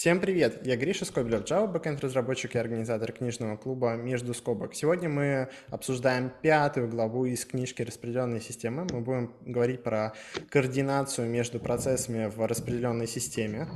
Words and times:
Всем 0.00 0.18
привет! 0.18 0.66
Я 0.66 0.76
Гриша 0.76 1.04
Скобелев, 1.04 1.42
Java 1.42 1.66
бэкэнд 1.66 2.02
разработчик 2.02 2.54
и 2.54 2.58
организатор 2.58 3.12
книжного 3.12 3.58
клуба 3.58 3.96
«Между 3.96 4.32
скобок». 4.32 4.74
Сегодня 4.74 5.10
мы 5.10 5.50
обсуждаем 5.68 6.32
пятую 6.40 6.88
главу 6.88 7.26
из 7.26 7.44
книжки 7.44 7.82
«Распределенные 7.82 8.40
системы». 8.40 8.86
Мы 8.90 9.02
будем 9.02 9.34
говорить 9.42 9.82
про 9.82 10.14
координацию 10.48 11.28
между 11.28 11.60
процессами 11.60 12.30
в 12.34 12.46
распределенной 12.46 13.06
системе. 13.06 13.68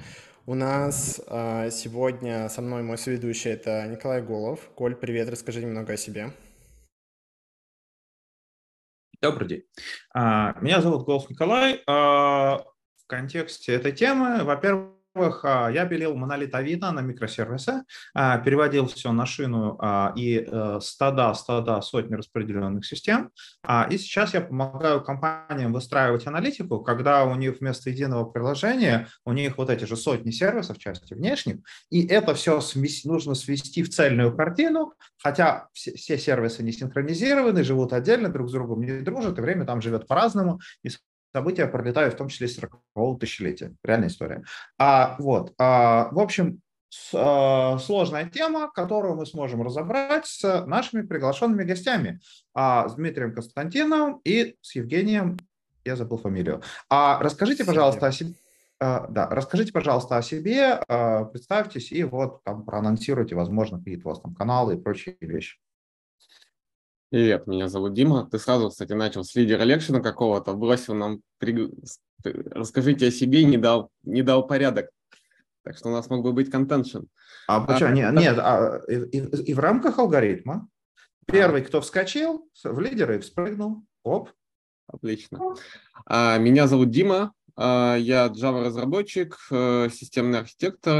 У 0.46 0.54
нас 0.54 1.20
э, 1.26 1.68
сегодня 1.70 2.48
со 2.48 2.62
мной 2.62 2.82
мой 2.82 2.96
соведущий– 2.96 3.50
это 3.52 3.86
Николай 3.86 4.22
Голов. 4.22 4.60
Коль, 4.74 4.96
привет, 4.96 5.28
расскажи 5.28 5.60
немного 5.60 5.92
о 5.92 5.96
себе. 5.98 6.30
Добрый 9.20 9.46
день. 9.46 9.64
А, 10.14 10.58
меня 10.62 10.80
зовут 10.80 11.04
Голов 11.04 11.28
Николай. 11.28 11.82
А, 11.86 12.64
в 12.96 13.06
контексте 13.08 13.74
этой 13.74 13.92
темы, 13.92 14.42
во-первых, 14.42 14.93
во-первых, 15.14 15.44
а, 15.44 15.68
я 15.70 15.86
пилил 15.86 16.16
монолит 16.16 16.54
Авито 16.54 16.90
на 16.90 17.00
микросервисы, 17.00 17.84
а, 18.14 18.38
переводил 18.38 18.86
все 18.86 19.12
на 19.12 19.26
шину 19.26 19.76
а, 19.80 20.12
и 20.16 20.44
э, 20.46 20.78
стада, 20.80 21.32
стада, 21.34 21.80
сотни 21.80 22.14
распределенных 22.14 22.84
систем. 22.84 23.30
И 23.90 23.98
сейчас 23.98 24.34
я 24.34 24.40
помогаю 24.40 25.02
компаниям 25.02 25.72
выстраивать 25.72 26.26
аналитику, 26.26 26.80
когда 26.80 27.24
у 27.24 27.34
них 27.34 27.60
вместо 27.60 27.90
единого 27.90 28.24
приложения 28.24 29.08
у 29.24 29.32
них 29.32 29.58
вот 29.58 29.70
эти 29.70 29.84
же 29.84 29.96
сотни 29.96 30.30
сервисов, 30.30 30.78
части 30.78 31.14
внешних, 31.14 31.58
и 31.90 32.06
это 32.06 32.34
все 32.34 32.60
нужно 33.04 33.34
свести 33.34 33.82
в 33.82 33.90
цельную 33.90 34.36
картину, 34.36 34.94
хотя 35.22 35.68
все 35.72 36.18
сервисы 36.18 36.62
не 36.62 36.72
синхронизированы, 36.72 37.64
живут 37.64 37.92
отдельно, 37.92 38.28
друг 38.28 38.48
с 38.48 38.52
другом 38.52 38.82
не 38.82 39.00
дружат, 39.00 39.38
и 39.38 39.42
время 39.42 39.64
там 39.64 39.80
живет 39.80 40.06
по-разному, 40.06 40.60
и 40.82 40.90
события 41.34 41.66
пролетают 41.66 42.14
в 42.14 42.16
том 42.16 42.28
числе 42.28 42.46
40-го 42.46 43.16
тысячелетия. 43.16 43.74
Реальная 43.82 44.08
история. 44.08 44.44
А, 44.78 45.16
вот, 45.18 45.52
а, 45.58 46.08
в 46.12 46.20
общем, 46.20 46.60
с, 46.88 47.10
а, 47.12 47.76
сложная 47.78 48.30
тема, 48.30 48.70
которую 48.72 49.16
мы 49.16 49.26
сможем 49.26 49.62
разобрать 49.62 50.26
с 50.26 50.64
нашими 50.66 51.02
приглашенными 51.02 51.64
гостями, 51.64 52.20
а, 52.54 52.88
с 52.88 52.94
Дмитрием 52.94 53.34
Константиновым 53.34 54.20
и 54.24 54.54
с 54.60 54.76
Евгением, 54.76 55.38
я 55.84 55.96
забыл 55.96 56.18
фамилию. 56.18 56.62
А, 56.88 57.18
расскажите, 57.20 57.64
пожалуйста, 57.64 58.06
о 58.06 58.12
себе. 58.12 58.34
А, 58.80 59.06
да, 59.08 59.28
расскажите, 59.28 59.72
пожалуйста, 59.72 60.16
о 60.16 60.22
себе, 60.22 60.80
а, 60.88 61.24
представьтесь 61.24 61.90
и 61.90 62.04
вот 62.04 62.44
там 62.44 62.64
проанонсируйте, 62.64 63.34
возможно, 63.34 63.78
какие-то 63.78 64.08
у 64.08 64.10
вас 64.10 64.20
там 64.20 64.34
каналы 64.34 64.74
и 64.74 64.80
прочие 64.80 65.16
вещи. 65.20 65.58
Привет, 67.14 67.46
меня 67.46 67.68
зовут 67.68 67.94
Дима. 67.94 68.28
Ты 68.28 68.40
сразу, 68.40 68.70
кстати, 68.70 68.92
начал 68.92 69.22
с 69.22 69.36
лидера 69.36 69.62
лекшена 69.62 70.00
какого-то, 70.00 70.52
бросил 70.54 70.94
нам, 70.94 71.20
при... 71.38 71.70
расскажите 72.24 73.06
о 73.06 73.10
себе, 73.12 73.44
не 73.44 73.56
дал, 73.56 73.92
не 74.02 74.22
дал 74.22 74.44
порядок. 74.44 74.90
Так 75.62 75.76
что 75.76 75.90
у 75.90 75.92
нас 75.92 76.10
мог 76.10 76.24
бы 76.24 76.32
быть 76.32 76.50
контеншн. 76.50 77.04
А 77.46 77.60
почему? 77.60 77.90
А, 77.90 77.92
нет, 77.92 78.12
нет 78.14 78.36
а, 78.40 78.80
и, 78.88 78.96
и, 78.96 79.42
и 79.42 79.54
в 79.54 79.60
рамках 79.60 80.00
алгоритма 80.00 80.66
первый, 81.24 81.62
а. 81.62 81.64
кто 81.64 81.80
вскочил 81.82 82.50
в 82.64 82.80
лидеры, 82.80 83.20
вспрыгнул. 83.20 83.84
Оп. 84.02 84.30
Отлично. 84.88 85.54
А, 86.06 86.36
меня 86.38 86.66
зовут 86.66 86.90
Дима, 86.90 87.16
а, 87.16 87.43
я 87.56 88.26
Java-разработчик, 88.26 89.38
э, 89.52 89.88
системный 89.92 90.40
архитектор, 90.40 90.94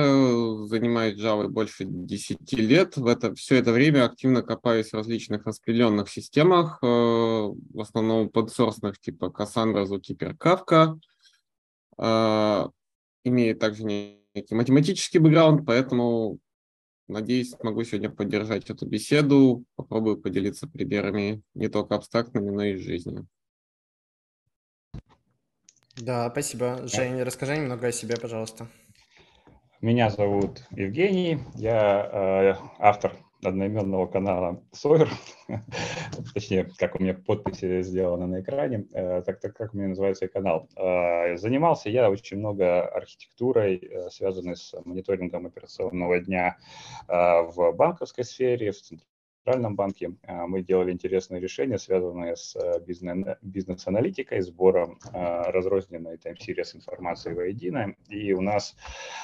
занимаюсь 0.69 1.19
Java 1.20 1.48
больше 1.48 1.84
10 1.84 2.52
лет. 2.52 2.97
В 2.97 3.08
это, 3.08 3.34
все 3.34 3.56
это 3.56 3.72
время 3.72 4.05
активно 4.05 4.42
копаюсь 4.42 4.91
в 4.91 4.94
различных 4.94 5.47
распределенных 5.47 6.08
системах, 6.08 6.78
э, 6.80 6.86
в 6.86 7.80
основном 7.80 8.28
подсорсных 8.28 9.00
типа 9.00 9.34
Cassandra, 9.36 9.84
Zookeeper, 9.84 10.36
Kafka. 10.36 10.97
А, 11.97 12.70
имею 13.25 13.56
также 13.56 13.84
некий 13.84 14.55
математический 14.55 15.20
бэкграунд, 15.20 15.66
поэтому 15.66 16.38
надеюсь, 17.08 17.50
смогу 17.50 17.84
сегодня 17.84 18.10
поддержать 18.10 18.70
эту 18.70 18.86
беседу, 18.86 19.64
попробую 19.77 20.19
поделиться 20.19 20.69
примерами 20.69 21.42
не 21.55 21.69
только 21.69 21.97
абстрактными, 21.97 22.50
но 22.50 22.65
и 22.65 22.75
из 22.75 22.81
жизни. 22.81 23.26
Да, 25.97 26.31
спасибо. 26.31 26.87
Жень, 26.87 27.22
расскажи 27.22 27.56
немного 27.56 27.87
о 27.87 27.93
себе, 27.93 28.16
пожалуйста. 28.16 28.66
Меня 29.81 30.10
зовут 30.10 30.62
Евгений, 30.71 31.38
я 31.56 32.10
э, 32.10 32.55
автор 32.78 33.12
одноименного 33.44 34.06
канала 34.06 34.62
Сойер, 34.72 35.09
точнее, 36.34 36.71
как 36.78 36.94
у 36.97 37.03
меня 37.03 37.15
подписи 37.15 37.83
сделаны 37.83 38.27
на 38.27 38.41
экране, 38.41 38.87
э, 38.93 39.22
так, 39.25 39.41
так 39.41 39.56
как 39.56 39.75
у 39.75 39.77
меня 39.77 39.88
называется 39.88 40.28
канал. 40.28 40.69
Э, 40.77 41.37
занимался 41.37 41.91
я 41.91 42.10
очень 42.10 42.38
много 42.38 42.87
архитектурой, 42.87 43.77
э, 43.77 44.10
связанной 44.10 44.56
с 44.56 44.75
мониторингом 44.84 45.47
операционного 45.47 46.19
дня 46.21 46.56
в 47.06 47.72
банковской 47.72 48.25
сфере, 48.25 48.72
в 48.72 48.77
Центральном 49.44 49.77
банке 49.77 50.15
а, 50.27 50.47
мы 50.47 50.62
делали 50.62 50.91
интересные 50.91 51.38
решения, 51.38 51.78
связанные 51.78 52.34
с 52.34 52.56
э, 52.56 52.81
бизнес-аналитикой, 53.43 54.41
сбором 54.41 54.99
а, 55.12 55.53
разрозненной 55.53 56.16
тайм-сириес 56.16 56.75
информации 56.75 57.34
воедино. 57.34 57.94
И 58.09 58.33
у 58.33 58.41
нас 58.41 58.75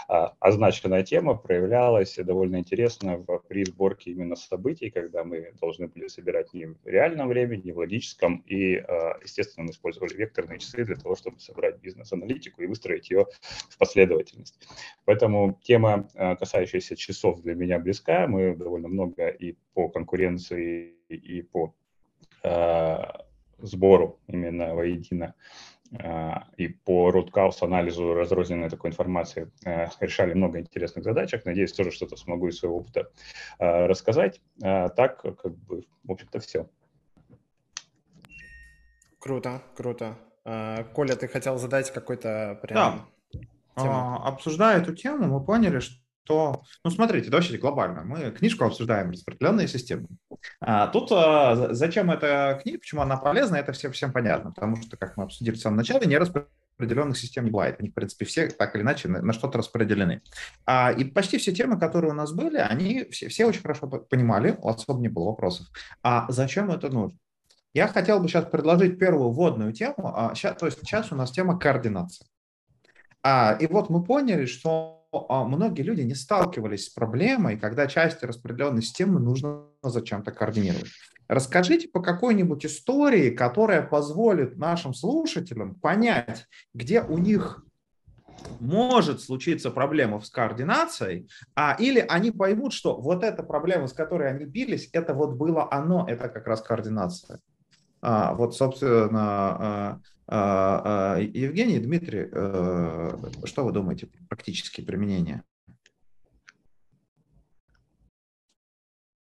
означенная 0.09 1.04
тема 1.04 1.34
проявлялась 1.34 2.16
довольно 2.16 2.56
интересно 2.56 3.25
при 3.48 3.64
сборке 3.64 4.10
именно 4.10 4.36
событий, 4.36 4.91
когда 4.91 5.25
мы 5.25 5.53
должны 5.60 5.86
были 5.86 6.09
собирать 6.09 6.53
не 6.53 6.66
в 6.66 6.76
реальном 6.84 7.28
времени, 7.28 7.62
не 7.66 7.72
в 7.72 7.78
логическом. 7.78 8.42
И, 8.47 8.82
естественно, 9.22 9.64
мы 9.64 9.70
использовали 9.70 10.14
векторные 10.14 10.59
часы 10.59 10.84
для 10.84 10.97
того, 10.97 11.14
чтобы 11.14 11.38
собрать 11.38 11.78
бизнес-аналитику 11.78 12.62
и 12.62 12.66
выстроить 12.66 13.10
ее 13.10 13.26
в 13.69 13.78
последовательность. 13.78 14.59
Поэтому 15.04 15.60
тема, 15.62 16.09
касающаяся 16.14 16.97
часов, 16.97 17.41
для 17.42 17.54
меня 17.54 17.78
близка. 17.78 18.26
Мы 18.26 18.56
довольно 18.56 18.88
много 18.88 19.28
и 19.28 19.54
по 19.75 19.88
конкуренции 19.88 20.94
и 21.08 21.42
по 21.42 21.75
э, 22.42 22.98
сбору 23.58 24.20
именно 24.26 24.75
воедино 24.75 25.34
э, 25.92 26.31
и 26.56 26.69
по 26.69 27.10
root 27.10 27.31
анализу 27.60 28.14
разрозненной 28.14 28.70
такой 28.70 28.91
информации 28.91 29.50
э, 29.64 29.86
решали 30.00 30.34
много 30.34 30.60
интересных 30.60 31.04
задачек. 31.04 31.44
Надеюсь, 31.44 31.72
тоже 31.72 31.91
что-то 31.91 32.16
смогу 32.16 32.48
из 32.48 32.59
своего 32.59 32.78
опыта 32.78 33.10
э, 33.59 33.86
рассказать. 33.86 34.41
Э, 34.62 34.88
так, 34.88 35.20
как 35.22 35.56
бы, 35.56 35.84
в 36.04 36.12
общем-то, 36.12 36.41
все. 36.41 36.69
Круто, 39.19 39.62
круто. 39.76 40.16
Коля, 40.94 41.14
ты 41.14 41.28
хотел 41.28 41.59
задать 41.59 41.91
какой-то 41.91 42.59
прям... 42.62 42.75
Да. 42.75 43.06
А, 43.76 44.16
обсуждая 44.28 44.80
эту 44.80 44.94
тему, 44.94 45.26
мы 45.26 45.44
поняли, 45.44 45.80
что 45.80 45.97
что, 46.25 46.62
ну, 46.84 46.91
смотрите, 46.91 47.31
давайте 47.31 47.58
глобально. 47.58 48.03
Мы 48.04 48.31
книжку 48.31 48.64
обсуждаем, 48.64 49.10
распределенные 49.10 49.69
системы. 49.69 50.08
А, 50.60 50.86
тут 50.88 51.10
а, 51.12 51.75
зачем 51.75 52.10
эта 52.10 52.60
книга, 52.62 52.78
почему 52.78 53.03
она 53.03 53.16
полезна, 53.16 53.56
это 53.56 53.72
всем, 53.72 53.92
всем 53.92 54.12
понятно, 54.12 54.53
потому 54.53 54.76
что, 54.76 54.97
как 54.97 55.16
мы 55.16 55.25
обсудили 55.25 55.54
в 55.54 55.60
самом 55.60 55.78
начале, 55.78 56.06
не 56.06 56.19
распределенных 56.19 57.19
систем 57.19 57.44
не 57.44 57.50
бывает. 57.50 57.76
Они, 57.78 57.91
в 57.91 57.94
принципе, 57.94 58.25
все 58.25 58.48
так 58.48 58.75
или 58.75 58.82
иначе 58.82 59.09
на, 59.09 59.20
на 59.22 59.32
что-то 59.32 59.59
распределены. 59.59 60.22
А, 60.66 60.92
и 60.92 61.04
почти 61.04 61.38
все 61.38 61.53
темы, 61.53 61.78
которые 61.78 62.12
у 62.12 62.16
нас 62.16 62.32
были, 62.32 62.59
они 62.59 63.04
все, 63.10 63.28
все 63.28 63.47
очень 63.47 63.62
хорошо 63.62 63.88
понимали, 63.88 64.59
особо 64.62 65.00
не 65.00 65.09
было 65.09 65.26
вопросов. 65.26 65.66
А 66.03 66.26
зачем 66.30 66.70
это 66.70 66.88
нужно? 66.91 67.19
Я 67.72 67.86
хотел 67.86 68.20
бы 68.20 68.28
сейчас 68.28 68.47
предложить 68.47 68.98
первую 68.98 69.30
вводную 69.30 69.72
тему. 69.72 70.12
А, 70.14 70.34
сейчас, 70.34 70.56
то 70.56 70.66
есть 70.66 70.78
сейчас 70.80 71.12
у 71.12 71.16
нас 71.16 71.30
тема 71.30 71.59
координации. 71.59 72.26
А, 73.22 73.56
и 73.60 73.66
вот 73.66 73.91
мы 73.91 74.03
поняли, 74.03 74.47
что 74.47 75.06
а, 75.12 75.44
многие 75.44 75.82
люди 75.82 76.03
не 76.03 76.14
сталкивались 76.14 76.86
с 76.86 76.91
проблемой, 76.91 77.58
когда 77.58 77.86
части 77.86 78.25
распределенной 78.25 78.82
системы 78.82 79.20
нужно 79.20 79.64
зачем-то 79.82 80.31
координировать. 80.31 80.91
Расскажите 81.28 81.88
по 81.88 82.00
какой-нибудь 82.00 82.66
истории, 82.66 83.30
которая 83.30 83.82
позволит 83.82 84.56
нашим 84.56 84.94
слушателям 84.94 85.75
понять, 85.76 86.47
где 86.75 87.03
у 87.03 87.19
них 87.19 87.64
может 88.59 89.20
случиться 89.20 89.70
проблема 89.70 90.20
с 90.20 90.30
координацией, 90.30 91.28
а, 91.54 91.77
или 91.78 92.04
они 92.09 92.30
поймут, 92.30 92.72
что 92.72 93.00
вот 93.00 93.22
эта 93.22 93.42
проблема, 93.42 93.86
с 93.86 93.92
которой 93.92 94.30
они 94.30 94.44
бились, 94.44 94.89
это 94.92 95.15
вот 95.15 95.34
было 95.34 95.68
оно, 95.71 96.06
это 96.09 96.28
как 96.28 96.47
раз 96.47 96.62
координация. 96.62 97.41
А, 98.03 98.34
вот, 98.34 98.56
собственно, 98.56 99.21
а, 99.21 100.00
Евгений, 100.30 101.80
Дмитрий, 101.80 102.28
э, 102.30 103.18
что 103.44 103.65
вы 103.65 103.72
думаете 103.72 104.09
практические 104.28 104.86
применения? 104.86 105.42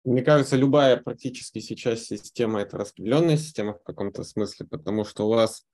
Мне 0.05 0.22
кажется, 0.22 0.56
любая 0.56 0.96
практически 0.96 1.58
сейчас 1.60 2.05
система– 2.05 2.60
это 2.62 2.78
распределенная 2.78 3.37
система 3.37 3.75
в 3.75 3.82
каком-то 3.82 4.25
смысле, 4.25 4.66
потому 4.66 5.05
что 5.05 5.26
у 5.26 5.31
вас 5.31 5.66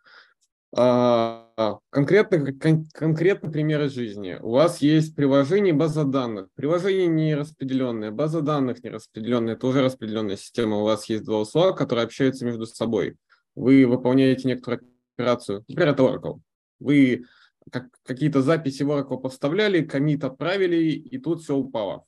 а, 0.76 1.78
конкретно, 1.90 2.52
кон, 2.52 2.86
конкретно 2.92 3.50
примеры 3.50 3.88
жизни. 3.88 4.36
У 4.40 4.50
вас 4.50 4.82
есть 4.82 5.14
приложение, 5.14 5.72
база 5.72 6.04
данных. 6.04 6.48
Приложение 6.54 7.06
не 7.06 7.34
распределенное, 7.36 8.10
база 8.10 8.40
данных 8.40 8.82
не 8.82 8.90
распределенная. 8.90 9.54
Это 9.54 9.68
уже 9.68 9.82
распределенная 9.82 10.36
система. 10.36 10.78
У 10.78 10.84
вас 10.84 11.08
есть 11.08 11.24
два 11.24 11.40
условия, 11.40 11.76
которые 11.76 12.04
общаются 12.04 12.44
между 12.44 12.66
собой. 12.66 13.16
Вы 13.54 13.86
выполняете 13.86 14.48
некоторую 14.48 14.80
операцию, 15.16 15.64
например, 15.68 15.94
это 15.94 16.02
Oracle. 16.02 16.40
Вы 16.80 17.24
как, 17.70 17.86
какие-то 18.04 18.42
записи 18.42 18.82
в 18.82 18.90
Oracle 18.90 19.20
поставляли, 19.20 19.84
комит 19.84 20.24
отправили, 20.24 20.92
и 20.92 21.18
тут 21.18 21.42
все 21.42 21.56
упало. 21.56 22.04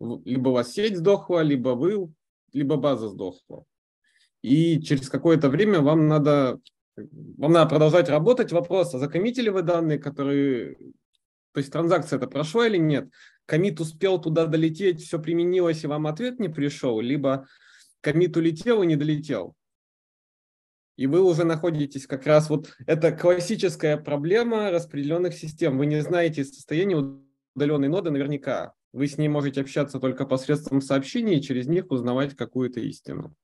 Либо 0.00 0.48
у 0.48 0.52
вас 0.52 0.72
сеть 0.72 0.96
сдохла, 0.96 1.40
либо 1.42 1.70
вы, 1.70 2.12
либо 2.52 2.76
база 2.76 3.08
сдохла. 3.08 3.64
И 4.42 4.80
через 4.82 5.08
какое-то 5.08 5.48
время 5.48 5.80
вам 5.80 6.08
надо, 6.08 6.58
вам 6.96 7.52
надо 7.52 7.70
продолжать 7.70 8.08
работать. 8.08 8.52
Вопрос, 8.52 8.94
а 8.94 8.98
закоммитили 8.98 9.48
вы 9.48 9.62
данные, 9.62 9.98
которые... 9.98 10.76
То 11.52 11.58
есть 11.58 11.70
транзакция 11.70 12.16
это 12.16 12.26
прошла 12.26 12.66
или 12.66 12.78
нет? 12.78 13.10
Комит 13.46 13.78
успел 13.78 14.20
туда 14.20 14.46
долететь, 14.46 15.02
все 15.02 15.18
применилось, 15.18 15.84
и 15.84 15.86
вам 15.86 16.06
ответ 16.06 16.40
не 16.40 16.48
пришел, 16.48 17.00
либо 17.00 17.46
комит 18.00 18.36
улетел 18.36 18.82
и 18.82 18.86
не 18.86 18.96
долетел. 18.96 19.54
И 21.02 21.06
вы 21.08 21.20
уже 21.20 21.42
находитесь 21.42 22.06
как 22.06 22.28
раз 22.28 22.48
вот... 22.48 22.76
Это 22.86 23.10
классическая 23.10 23.96
проблема 23.96 24.70
распределенных 24.70 25.34
систем. 25.34 25.76
Вы 25.76 25.86
не 25.86 26.00
знаете 26.00 26.44
состояние 26.44 27.20
удаленной 27.56 27.88
ноды 27.88 28.12
наверняка. 28.12 28.74
Вы 28.92 29.08
с 29.08 29.18
ней 29.18 29.26
можете 29.26 29.62
общаться 29.62 29.98
только 29.98 30.26
посредством 30.26 30.80
сообщений 30.80 31.38
и 31.38 31.42
через 31.42 31.66
них 31.66 31.90
узнавать 31.90 32.36
какую-то 32.36 32.78
истину. 32.78 33.34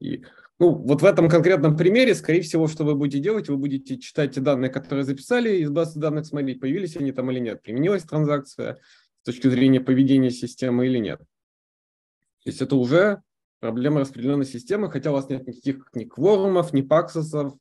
И, 0.00 0.24
ну, 0.58 0.74
вот 0.74 1.02
в 1.02 1.04
этом 1.04 1.28
конкретном 1.28 1.76
примере, 1.76 2.16
скорее 2.16 2.40
всего, 2.40 2.66
что 2.66 2.82
вы 2.82 2.96
будете 2.96 3.20
делать, 3.20 3.48
вы 3.48 3.58
будете 3.58 3.96
читать 4.00 4.34
те 4.34 4.40
данные, 4.40 4.68
которые 4.68 5.04
записали 5.04 5.58
из 5.58 5.70
базы 5.70 6.00
данных, 6.00 6.26
смотреть, 6.26 6.58
появились 6.58 6.96
они 6.96 7.12
там 7.12 7.30
или 7.30 7.38
нет, 7.38 7.62
применилась 7.62 8.02
транзакция 8.02 8.80
с 9.20 9.26
точки 9.26 9.46
зрения 9.46 9.80
поведения 9.80 10.32
системы 10.32 10.88
или 10.88 10.98
нет. 10.98 11.20
То 11.20 12.50
есть 12.50 12.60
это 12.60 12.74
уже 12.74 13.22
проблема 13.62 14.00
распределенной 14.00 14.44
системы, 14.44 14.90
хотя 14.90 15.10
у 15.10 15.14
вас 15.14 15.28
нет 15.28 15.46
никаких 15.46 15.88
ни 15.94 16.04
кворумов, 16.04 16.72
ни 16.72 16.82
паксосов, 16.82 17.54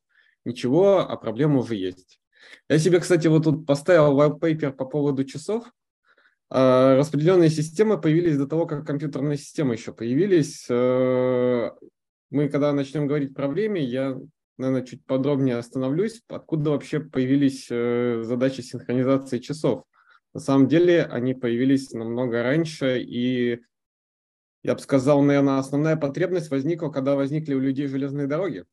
ничего, 0.45 0.97
а 0.97 1.15
проблема 1.15 1.59
уже 1.59 1.75
есть. 1.75 2.19
Я 2.67 2.79
себе, 2.79 2.99
кстати, 2.99 3.27
вот 3.27 3.43
тут 3.43 3.67
поставил 3.67 4.19
white 4.19 4.71
по 4.71 4.85
поводу 4.85 5.23
часов. 5.25 5.71
А, 6.49 6.97
распределенные 6.97 7.51
системы 7.51 8.01
появились 8.01 8.35
до 8.35 8.47
того, 8.47 8.65
как 8.65 8.85
компьютерные 8.85 9.37
системы 9.37 9.75
еще 9.75 9.93
появились. 9.93 10.65
Э, 10.71 11.69
мы, 12.31 12.49
когда 12.49 12.73
начнем 12.73 13.05
говорить 13.05 13.35
про 13.35 13.47
время, 13.47 13.79
я, 13.79 14.17
наверное, 14.57 14.83
чуть 14.83 15.05
подробнее 15.05 15.57
остановлюсь, 15.57 16.23
откуда 16.29 16.71
вообще 16.71 16.99
появились 16.99 17.67
э, 17.69 18.23
задачи 18.23 18.61
синхронизации 18.61 19.37
часов. 19.37 19.83
На 20.33 20.39
самом 20.39 20.67
деле 20.67 21.03
они 21.03 21.35
появились 21.35 21.91
намного 21.91 22.41
раньше, 22.41 22.99
и 22.99 23.59
я 24.63 24.75
бы 24.75 24.79
сказал, 24.79 25.21
наверное, 25.21 25.57
основная 25.57 25.95
потребность 25.95 26.51
возникла, 26.51 26.89
когда 26.89 27.15
возникли 27.15 27.53
у 27.53 27.59
людей 27.59 27.87
железные 27.87 28.27
дороги, 28.27 28.65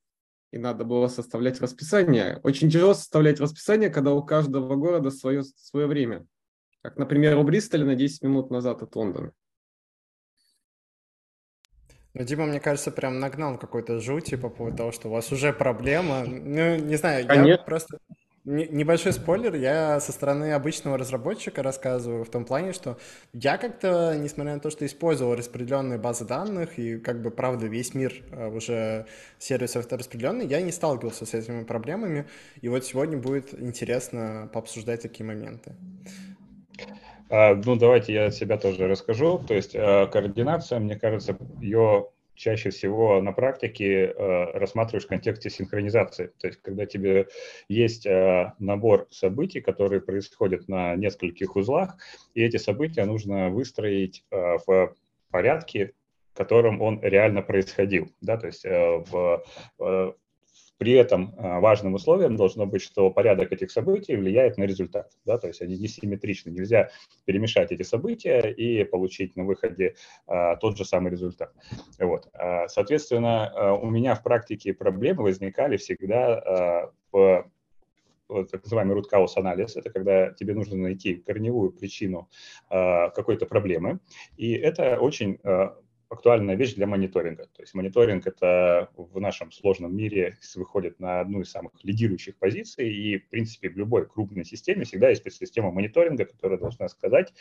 и 0.52 0.58
надо 0.58 0.84
было 0.84 1.08
составлять 1.08 1.60
расписание. 1.60 2.40
Очень 2.42 2.70
тяжело 2.70 2.94
составлять 2.94 3.40
расписание, 3.40 3.90
когда 3.90 4.12
у 4.12 4.22
каждого 4.22 4.76
города 4.76 5.10
свое, 5.10 5.42
свое 5.42 5.86
время. 5.86 6.26
Как, 6.82 6.96
например, 6.96 7.36
у 7.38 7.42
Бристоля 7.42 7.84
на 7.84 7.94
10 7.94 8.22
минут 8.22 8.50
назад 8.50 8.82
от 8.82 8.94
Лондона. 8.94 9.32
Ну, 12.14 12.24
Дима, 12.24 12.46
мне 12.46 12.60
кажется, 12.60 12.90
прям 12.90 13.20
нагнал 13.20 13.58
какой-то 13.58 14.00
жути 14.00 14.36
по 14.36 14.48
поводу 14.48 14.76
того, 14.76 14.92
что 14.92 15.08
у 15.08 15.12
вас 15.12 15.30
уже 15.32 15.52
проблема. 15.52 16.24
Ну, 16.24 16.76
не 16.76 16.96
знаю, 16.96 17.26
Конечно. 17.26 17.48
я 17.48 17.58
просто 17.58 17.98
Небольшой 18.48 19.12
спойлер, 19.12 19.54
я 19.56 20.00
со 20.00 20.10
стороны 20.10 20.54
обычного 20.54 20.96
разработчика 20.96 21.62
рассказываю 21.62 22.24
в 22.24 22.30
том 22.30 22.46
плане, 22.46 22.72
что 22.72 22.96
я 23.34 23.58
как-то, 23.58 24.16
несмотря 24.18 24.54
на 24.54 24.60
то, 24.60 24.70
что 24.70 24.86
использовал 24.86 25.34
распределенные 25.34 25.98
базы 25.98 26.24
данных, 26.24 26.78
и 26.78 26.96
как 26.96 27.20
бы, 27.20 27.30
правда, 27.30 27.66
весь 27.66 27.92
мир 27.92 28.14
э, 28.30 28.48
уже 28.48 29.04
сервисов 29.38 29.92
распределенный, 29.92 30.46
я 30.46 30.62
не 30.62 30.72
сталкивался 30.72 31.26
с 31.26 31.34
этими 31.34 31.64
проблемами, 31.64 32.26
и 32.62 32.70
вот 32.70 32.86
сегодня 32.86 33.18
будет 33.18 33.52
интересно 33.52 34.48
пообсуждать 34.50 35.02
такие 35.02 35.26
моменты. 35.26 35.74
А, 37.28 37.54
ну, 37.54 37.76
давайте 37.76 38.14
я 38.14 38.30
себя 38.30 38.56
тоже 38.56 38.88
расскажу. 38.88 39.44
То 39.46 39.52
есть 39.52 39.74
э, 39.74 40.06
координация, 40.06 40.78
мне 40.78 40.98
кажется, 40.98 41.36
ее 41.60 42.08
чаще 42.38 42.70
всего 42.70 43.20
на 43.20 43.32
практике 43.32 44.06
э, 44.06 44.44
рассматриваешь 44.58 45.04
в 45.04 45.08
контексте 45.08 45.50
синхронизации. 45.50 46.30
То 46.38 46.46
есть, 46.46 46.62
когда 46.62 46.86
тебе 46.86 47.26
есть 47.68 48.06
э, 48.06 48.52
набор 48.58 49.08
событий, 49.10 49.60
которые 49.60 50.00
происходят 50.00 50.68
на 50.68 50.94
нескольких 50.94 51.56
узлах, 51.56 51.96
и 52.34 52.42
эти 52.42 52.56
события 52.56 53.04
нужно 53.04 53.50
выстроить 53.50 54.24
э, 54.30 54.56
в 54.66 54.94
порядке, 55.30 55.92
в 56.32 56.36
котором 56.38 56.80
он 56.80 57.00
реально 57.02 57.42
происходил. 57.42 58.08
Да? 58.20 58.36
То 58.36 58.46
есть 58.46 58.64
в, 58.64 59.44
при 60.78 60.92
этом 60.92 61.34
а, 61.36 61.60
важным 61.60 61.94
условием 61.94 62.36
должно 62.36 62.64
быть, 62.64 62.82
что 62.82 63.10
порядок 63.10 63.52
этих 63.52 63.70
событий 63.70 64.16
влияет 64.16 64.56
на 64.56 64.62
результат. 64.64 65.10
Да? 65.26 65.36
То 65.36 65.48
есть 65.48 65.60
они 65.60 65.76
несимметричны. 65.76 66.50
Нельзя 66.50 66.90
перемешать 67.24 67.72
эти 67.72 67.82
события 67.82 68.50
и 68.50 68.84
получить 68.84 69.36
на 69.36 69.44
выходе 69.44 69.96
а, 70.26 70.56
тот 70.56 70.78
же 70.78 70.84
самый 70.84 71.10
результат. 71.10 71.52
Вот. 71.98 72.28
А, 72.32 72.68
соответственно, 72.68 73.48
а, 73.48 73.74
у 73.74 73.90
меня 73.90 74.14
в 74.14 74.22
практике 74.22 74.72
проблемы 74.72 75.24
возникали 75.24 75.76
всегда 75.76 76.90
в 77.12 77.50
так 78.28 78.62
называемый 78.62 78.94
root 78.94 79.04
cause 79.10 79.32
анализ, 79.36 79.76
это 79.76 79.90
когда 79.90 80.30
тебе 80.32 80.54
нужно 80.54 80.76
найти 80.76 81.14
корневую 81.14 81.70
причину 81.72 82.28
какой-то 82.68 83.46
проблемы, 83.46 84.00
и 84.36 84.52
это 84.52 84.98
очень 84.98 85.38
актуальная 86.08 86.56
вещь 86.56 86.74
для 86.74 86.86
мониторинга. 86.86 87.46
То 87.46 87.62
есть 87.62 87.74
мониторинг 87.74 88.26
это 88.26 88.90
в 88.96 89.20
нашем 89.20 89.52
сложном 89.52 89.94
мире 89.96 90.38
выходит 90.54 91.00
на 91.00 91.20
одну 91.20 91.40
из 91.42 91.50
самых 91.50 91.72
лидирующих 91.82 92.36
позиций, 92.36 92.90
и, 92.90 93.18
в 93.18 93.28
принципе, 93.28 93.68
в 93.68 93.76
любой 93.76 94.06
крупной 94.06 94.44
системе 94.44 94.84
всегда 94.84 95.10
есть 95.10 95.30
система 95.32 95.70
мониторинга, 95.70 96.24
которая 96.24 96.58
должна 96.58 96.88
сказать, 96.88 97.32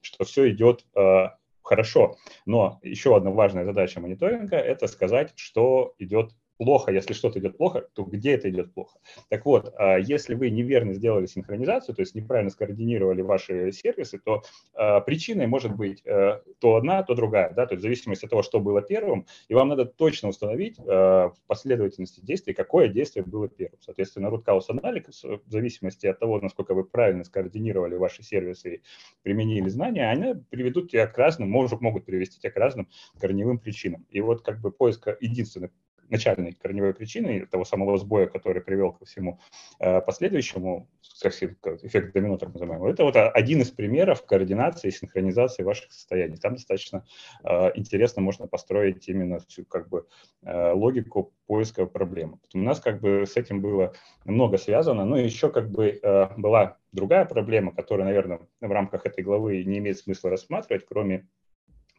что 0.00 0.24
все 0.24 0.50
идет 0.50 0.84
э, 0.96 1.28
хорошо. 1.62 2.16
Но 2.46 2.80
еще 2.82 3.16
одна 3.16 3.30
важная 3.30 3.64
задача 3.64 4.00
мониторинга– 4.00 4.56
это 4.56 4.86
сказать, 4.86 5.32
что 5.36 5.94
идет 5.98 6.32
плохо, 6.58 6.92
если 6.92 7.12
что-то 7.12 7.38
идет 7.38 7.56
плохо, 7.56 7.86
то 7.94 8.04
где 8.04 8.32
это 8.32 8.50
идет 8.50 8.72
плохо? 8.72 8.98
Так 9.28 9.44
вот, 9.44 9.72
а, 9.76 9.98
если 9.98 10.34
вы 10.34 10.50
неверно 10.50 10.94
сделали 10.94 11.26
синхронизацию, 11.26 11.94
то 11.94 12.02
есть 12.02 12.14
неправильно 12.14 12.50
скоординировали 12.50 13.22
ваши 13.22 13.72
сервисы, 13.72 14.18
то 14.18 14.42
а, 14.74 15.00
причиной 15.00 15.46
может 15.46 15.74
быть 15.74 16.02
э, 16.04 16.40
то 16.60 16.76
одна, 16.76 17.02
то 17.02 17.14
другая, 17.14 17.52
да, 17.52 17.66
то 17.66 17.74
есть 17.74 17.80
в 17.80 17.82
зависимости 17.82 18.24
от 18.24 18.30
того, 18.30 18.42
что 18.42 18.60
было 18.60 18.82
первым, 18.82 19.26
и 19.48 19.54
вам 19.54 19.68
надо 19.68 19.84
точно 19.84 20.28
установить 20.28 20.78
а, 20.80 21.28
в 21.28 21.36
последовательности 21.46 22.20
действий, 22.20 22.54
какое 22.54 22.88
действие 22.88 23.24
было 23.24 23.48
первым. 23.48 23.78
Соответственно, 23.80 24.28
root 24.28 24.44
cause 24.44 24.64
анализ, 24.68 25.24
в 25.24 25.50
зависимости 25.50 26.06
от 26.06 26.18
того, 26.18 26.40
насколько 26.40 26.74
вы 26.74 26.84
правильно 26.84 27.24
скоординировали 27.24 27.94
ваши 27.96 28.22
сервисы 28.22 28.76
и 28.76 28.82
применили 29.22 29.68
знания, 29.68 30.08
они 30.10 30.34
приведут 30.50 30.90
тебя 30.90 31.06
к 31.06 31.16
разным, 31.18 31.50
может, 31.50 31.80
могут 31.80 32.04
привести 32.04 32.40
тебя 32.40 32.50
к 32.50 32.56
разным 32.56 32.88
корневым 33.20 33.58
причинам. 33.58 34.06
И 34.10 34.20
вот 34.20 34.42
как 34.42 34.60
бы 34.60 34.70
поиск 34.70 35.08
единственных 35.20 35.70
начальной 36.08 36.52
корневой 36.52 36.94
причиной 36.94 37.46
того 37.46 37.64
самого 37.64 37.98
сбоя, 37.98 38.26
который 38.26 38.62
привел 38.62 38.92
ко 38.92 39.04
всему 39.04 39.40
э, 39.78 40.00
последующему, 40.00 40.88
эффект 41.22 42.12
домино, 42.12 42.36
так 42.36 42.50
это 42.54 43.04
вот 43.04 43.16
один 43.16 43.62
из 43.62 43.70
примеров 43.70 44.24
координации 44.24 44.88
и 44.88 44.90
синхронизации 44.90 45.62
ваших 45.62 45.92
состояний. 45.92 46.36
Там 46.36 46.54
достаточно 46.54 47.04
э, 47.44 47.72
интересно 47.74 48.22
можно 48.22 48.46
построить 48.46 49.08
именно 49.08 49.40
всю 49.40 49.64
как 49.64 49.88
бы 49.88 50.06
э, 50.42 50.72
логику 50.72 51.32
поиска 51.46 51.86
проблемы. 51.86 52.38
У 52.54 52.58
нас 52.58 52.80
как 52.80 53.00
бы 53.00 53.24
с 53.26 53.36
этим 53.36 53.60
было 53.60 53.92
много 54.24 54.58
связано, 54.58 55.04
но 55.04 55.16
еще 55.16 55.50
как 55.50 55.70
бы 55.70 56.00
была 56.36 56.78
другая 56.92 57.24
проблема, 57.24 57.72
которая, 57.72 58.06
наверное, 58.06 58.40
в 58.60 58.70
рамках 58.70 59.06
этой 59.06 59.22
главы 59.22 59.62
не 59.64 59.78
имеет 59.78 59.98
смысла 59.98 60.30
рассматривать, 60.30 60.84
кроме 60.86 61.28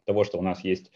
того, 0.05 0.23
что 0.23 0.37
у 0.37 0.41
нас 0.41 0.63
есть 0.63 0.91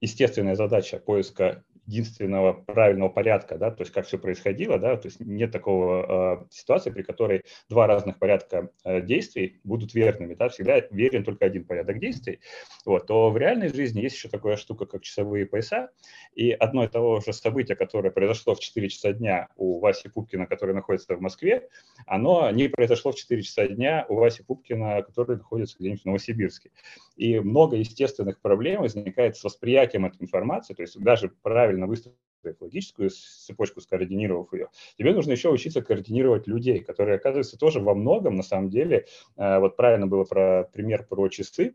естественная 0.00 0.54
задача 0.56 0.98
поиска 0.98 1.64
единственного 1.86 2.52
правильного 2.52 3.08
порядка, 3.08 3.56
да, 3.58 3.70
то 3.70 3.82
есть 3.82 3.92
как 3.92 4.06
все 4.06 4.18
происходило, 4.18 4.78
да, 4.78 4.96
то 4.96 5.06
есть 5.06 5.20
нет 5.20 5.52
такого 5.52 6.42
э, 6.42 6.46
ситуации, 6.50 6.90
при 6.90 7.02
которой 7.02 7.44
два 7.68 7.86
разных 7.86 8.18
порядка 8.18 8.70
э, 8.84 9.00
действий 9.00 9.60
будут 9.64 9.94
верными, 9.94 10.34
да, 10.34 10.48
всегда 10.48 10.80
верен 10.90 11.24
только 11.24 11.46
один 11.46 11.64
порядок 11.64 11.98
действий, 11.98 12.40
вот, 12.84 13.06
то 13.06 13.30
в 13.30 13.36
реальной 13.36 13.68
жизни 13.68 14.00
есть 14.00 14.16
еще 14.16 14.28
такая 14.28 14.56
штука, 14.56 14.86
как 14.86 15.02
часовые 15.02 15.46
пояса, 15.46 15.90
и 16.34 16.50
одно 16.50 16.84
и 16.84 16.88
того 16.88 17.20
же 17.20 17.32
событие, 17.32 17.76
которое 17.76 18.10
произошло 18.10 18.54
в 18.54 18.60
4 18.60 18.88
часа 18.88 19.12
дня 19.12 19.48
у 19.56 19.78
Васи 19.78 20.08
Пупкина, 20.08 20.46
который 20.46 20.74
находится 20.74 21.14
в 21.16 21.20
Москве, 21.20 21.68
оно 22.06 22.50
не 22.50 22.68
произошло 22.68 23.12
в 23.12 23.16
4 23.16 23.42
часа 23.42 23.66
дня 23.68 24.06
у 24.08 24.16
Васи 24.16 24.42
Пупкина, 24.42 25.02
который 25.02 25.36
находится 25.36 25.76
где-нибудь 25.78 26.02
в 26.02 26.06
Новосибирске. 26.06 26.70
И 27.16 27.38
много 27.40 27.76
естественных 27.76 28.40
проблем 28.40 28.82
возникает 28.82 29.36
с 29.36 29.44
восприятием 29.44 30.04
этой 30.04 30.22
информации, 30.22 30.74
то 30.74 30.82
есть 30.82 31.00
даже 31.00 31.28
правильно 31.28 31.75
правильно 31.76 31.86
выстроив 31.86 32.16
логическую 32.60 33.10
цепочку, 33.10 33.80
скоординировав 33.80 34.52
ее, 34.52 34.68
тебе 34.98 35.12
нужно 35.12 35.32
еще 35.32 35.50
учиться 35.50 35.82
координировать 35.82 36.46
людей, 36.46 36.80
которые, 36.80 37.16
оказывается, 37.16 37.58
тоже 37.58 37.80
во 37.80 37.94
многом, 37.94 38.36
на 38.36 38.42
самом 38.42 38.70
деле, 38.70 39.06
э, 39.36 39.58
вот 39.58 39.76
правильно 39.76 40.06
было 40.06 40.24
про 40.24 40.64
пример 40.72 41.06
про 41.06 41.28
часы, 41.28 41.74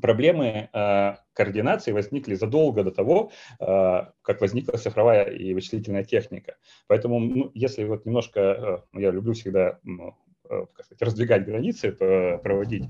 проблемы 0.00 0.68
э, 0.72 1.16
координации 1.32 1.92
возникли 1.92 2.36
задолго 2.36 2.84
до 2.84 2.90
того, 2.90 3.30
э, 3.58 4.06
как 4.22 4.40
возникла 4.40 4.78
цифровая 4.78 5.24
и 5.24 5.54
вычислительная 5.54 6.04
техника. 6.04 6.54
Поэтому, 6.86 7.18
ну, 7.18 7.50
если 7.54 7.84
вот 7.84 8.06
немножко, 8.06 8.40
э, 8.94 9.00
я 9.00 9.10
люблю 9.10 9.32
всегда 9.32 9.80
ну, 9.82 10.14
э, 10.48 10.66
сказать, 10.84 11.02
раздвигать 11.02 11.44
границы, 11.44 11.92
проводить 11.92 12.84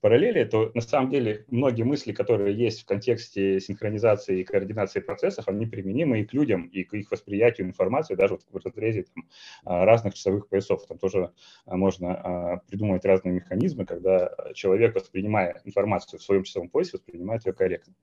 параллели, 0.00 0.44
то 0.44 0.70
на 0.74 0.80
самом 0.80 1.10
деле 1.10 1.44
многие 1.48 1.82
мысли, 1.82 2.12
которые 2.12 2.56
есть 2.56 2.82
в 2.82 2.86
контексте 2.86 3.60
синхронизации 3.60 4.40
и 4.40 4.44
координации 4.44 5.00
процессов, 5.00 5.48
они 5.48 5.66
применимы 5.66 6.20
и 6.20 6.24
к 6.24 6.32
людям, 6.32 6.66
и 6.66 6.84
к 6.84 6.94
их 6.94 7.10
восприятию 7.10 7.66
информации, 7.66 8.14
даже 8.14 8.34
вот 8.34 8.64
в 8.64 8.66
разрезе 8.66 9.04
там, 9.14 9.28
а, 9.64 9.84
разных 9.84 10.14
часовых 10.14 10.48
поясов. 10.48 10.86
Там 10.86 10.98
тоже 10.98 11.32
а, 11.64 11.76
можно 11.76 12.14
а, 12.14 12.56
придумывать 12.68 13.04
разные 13.04 13.34
механизмы, 13.34 13.86
когда 13.86 14.34
человек, 14.54 14.94
воспринимая 14.94 15.60
информацию 15.64 16.20
в 16.20 16.22
своем 16.22 16.44
часовом 16.44 16.68
поясе, 16.68 16.92
воспринимает 16.94 17.46
ее 17.46 17.52
корректно. 17.52 17.94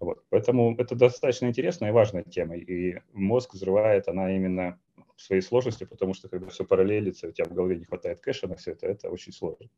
Вот. 0.00 0.24
Поэтому 0.30 0.74
это 0.78 0.94
достаточно 0.94 1.46
интересная 1.46 1.90
и 1.90 1.92
важная 1.92 2.22
тема. 2.22 2.56
И 2.56 2.98
мозг 3.12 3.54
взрывает 3.54 4.08
она 4.08 4.34
именно 4.34 4.78
своей 5.16 5.42
сложностью, 5.42 5.88
потому 5.88 6.14
что 6.14 6.28
когда 6.28 6.48
все 6.48 6.64
параллелится, 6.64 7.28
у 7.28 7.32
тебя 7.32 7.46
в 7.46 7.52
голове 7.52 7.76
не 7.76 7.84
хватает 7.84 8.20
кэша 8.20 8.48
на 8.48 8.56
все 8.56 8.72
это, 8.72 8.86
это 8.86 9.10
очень 9.10 9.32
сложно. 9.32 9.68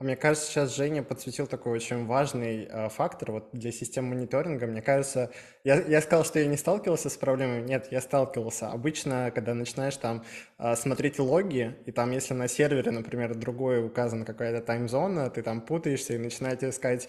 Мне 0.00 0.16
кажется, 0.16 0.50
сейчас 0.50 0.74
Женя 0.74 1.02
подсветил 1.02 1.46
такой 1.46 1.72
очень 1.72 2.06
важный 2.06 2.64
э, 2.64 2.88
фактор 2.88 3.32
вот 3.32 3.50
для 3.52 3.70
систем 3.70 4.06
мониторинга. 4.06 4.66
Мне 4.66 4.80
кажется, 4.80 5.30
я, 5.62 5.74
я 5.74 6.00
сказал, 6.00 6.24
что 6.24 6.38
я 6.38 6.46
не 6.46 6.56
сталкивался 6.56 7.10
с 7.10 7.18
проблемой. 7.18 7.60
Нет, 7.60 7.88
я 7.90 8.00
сталкивался. 8.00 8.70
Обычно, 8.70 9.30
когда 9.34 9.52
начинаешь 9.52 9.98
там 9.98 10.24
э, 10.58 10.74
смотреть 10.74 11.18
логи, 11.18 11.76
и 11.84 11.92
там, 11.92 12.12
если 12.12 12.32
на 12.32 12.48
сервере, 12.48 12.90
например, 12.90 13.34
другой 13.34 13.84
указана 13.84 14.24
какая-то 14.24 14.64
таймзона, 14.64 15.28
ты 15.28 15.42
там 15.42 15.60
путаешься 15.60 16.14
и 16.14 16.18
начинаете 16.18 16.70
искать 16.70 17.06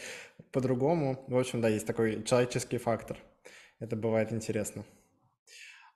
по-другому. 0.51 1.24
В 1.29 1.38
общем, 1.38 1.62
да, 1.62 1.69
есть 1.69 1.88
такой 1.88 2.24
человеческий 2.24 2.77
фактор. 2.77 3.17
Это 3.79 3.95
бывает 3.95 4.33
интересно. 4.33 4.83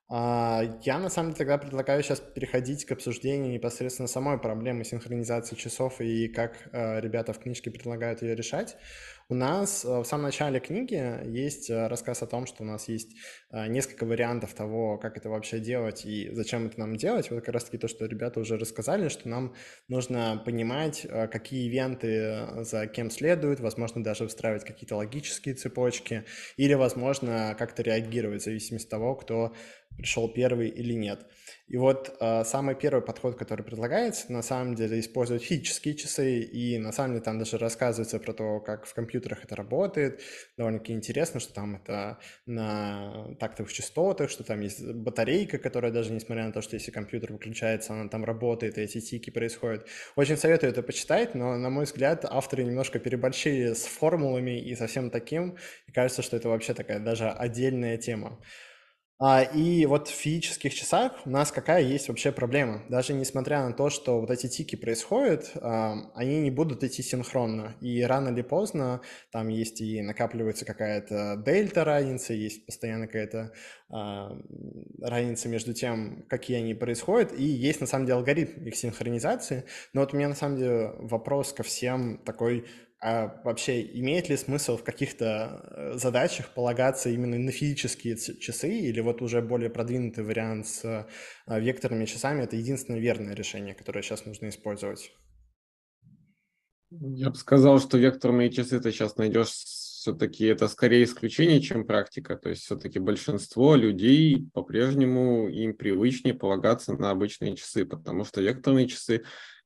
А, 0.07 0.61
я 0.83 0.99
на 0.99 1.09
самом 1.09 1.29
деле 1.31 1.39
тогда 1.39 1.57
предлагаю 1.57 2.03
сейчас 2.03 2.19
переходить 2.19 2.85
к 2.85 2.91
обсуждению 2.91 3.51
непосредственно 3.51 4.07
самой 4.07 4.37
проблемы 4.37 4.83
синхронизации 4.83 5.55
часов 5.55 5.99
и 5.99 6.27
как 6.27 6.69
э, 6.71 7.01
ребята 7.01 7.33
в 7.33 7.39
книжке 7.39 7.71
предлагают 7.71 8.21
ее 8.21 8.35
решать. 8.35 8.77
У 9.29 9.33
нас 9.33 9.83
э, 9.83 9.87
в 9.87 10.05
самом 10.05 10.25
начале 10.25 10.59
книги 10.59 11.25
есть 11.27 11.71
э, 11.71 11.87
рассказ 11.87 12.21
о 12.21 12.27
том, 12.27 12.45
что 12.45 12.61
у 12.61 12.67
нас 12.67 12.87
есть 12.87 13.15
несколько 13.51 14.05
вариантов 14.05 14.53
того, 14.53 14.97
как 14.97 15.17
это 15.17 15.29
вообще 15.29 15.59
делать 15.59 16.05
и 16.05 16.29
зачем 16.33 16.67
это 16.67 16.79
нам 16.79 16.97
делать. 16.97 17.31
Вот 17.31 17.39
как 17.43 17.53
раз-таки 17.53 17.77
то, 17.77 17.87
что 17.87 18.05
ребята 18.05 18.41
уже 18.41 18.57
рассказали, 18.57 19.07
что 19.07 19.29
нам 19.29 19.55
нужно 19.87 20.41
понимать, 20.45 21.07
какие 21.31 21.67
ивенты 21.67 22.63
за 22.63 22.85
кем 22.87 23.09
следуют, 23.09 23.61
возможно, 23.61 24.03
даже 24.03 24.25
выстраивать 24.25 24.65
какие-то 24.65 24.97
логические 24.97 25.55
цепочки 25.55 26.25
или, 26.57 26.73
возможно, 26.73 27.55
как-то 27.57 27.81
реагировать 27.81 28.41
в 28.41 28.45
зависимости 28.45 28.87
от 28.87 28.91
того, 28.91 29.15
кто 29.15 29.53
пришел 29.97 30.27
первый 30.31 30.69
или 30.69 30.93
нет. 30.93 31.25
И 31.67 31.77
вот 31.77 32.15
э, 32.19 32.43
самый 32.43 32.75
первый 32.75 33.01
подход, 33.01 33.35
который 33.35 33.63
предлагается, 33.63 34.31
на 34.31 34.43
самом 34.43 34.75
деле 34.75 34.99
использовать 34.99 35.43
физические 35.43 35.95
часы, 35.95 36.41
и 36.41 36.77
на 36.77 36.91
самом 36.91 37.13
деле 37.13 37.23
там 37.23 37.39
даже 37.39 37.57
рассказывается 37.57 38.19
про 38.19 38.33
то, 38.33 38.59
как 38.59 38.85
в 38.85 38.93
компьютерах 38.93 39.43
это 39.43 39.55
работает. 39.55 40.21
Довольно-таки 40.57 40.93
интересно, 40.93 41.39
что 41.39 41.53
там 41.53 41.75
это 41.77 42.19
на 42.45 43.35
тактовых 43.39 43.73
частотах, 43.73 44.29
что 44.29 44.43
там 44.43 44.61
есть 44.61 44.85
батарейка, 44.85 45.57
которая 45.57 45.91
даже 45.91 46.11
несмотря 46.11 46.45
на 46.45 46.51
то, 46.51 46.61
что 46.61 46.75
если 46.75 46.91
компьютер 46.91 47.33
выключается, 47.33 47.93
она 47.93 48.09
там 48.09 48.23
работает, 48.25 48.77
и 48.77 48.81
эти 48.81 49.01
тики 49.01 49.31
происходят. 49.31 49.87
Очень 50.15 50.37
советую 50.37 50.71
это 50.71 50.83
почитать, 50.83 51.33
но, 51.33 51.57
на 51.57 51.69
мой 51.71 51.85
взгляд, 51.85 52.25
авторы 52.25 52.63
немножко 52.63 52.99
переборщили 52.99 53.73
с 53.73 53.85
формулами 53.85 54.59
и 54.59 54.75
со 54.75 54.85
всем 54.85 55.09
таким, 55.09 55.57
и 55.87 55.91
кажется, 55.91 56.21
что 56.21 56.37
это 56.37 56.49
вообще 56.49 56.75
такая 56.75 56.99
даже 56.99 57.29
отдельная 57.29 57.97
тема. 57.97 58.39
А, 59.17 59.43
и 59.43 59.85
вот 59.85 60.09
в 60.09 60.11
физических 60.11 60.73
часах 60.73 61.13
у 61.25 61.29
нас 61.29 61.49
какая 61.49 61.81
есть 61.81 62.09
вообще 62.09 62.33
проблема? 62.33 62.83
Даже 62.89 63.13
несмотря 63.13 63.65
на 63.65 63.71
то, 63.71 63.89
что 63.89 64.19
вот 64.19 64.29
эти 64.29 64.47
тики 64.47 64.75
происходят, 64.75 65.53
они 65.61 66.41
не 66.41 66.51
будут 66.51 66.83
идти 66.83 67.01
синхронно. 67.01 67.75
И 67.79 68.01
рано 68.01 68.29
или 68.29 68.41
поздно 68.41 68.99
там 69.31 69.47
есть 69.47 69.79
и 69.79 70.01
накапливается 70.01 70.65
какая-то 70.65 71.41
дельта 71.45 71.85
разница, 71.85 72.33
есть 72.33 72.65
постоянно 72.65 73.07
какая-то 73.07 73.53
разница 75.01 75.47
между 75.47 75.73
тем, 75.73 76.25
какие 76.27 76.57
они 76.57 76.73
происходят, 76.73 77.31
и 77.31 77.43
есть 77.43 77.79
на 77.79 77.87
самом 77.87 78.07
деле 78.07 78.17
алгоритм 78.17 78.65
их 78.65 78.75
синхронизации. 78.75 79.63
Но 79.93 80.01
вот 80.01 80.13
у 80.13 80.17
меня 80.17 80.27
на 80.27 80.35
самом 80.35 80.57
деле 80.57 80.91
вопрос 80.99 81.53
ко 81.53 81.63
всем 81.63 82.17
такой 82.25 82.65
а 83.01 83.41
вообще 83.43 83.81
имеет 83.99 84.29
ли 84.29 84.37
смысл 84.37 84.77
в 84.77 84.83
каких-то 84.83 85.61
э, 85.63 85.97
задачах 85.97 86.53
полагаться 86.53 87.09
именно 87.09 87.37
на 87.37 87.51
физические 87.51 88.17
часы, 88.17 88.69
или 88.69 88.99
вот 89.01 89.21
уже 89.21 89.41
более 89.41 89.69
продвинутый 89.69 90.23
вариант 90.23 90.67
с 90.67 90.85
э, 90.85 91.59
векторными 91.59 92.05
часами– 92.05 92.41
это 92.43 92.55
единственное 92.55 92.99
верное 92.99 93.35
решение, 93.35 93.75
которое 93.75 94.01
сейчас 94.01 94.25
нужно 94.25 94.49
использовать? 94.49 95.11
Я 96.89 97.29
бы 97.29 97.35
сказал, 97.35 97.79
что 97.79 97.97
векторные 97.97 98.49
часы 98.49 98.79
ты 98.79 98.91
сейчас 98.91 99.17
найдешь 99.17 99.49
все-таки 100.05 100.45
это 100.45 100.67
скорее 100.67 101.03
исключение, 101.03 101.59
чем 101.61 101.85
практика. 101.85 102.35
То 102.35 102.49
есть 102.49 102.61
все-таки 102.63 102.99
большинство 102.99 103.75
людей 103.75 104.47
по-прежнему 104.53 105.49
им 105.49 105.75
привычнее 105.75 106.35
полагаться 106.35 106.93
на 106.93 107.09
обычные 107.09 107.55
часы, 107.55 107.85
потому 107.85 108.23
что 108.23 108.39
векторные 108.39 108.87
часы 108.87 109.23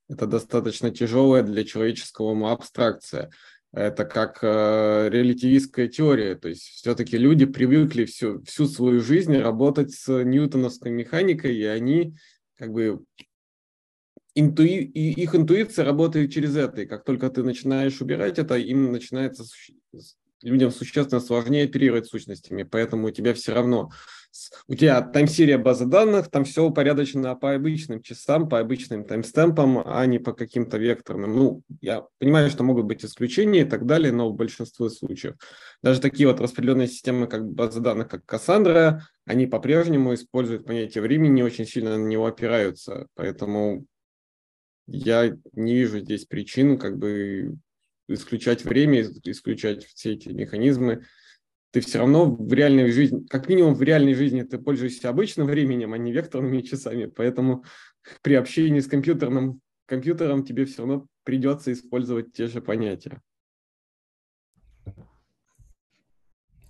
это 0.09 0.25
достаточно 0.25 0.91
тяжелая 0.91 1.43
для 1.43 1.63
человеческого 1.63 2.31
ума 2.31 2.51
абстракция. 2.51 3.29
Это 3.71 4.03
как 4.03 4.39
э, 4.41 5.09
релятивистская 5.11 5.87
теория, 5.87 6.33
то 6.33 6.49
есть 6.49 6.63
все-таки 6.63 7.19
люди 7.19 7.45
привыкли 7.45 8.05
всю, 8.05 8.41
всю 8.41 8.65
свою 8.65 8.99
жизнь 8.99 9.37
работать 9.37 9.93
с 9.93 10.11
ньютоновской 10.23 10.89
механикой, 10.89 11.55
и 11.55 11.63
они 11.65 12.15
как 12.57 12.71
бы 12.71 13.03
интуи, 14.33 14.81
их 14.85 15.35
интуиция 15.35 15.85
работает 15.85 16.31
через 16.31 16.55
это, 16.55 16.81
и 16.81 16.87
как 16.87 17.03
только 17.03 17.29
ты 17.29 17.43
начинаешь 17.43 18.01
убирать 18.01 18.39
это, 18.39 18.57
им 18.57 18.91
начинается 18.91 19.43
людям 20.41 20.71
существенно 20.71 21.21
сложнее 21.21 21.65
оперировать 21.65 22.07
сущностями, 22.07 22.63
поэтому 22.63 23.09
у 23.09 23.11
тебя 23.11 23.35
все 23.35 23.53
равно 23.53 23.91
у 24.67 24.75
тебя 24.75 25.01
тайм-серия 25.01 25.57
базы 25.57 25.85
данных, 25.85 26.29
там 26.29 26.45
все 26.45 26.63
упорядочено 26.63 27.35
по 27.35 27.53
обычным 27.53 28.01
часам, 28.01 28.47
по 28.47 28.59
обычным 28.59 29.03
таймстемпам, 29.03 29.81
а 29.85 30.05
не 30.05 30.19
по 30.19 30.33
каким-то 30.33 30.77
векторным. 30.77 31.35
Ну, 31.35 31.63
я 31.81 32.05
понимаю, 32.19 32.49
что 32.49 32.63
могут 32.63 32.85
быть 32.85 33.03
исключения 33.03 33.61
и 33.61 33.65
так 33.65 33.85
далее, 33.85 34.11
но 34.11 34.29
в 34.29 34.35
большинстве 34.35 34.89
случаев. 34.89 35.35
Даже 35.81 35.99
такие 35.99 36.27
вот 36.27 36.39
распределенные 36.39 36.87
системы, 36.87 37.27
как 37.27 37.45
базы 37.45 37.79
данных, 37.79 38.09
как 38.09 38.23
Cassandra, 38.25 39.01
они 39.25 39.47
по-прежнему 39.47 40.13
используют 40.13 40.65
понятие 40.65 41.01
времени, 41.01 41.41
очень 41.41 41.65
сильно 41.65 41.97
на 41.97 42.07
него 42.07 42.25
опираются. 42.25 43.07
Поэтому 43.15 43.85
я 44.87 45.35
не 45.53 45.75
вижу 45.75 45.99
здесь 45.99 46.25
причин 46.25 46.77
как 46.77 46.97
бы 46.97 47.55
исключать 48.07 48.63
время, 48.63 49.01
исключать 49.01 49.85
все 49.85 50.13
эти 50.13 50.29
механизмы 50.29 51.05
ты 51.71 51.81
все 51.81 51.99
равно 51.99 52.25
в 52.35 52.51
реальной 52.51 52.91
жизни, 52.91 53.25
как 53.27 53.47
минимум 53.47 53.75
в 53.75 53.81
реальной 53.81 54.13
жизни 54.13 54.41
ты 54.41 54.57
пользуешься 54.57 55.09
обычным 55.09 55.47
временем, 55.47 55.93
а 55.93 55.97
не 55.97 56.11
векторными 56.11 56.61
часами, 56.61 57.05
поэтому 57.05 57.63
при 58.21 58.35
общении 58.35 58.79
с 58.79 58.87
компьютерным 58.87 59.61
компьютером 59.85 60.45
тебе 60.45 60.65
все 60.65 60.79
равно 60.79 61.07
придется 61.23 61.71
использовать 61.71 62.33
те 62.33 62.47
же 62.47 62.61
понятия. 62.61 63.21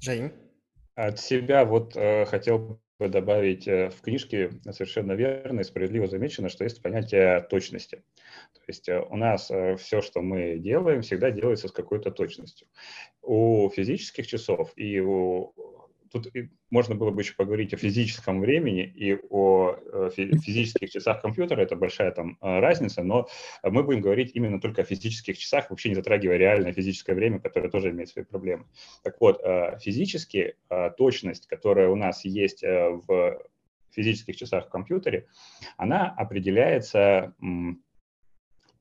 Жень? 0.01 0.32
От 0.96 1.20
себя 1.20 1.65
вот 1.65 1.96
э, 1.96 2.25
хотел 2.25 2.82
добавить 3.08 3.68
э, 3.68 3.89
в 3.89 4.01
книжке 4.01 4.51
совершенно 4.72 5.13
верно 5.13 5.62
и 5.62 5.63
справедливо 5.63 6.08
замечено, 6.08 6.50
что 6.50 6.65
есть 6.65 6.82
понятие 6.82 7.41
точности. 7.50 8.03
То 8.53 8.62
есть 8.68 8.89
э, 8.89 9.00
у 9.00 9.15
нас 9.15 9.50
э, 9.50 9.77
все, 9.77 10.01
что 10.01 10.22
мы 10.22 10.58
делаем, 10.58 11.01
всегда 11.01 11.32
делается 11.32 11.70
с 11.70 11.72
какой-то 11.72 12.12
точностью. 12.12 12.68
У 13.22 13.70
физических 13.70 14.27
часов 14.27 14.74
и 14.75 15.00
у 15.00 15.53
тут 16.12 16.28
можно 16.70 16.96
было 16.96 17.12
бы 17.12 17.22
еще 17.22 17.36
поговорить 17.36 17.74
о 17.74 17.78
физическом 17.78 18.42
времени 18.42 18.84
и 18.84 19.18
о 19.30 19.75
э, 19.75 20.10
физических 20.16 20.89
часах 20.89 21.22
компьютера, 21.22 21.62
это 21.62 21.75
большая 21.75 22.12
там 22.12 22.38
э, 22.42 22.60
разница, 22.60 23.04
но 23.04 23.28
мы 23.63 23.84
будем 23.84 24.01
говорить 24.01 24.32
именно 24.34 24.60
только 24.60 24.82
о 24.82 24.86
физических 24.86 25.38
часах, 25.38 25.70
вообще 25.70 25.89
не 25.89 25.96
затрагивая 25.96 26.38
реальное 26.38 26.74
физическое 26.74 27.13
время, 27.13 27.39
которое 27.39 27.70
тоже 27.70 27.92
имеет 27.92 28.10
свои 28.10 28.25
проблемы. 28.25 28.66
Так 29.04 29.20
вот, 29.20 29.42
э, 29.44 29.78
физически 29.80 30.56
точность, 30.98 31.48
которая 31.48 31.89
у 31.89 31.96
нас 31.96 32.25
есть 32.25 32.63
в 32.63 33.42
физических 33.92 34.36
часах 34.36 34.68
в 34.68 34.70
компьютере, 34.70 35.28
она 35.78 36.13
определяется 36.16 37.34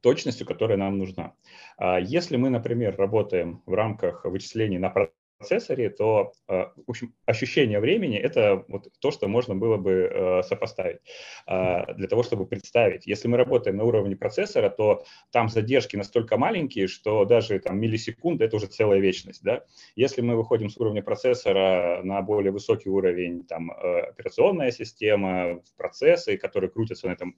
точностью, 0.01 0.47
которая 0.47 0.79
нам 0.79 0.99
нужна. 0.99 1.35
А 1.77 1.99
если 1.99 2.37
мы, 2.37 2.51
например, 2.51 2.97
работаем 2.97 3.63
в 3.67 3.75
рамках 3.75 4.25
вычислений 4.25 4.79
на 4.79 4.91
процессоре, 5.39 5.91
то, 5.91 6.33
э, 6.49 6.67
в 6.87 6.91
общем, 6.91 7.15
ощущение 7.27 7.81
времени– 7.81 8.17
это 8.19 8.65
вот 8.69 8.89
то, 9.01 9.11
что 9.11 9.29
можно 9.29 9.55
было 9.55 9.77
бы 9.77 9.93
э, 9.93 10.43
сопоставить 10.43 10.99
э, 11.47 11.95
для 11.95 12.09
того, 12.09 12.23
чтобы 12.23 12.47
представить. 12.47 13.07
Если 13.07 13.29
мы 13.29 13.37
работаем 13.37 13.77
на 13.77 13.85
уровне 13.85 14.17
процессора, 14.17 14.69
то 14.69 15.05
там 15.31 15.49
задержки 15.49 15.97
настолько 15.97 16.37
маленькие, 16.37 16.89
что 16.89 17.25
даже 17.25 17.61
там 17.61 17.81
миллисекунды– 17.81 18.45
это 18.47 18.57
уже 18.57 18.67
целая 18.67 18.99
вечность. 18.99 19.43
Да? 19.43 19.65
Если 19.97 20.21
мы 20.21 20.37
выходим 20.37 20.69
с 20.69 20.77
уровня 20.77 21.03
процессора 21.03 22.03
на 22.03 22.21
более 22.23 22.53
высокий 22.53 22.91
уровень, 22.91 23.45
там, 23.45 23.71
операционная 23.71 24.73
система, 24.73 25.63
процессы, 25.77 26.37
которые 26.37 26.71
крутятся 26.71 27.07
на 27.07 27.13
этом 27.13 27.37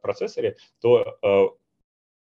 процессоре, 0.00 0.56
то 0.80 1.58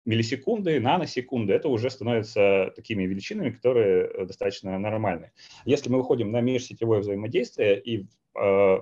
миллисекунды, 0.08 0.80
наносекунды, 0.80 1.54
это 1.54 1.68
уже 1.68 1.90
становятся 1.90 2.72
такими 2.76 3.04
величинами, 3.04 3.52
которые 3.52 4.06
э, 4.06 4.26
достаточно 4.26 4.80
нормальны. 4.80 5.32
Если 5.66 5.90
мы 5.90 5.98
выходим 5.98 6.32
на 6.32 6.42
межсетевое 6.42 7.02
взаимодействие 7.02 7.80
и 7.80 8.08
э, 8.40 8.78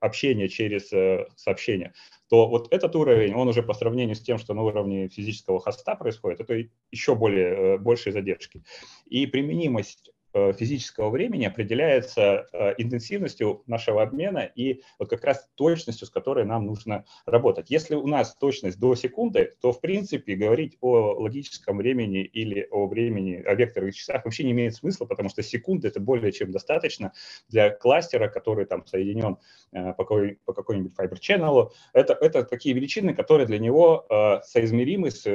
общение 0.00 0.48
через 0.48 0.92
э, 0.92 1.26
сообщение, 1.36 1.92
то 2.30 2.48
вот 2.48 2.72
этот 2.72 2.96
уровень, 2.96 3.34
он 3.34 3.48
уже 3.48 3.62
по 3.62 3.74
сравнению 3.74 4.16
с 4.16 4.20
тем, 4.20 4.38
что 4.38 4.54
на 4.54 4.62
уровне 4.62 5.08
физического 5.08 5.60
хоста 5.60 5.94
происходит, 5.94 6.40
это 6.40 6.64
еще 6.90 7.14
более, 7.14 7.74
э, 7.74 7.78
большие 7.78 8.14
задержки. 8.14 8.62
И 9.06 9.26
применимость 9.26 10.10
физического 10.32 11.10
времени 11.10 11.44
определяется 11.44 12.46
э, 12.52 12.74
интенсивностью 12.78 13.62
нашего 13.66 14.02
обмена 14.02 14.50
и 14.54 14.82
вот 14.98 15.10
как 15.10 15.24
раз 15.24 15.48
точностью, 15.56 16.06
с 16.06 16.10
которой 16.10 16.44
нам 16.44 16.66
нужно 16.66 17.04
работать. 17.26 17.70
Если 17.70 17.94
у 17.94 18.06
нас 18.06 18.36
точность 18.36 18.78
до 18.78 18.94
секунды, 18.94 19.54
то 19.60 19.72
в 19.72 19.80
принципе 19.80 20.36
говорить 20.36 20.76
о 20.80 21.14
логическом 21.20 21.78
времени 21.78 22.22
или 22.22 22.66
о 22.70 22.86
времени, 22.86 23.42
о 23.42 23.54
векторных 23.54 23.94
часах 23.94 24.24
вообще 24.24 24.44
не 24.44 24.52
имеет 24.52 24.74
смысла, 24.74 25.04
потому 25.04 25.28
что 25.28 25.42
секунды 25.42 25.88
это 25.88 26.00
более 26.00 26.32
чем 26.32 26.52
достаточно 26.52 27.12
для 27.48 27.70
кластера, 27.70 28.28
который 28.28 28.66
там 28.66 28.86
соединен 28.86 29.38
э, 29.72 29.92
по, 29.94 30.04
по 30.04 30.52
какой-нибудь 30.52 30.92
Fiber 30.98 31.18
Channel. 31.20 31.70
Это, 31.92 32.14
это 32.14 32.44
такие 32.44 32.74
величины, 32.74 33.14
которые 33.14 33.46
для 33.46 33.58
него 33.58 34.06
соизмеримы 34.44 35.10
с 35.10 35.26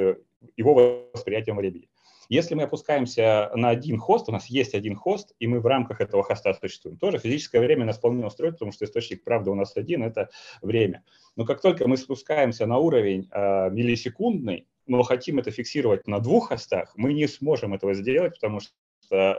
его 0.55 1.09
восприятием 1.13 1.57
времени. 1.57 1.89
Если 2.29 2.55
мы 2.55 2.63
опускаемся 2.63 3.51
на 3.55 3.69
один 3.69 3.97
хост, 3.97 4.29
у 4.29 4.31
нас 4.31 4.47
есть 4.47 4.73
один 4.73 4.95
хост, 4.95 5.33
и 5.39 5.47
мы 5.47 5.59
в 5.59 5.65
рамках 5.65 6.01
этого 6.01 6.23
хоста 6.23 6.53
существуем, 6.53 6.97
тоже 6.97 7.19
физическое 7.19 7.59
время 7.59 7.85
нас 7.85 7.97
вполне 7.97 8.25
устроит, 8.25 8.53
потому 8.53 8.71
что 8.71 8.85
источник 8.85 9.23
правды 9.23 9.51
у 9.51 9.55
нас 9.55 9.75
один– 9.77 10.03
это 10.05 10.29
время. 10.61 11.03
Но 11.35 11.45
как 11.45 11.61
только 11.61 11.87
мы 11.87 11.97
спускаемся 11.97 12.65
на 12.65 12.77
уровень 12.77 13.29
э, 13.31 13.69
миллисекундный, 13.71 14.67
но 14.87 15.01
хотим 15.03 15.39
это 15.39 15.51
фиксировать 15.51 16.07
на 16.07 16.19
двух 16.19 16.49
хостах, 16.49 16.91
мы 16.95 17.13
не 17.13 17.27
сможем 17.27 17.73
этого 17.73 17.93
сделать, 17.93 18.35
потому 18.35 18.59
что 18.59 18.71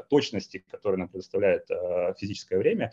точности, 0.09 0.65
которые 0.71 1.01
нам 1.01 1.09
предоставляет 1.09 1.71
э, 1.71 2.15
физическое 2.19 2.59
время, 2.59 2.93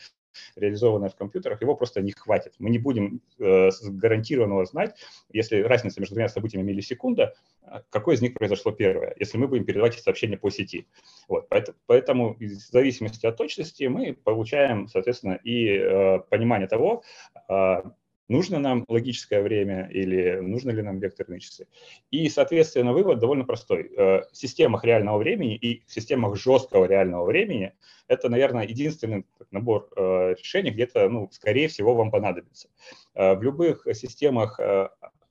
реализованное 0.56 1.10
в 1.10 1.15
компьютерах, 1.15 1.62
его 1.62 1.75
просто 1.75 2.01
не 2.01 2.12
хватит. 2.12 2.53
Мы 2.60 2.70
не 2.70 2.80
будем 2.80 3.22
э, 3.39 3.70
гарантированно 3.84 4.65
знать, 4.65 4.96
если 5.32 5.62
разница 5.62 6.00
между 6.00 6.15
двумя 6.15 6.30
событиями 6.30 6.63
миллисекунда, 6.63 7.34
э, 7.62 7.82
какое 7.89 8.15
из 8.15 8.22
них 8.22 8.34
произошло 8.34 8.72
первое, 8.72 9.15
если 9.20 9.38
мы 9.38 9.48
будем 9.48 9.65
передавать 9.65 9.96
сообщения 10.00 10.38
по 10.38 10.50
сети. 10.50 10.88
Вот, 11.27 11.48
поэтому, 11.86 12.36
в 12.36 12.48
зависимости 12.48 13.25
от 13.25 13.38
точности 13.38 13.86
мы 13.86 14.13
получаем, 14.13 14.88
соответственно, 14.88 15.39
и 15.44 15.68
э, 15.68 16.20
понимание 16.30 16.68
того, 16.68 17.03
э, 17.50 17.84
нужно 18.27 18.60
нам 18.60 18.86
логическое 18.88 19.42
время 19.42 19.89
или 19.92 20.39
нужно 20.39 20.72
ли 20.72 20.82
нам 20.82 21.00
векторные 21.00 21.39
часы. 21.39 21.68
И, 22.12 22.30
соответственно, 22.30 22.94
вывод 22.94 23.20
довольно 23.20 23.46
простой. 23.46 23.92
Э, 23.96 24.22
в 24.32 24.36
системах 24.38 24.84
реального 24.84 25.18
времени 25.18 25.56
и 25.56 25.84
в 25.86 25.94
системах 25.94 26.36
жесткого 26.36 26.86
реального 26.86 27.25
времени 27.25 27.74
это, 28.08 28.30
наверное, 28.30 28.68
единственный 28.68 29.25
набор 29.51 29.89
э, 29.96 30.36
решений, 30.38 30.72
где-то, 30.72 31.10
ну, 31.10 31.30
скорее 31.32 31.68
всего, 31.68 31.96
вам 31.96 32.12
понадобится. 32.12 32.70
Э, 33.13 33.36
в 33.36 33.44
любых 33.44 33.88
системах 33.94 34.60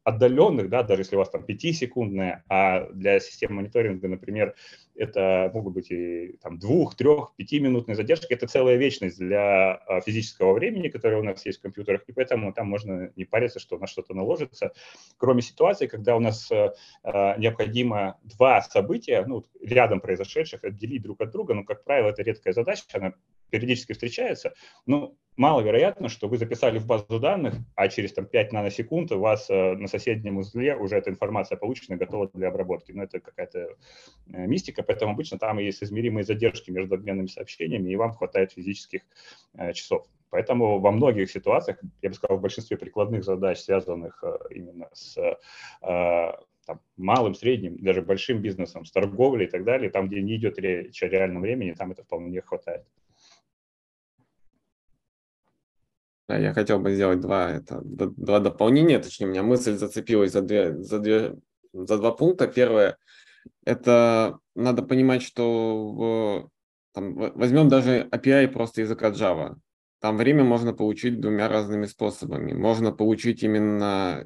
отдаленных, 0.04 0.68
да, 0.68 0.82
даже 0.82 1.02
если 1.02 1.16
у 1.16 1.21
вас 1.21 1.30
там 1.30 1.44
5-секундная, 1.44 2.44
а 2.49 2.88
для 2.92 3.21
систем 3.21 3.54
мониторинга, 3.54 4.09
например, 4.09 4.54
это 4.94 5.50
могут 5.54 5.75
быть 5.75 5.90
и 5.90 6.38
там 6.42 6.59
двух, 6.59 6.97
трех, 6.97 7.35
пятиминутные 7.37 7.94
задержки, 7.94 8.32
это 8.32 8.47
целая 8.47 8.76
вечность 8.76 9.18
для 9.18 9.75
а, 9.75 10.00
физического 10.00 10.52
времени, 10.52 10.88
которое 10.88 11.21
у 11.21 11.23
нас 11.23 11.47
есть 11.47 11.61
в 11.61 11.62
компьютерах, 11.62 12.02
и 12.09 12.12
поэтому 12.12 12.52
там 12.52 12.66
можно 12.66 13.12
не 13.16 13.25
париться, 13.25 13.61
что 13.61 13.76
у 13.76 13.78
нас 13.78 13.90
что-то 13.90 14.14
наложится, 14.14 14.73
кроме 15.16 15.42
ситуации, 15.42 15.87
когда 15.87 16.16
у 16.16 16.21
нас 16.21 16.50
а, 16.50 16.75
а, 17.04 17.37
необходимо 17.38 18.18
два 18.25 18.61
события, 18.62 19.25
ну, 19.26 19.44
рядом 19.62 20.00
произошедших, 20.00 20.65
отделить 20.65 21.02
друг 21.02 21.21
от 21.21 21.30
друга, 21.30 21.54
но, 21.54 21.65
как 21.65 21.84
правило, 21.84 22.08
это 22.08 22.23
редкая 22.23 22.52
задача, 22.52 22.82
она 22.93 23.15
периодически 23.50 23.93
встречается, 23.93 24.54
но 24.86 25.15
маловероятно, 25.36 26.08
что 26.08 26.28
вы 26.28 26.36
записали 26.36 26.78
в 26.78 26.86
базу 26.86 27.18
данных, 27.18 27.54
а 27.75 27.88
через 27.88 28.12
там, 28.12 28.26
5 28.26 28.52
наносекунд 28.52 29.12
у 29.12 29.18
вас 29.18 29.49
э, 29.49 29.75
на 29.75 29.88
соседнем 29.88 30.38
узле 30.38 30.76
уже 30.76 30.97
эта 30.97 31.10
информация 31.10 31.56
получена, 31.56 31.97
готова 31.97 32.30
для 32.34 32.49
обработки. 32.49 32.92
Но 32.92 33.04
это 33.04 33.21
какая-то 33.21 33.58
э, 33.58 34.47
мистика, 34.47 34.82
поэтому 34.82 35.12
обычно 35.12 35.38
там 35.38 35.58
есть 35.58 35.82
измеримые 35.82 36.25
задержки 36.25 36.71
между 36.71 36.95
обменными 36.95 37.28
сообщениями, 37.28 37.90
и 37.90 37.97
вам 37.97 38.12
хватает 38.12 38.52
физических 38.52 39.02
э, 39.54 39.73
часов. 39.73 40.06
Поэтому 40.30 40.80
во 40.80 40.90
многих 40.90 41.30
ситуациях, 41.30 41.78
я 42.00 42.08
бы 42.08 42.14
сказал, 42.14 42.38
в 42.38 42.40
большинстве 42.40 42.76
прикладных 42.76 43.23
задач, 43.23 43.58
связанных 43.58 44.25
именно 44.49 44.88
с 44.95 45.14
там, 46.66 46.80
малым, 46.97 47.34
средним, 47.34 47.76
даже 47.78 48.00
большим 48.00 48.40
бизнесом, 48.40 48.86
с 48.86 48.92
торговлей 48.92 49.47
и 49.47 49.50
так 49.50 49.64
далее, 49.64 49.90
там, 49.90 50.08
где 50.08 50.23
не 50.23 50.36
идет 50.36 50.58
речь 50.58 51.02
о 51.02 51.08
реальном 51.08 51.42
времени, 51.42 51.73
там 51.73 51.92
это 51.92 52.02
вполне 52.02 52.40
хватает. 52.40 52.86
Я 56.28 56.54
хотел 56.54 56.78
бы 56.78 56.93
сделать 56.95 57.21
два, 57.21 57.50
это, 57.50 57.80
два 57.82 58.41
дополнения, 58.41 58.99
точнее, 58.99 59.26
у 59.26 59.30
меня 59.30 59.43
мысль 59.43 59.76
зацепилась 59.76 60.32
за, 60.32 60.43
две, 60.43 60.76
за, 60.82 60.99
две, 60.99 61.37
за 61.73 61.99
два 61.99 62.13
пункта. 62.13 62.47
Первое, 62.47 62.97
это 63.65 64.39
надо 64.54 64.82
понимать, 64.82 65.23
что 65.23 65.93
в, 65.93 66.50
там, 66.93 67.15
возьмем 67.15 67.69
даже 67.69 68.08
API 68.11 68.49
просто 68.49 68.82
языка 68.82 69.11
Java. 69.11 69.56
Там 70.00 70.17
время 70.17 70.43
можно 70.43 70.73
получить 70.73 71.21
двумя 71.21 71.49
разными 71.49 71.87
способами. 71.87 72.52
Можно 72.52 72.93
получить 72.93 73.43
именно 73.43 74.25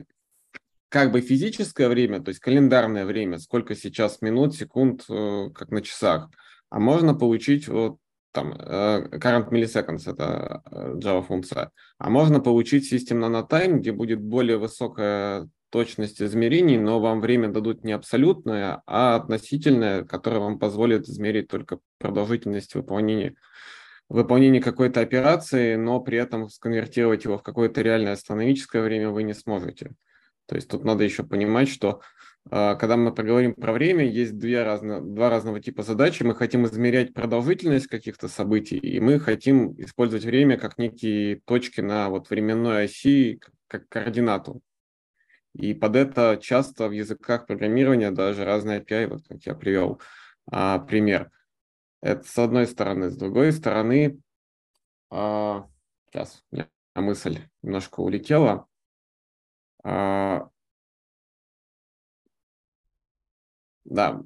как 0.89 1.13
бы 1.13 1.21
физическое 1.21 1.89
время, 1.89 2.23
то 2.23 2.31
есть 2.31 2.41
календарное 2.41 3.05
время, 3.05 3.39
сколько 3.39 3.75
сейчас 3.75 4.23
минут, 4.23 4.55
секунд, 4.55 5.05
э, 5.11 5.51
как 5.55 5.71
на 5.71 5.83
часах. 5.83 6.31
А 6.71 6.79
можно 6.79 7.15
получить 7.15 7.69
вот 7.69 7.99
там 8.33 8.53
э, 8.53 9.09
current 9.12 9.51
milliseconds, 9.51 10.11
это 10.11 10.62
э, 10.71 10.95
Java 10.97 11.23
функция. 11.23 11.71
А 11.99 12.11
можно 12.11 12.41
получить 12.41 12.93
System 12.93 13.21
Nanotime, 13.21 13.79
где 13.79 13.93
будет 13.93 14.21
более 14.21 14.59
высокая 14.59 15.49
точность 15.71 16.23
измерений, 16.23 16.79
но 16.79 17.01
вам 17.01 17.21
время 17.21 17.49
дадут 17.49 17.85
не 17.85 17.93
абсолютное, 17.93 18.83
а 18.87 19.17
относительное, 19.17 20.05
которое 20.05 20.39
вам 20.41 20.59
позволит 20.59 21.09
измерить 21.09 21.49
только 21.49 21.81
продолжительность 21.99 22.75
выполнения 22.75 23.35
выполнение 24.09 24.62
какой-то 24.62 25.01
операции, 25.01 25.75
но 25.75 26.01
при 26.01 26.19
этом 26.19 26.49
сконвертировать 26.49 27.25
его 27.25 27.39
в 27.39 27.43
какое-то 27.43 27.83
реальное 27.83 28.12
астрономическое 28.12 28.83
время 28.83 29.11
вы 29.11 29.25
не 29.25 29.35
сможете. 29.35 29.93
То 30.47 30.55
есть 30.55 30.69
тут 30.69 30.85
надо 30.85 31.03
еще 31.03 31.25
понимать, 31.25 31.69
что 31.69 32.01
когда 32.49 32.97
мы 32.97 33.13
поговорим 33.13 33.55
про 33.55 33.73
время, 33.73 34.05
есть 34.05 34.39
две 34.39 34.63
разно, 34.63 35.01
два 35.01 35.31
разного 35.31 35.61
типа 35.61 35.83
задачи. 35.83 36.23
Мы 36.23 36.35
хотим 36.35 36.65
измерять 36.67 37.13
продолжительность 37.13 37.89
каких-то 37.89 38.29
событий, 38.29 38.79
и 38.79 39.01
мы 39.01 39.19
хотим 39.19 39.73
использовать 39.81 40.25
время 40.25 40.57
как 40.57 40.79
некие 40.79 41.41
точки 41.45 41.81
на 41.81 42.09
вот 42.09 42.31
временной 42.31 42.85
оси, 42.85 43.41
как 43.67 43.89
координату. 43.89 44.63
И 45.55 45.73
под 45.73 45.97
это 45.97 46.39
часто 46.41 46.89
в 46.89 46.93
языках 46.93 47.47
программирования 47.47 48.11
даже 48.11 48.45
разные 48.45 48.81
API, 48.81 49.07
вот 49.07 49.27
как 49.27 49.43
я 49.45 49.55
привел 49.55 50.01
а, 50.51 50.79
пример. 50.79 51.31
Это 52.03 52.25
с 52.25 52.39
одной 52.39 52.67
стороны. 52.67 53.11
С 53.11 53.17
другой 53.17 53.53
стороны, 53.53 54.21
а, 55.11 55.67
сейчас 56.07 56.45
у 56.51 56.57
меня 56.57 56.69
мысль 56.95 57.39
немножко 57.63 58.01
улетела. 58.01 58.67
А, 59.83 60.51
Да, 63.88 64.22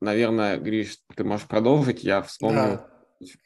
наверное, 0.00 0.58
Гриш, 0.58 0.98
ты 1.16 1.24
можешь 1.24 1.46
продолжить, 1.46 2.04
я 2.04 2.22
вспомнил. 2.22 2.62
Да. 2.62 2.88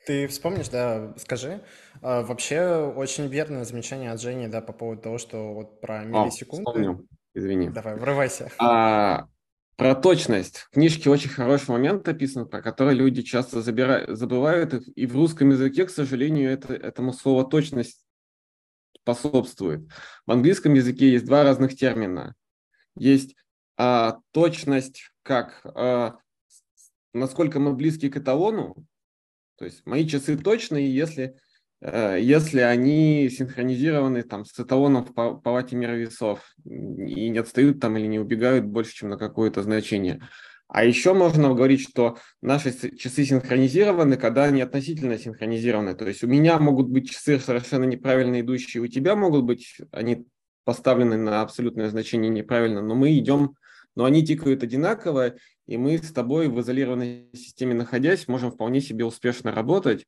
Ты 0.06 0.28
вспомнишь, 0.28 0.68
да, 0.68 1.14
скажи. 1.16 1.62
А, 2.02 2.22
вообще, 2.22 2.92
очень 2.94 3.28
верное 3.28 3.64
замечание 3.64 4.10
от 4.10 4.20
Жени, 4.20 4.48
да, 4.48 4.60
по 4.60 4.72
поводу 4.72 5.00
того, 5.00 5.18
что 5.18 5.54
вот 5.54 5.80
про 5.80 6.04
миллисекунды. 6.04 6.64
О, 6.64 6.72
вспомнил, 6.72 7.06
извини. 7.34 7.70
Давай, 7.70 7.96
врывайся. 7.96 8.50
А, 8.58 9.28
про 9.76 9.94
точность. 9.94 10.58
В 10.58 10.70
книжке 10.70 11.08
очень 11.08 11.30
хороший 11.30 11.70
момент 11.70 12.06
описан, 12.06 12.46
про 12.46 12.60
который 12.60 12.94
люди 12.94 13.22
часто 13.22 13.62
забирают, 13.62 14.18
забывают, 14.18 14.74
и 14.74 15.06
в 15.06 15.14
русском 15.14 15.50
языке, 15.50 15.86
к 15.86 15.90
сожалению, 15.90 16.50
это, 16.50 16.74
этому 16.74 17.14
слово 17.14 17.44
точность 17.44 18.04
способствует. 19.00 19.88
В 20.26 20.32
английском 20.32 20.74
языке 20.74 21.10
есть 21.10 21.24
два 21.24 21.44
разных 21.44 21.76
термина. 21.76 22.34
Есть 22.94 23.34
а, 23.78 24.18
точность 24.32 25.11
как 25.22 25.60
а, 25.64 26.16
насколько 27.14 27.60
мы 27.60 27.74
близки 27.74 28.08
к 28.08 28.16
эталону, 28.16 28.74
То 29.58 29.64
есть 29.64 29.84
мои 29.86 30.06
часы 30.06 30.36
точные, 30.36 30.94
если, 30.94 31.36
э, 31.80 32.18
если 32.20 32.60
они 32.60 33.28
синхронизированы 33.28 34.22
там, 34.22 34.44
с 34.44 34.58
эталоном 34.58 35.04
в 35.04 35.40
палате 35.40 35.76
мира 35.76 35.92
весов 35.92 36.54
и 36.64 37.28
не 37.28 37.38
отстают 37.38 37.80
там 37.80 37.96
или 37.96 38.06
не 38.06 38.18
убегают 38.18 38.64
больше, 38.64 38.94
чем 38.94 39.10
на 39.10 39.18
какое-то 39.18 39.62
значение. 39.62 40.20
А 40.68 40.84
еще 40.84 41.12
можно 41.12 41.52
говорить, 41.52 41.82
что 41.82 42.16
наши 42.40 42.72
часы 42.96 43.26
синхронизированы, 43.26 44.16
когда 44.16 44.44
они 44.44 44.62
относительно 44.62 45.18
синхронизированы. 45.18 45.94
То 45.94 46.08
есть 46.08 46.24
у 46.24 46.26
меня 46.26 46.58
могут 46.58 46.88
быть 46.88 47.10
часы 47.10 47.38
совершенно 47.38 47.84
неправильно 47.84 48.40
идущие, 48.40 48.82
у 48.82 48.86
тебя 48.86 49.14
могут 49.14 49.44
быть 49.44 49.76
они 49.90 50.26
поставлены 50.64 51.18
на 51.18 51.42
абсолютное 51.42 51.90
значение 51.90 52.30
неправильно, 52.30 52.80
но 52.80 52.94
мы 52.94 53.18
идем, 53.18 53.54
но 53.94 54.04
они 54.04 54.24
тикают 54.24 54.62
одинаково, 54.62 55.34
и 55.66 55.76
мы 55.76 55.98
с 55.98 56.12
тобой 56.12 56.48
в 56.48 56.60
изолированной 56.60 57.30
системе 57.34 57.74
находясь 57.74 58.28
можем 58.28 58.50
вполне 58.50 58.80
себе 58.80 59.04
успешно 59.04 59.52
работать. 59.52 60.06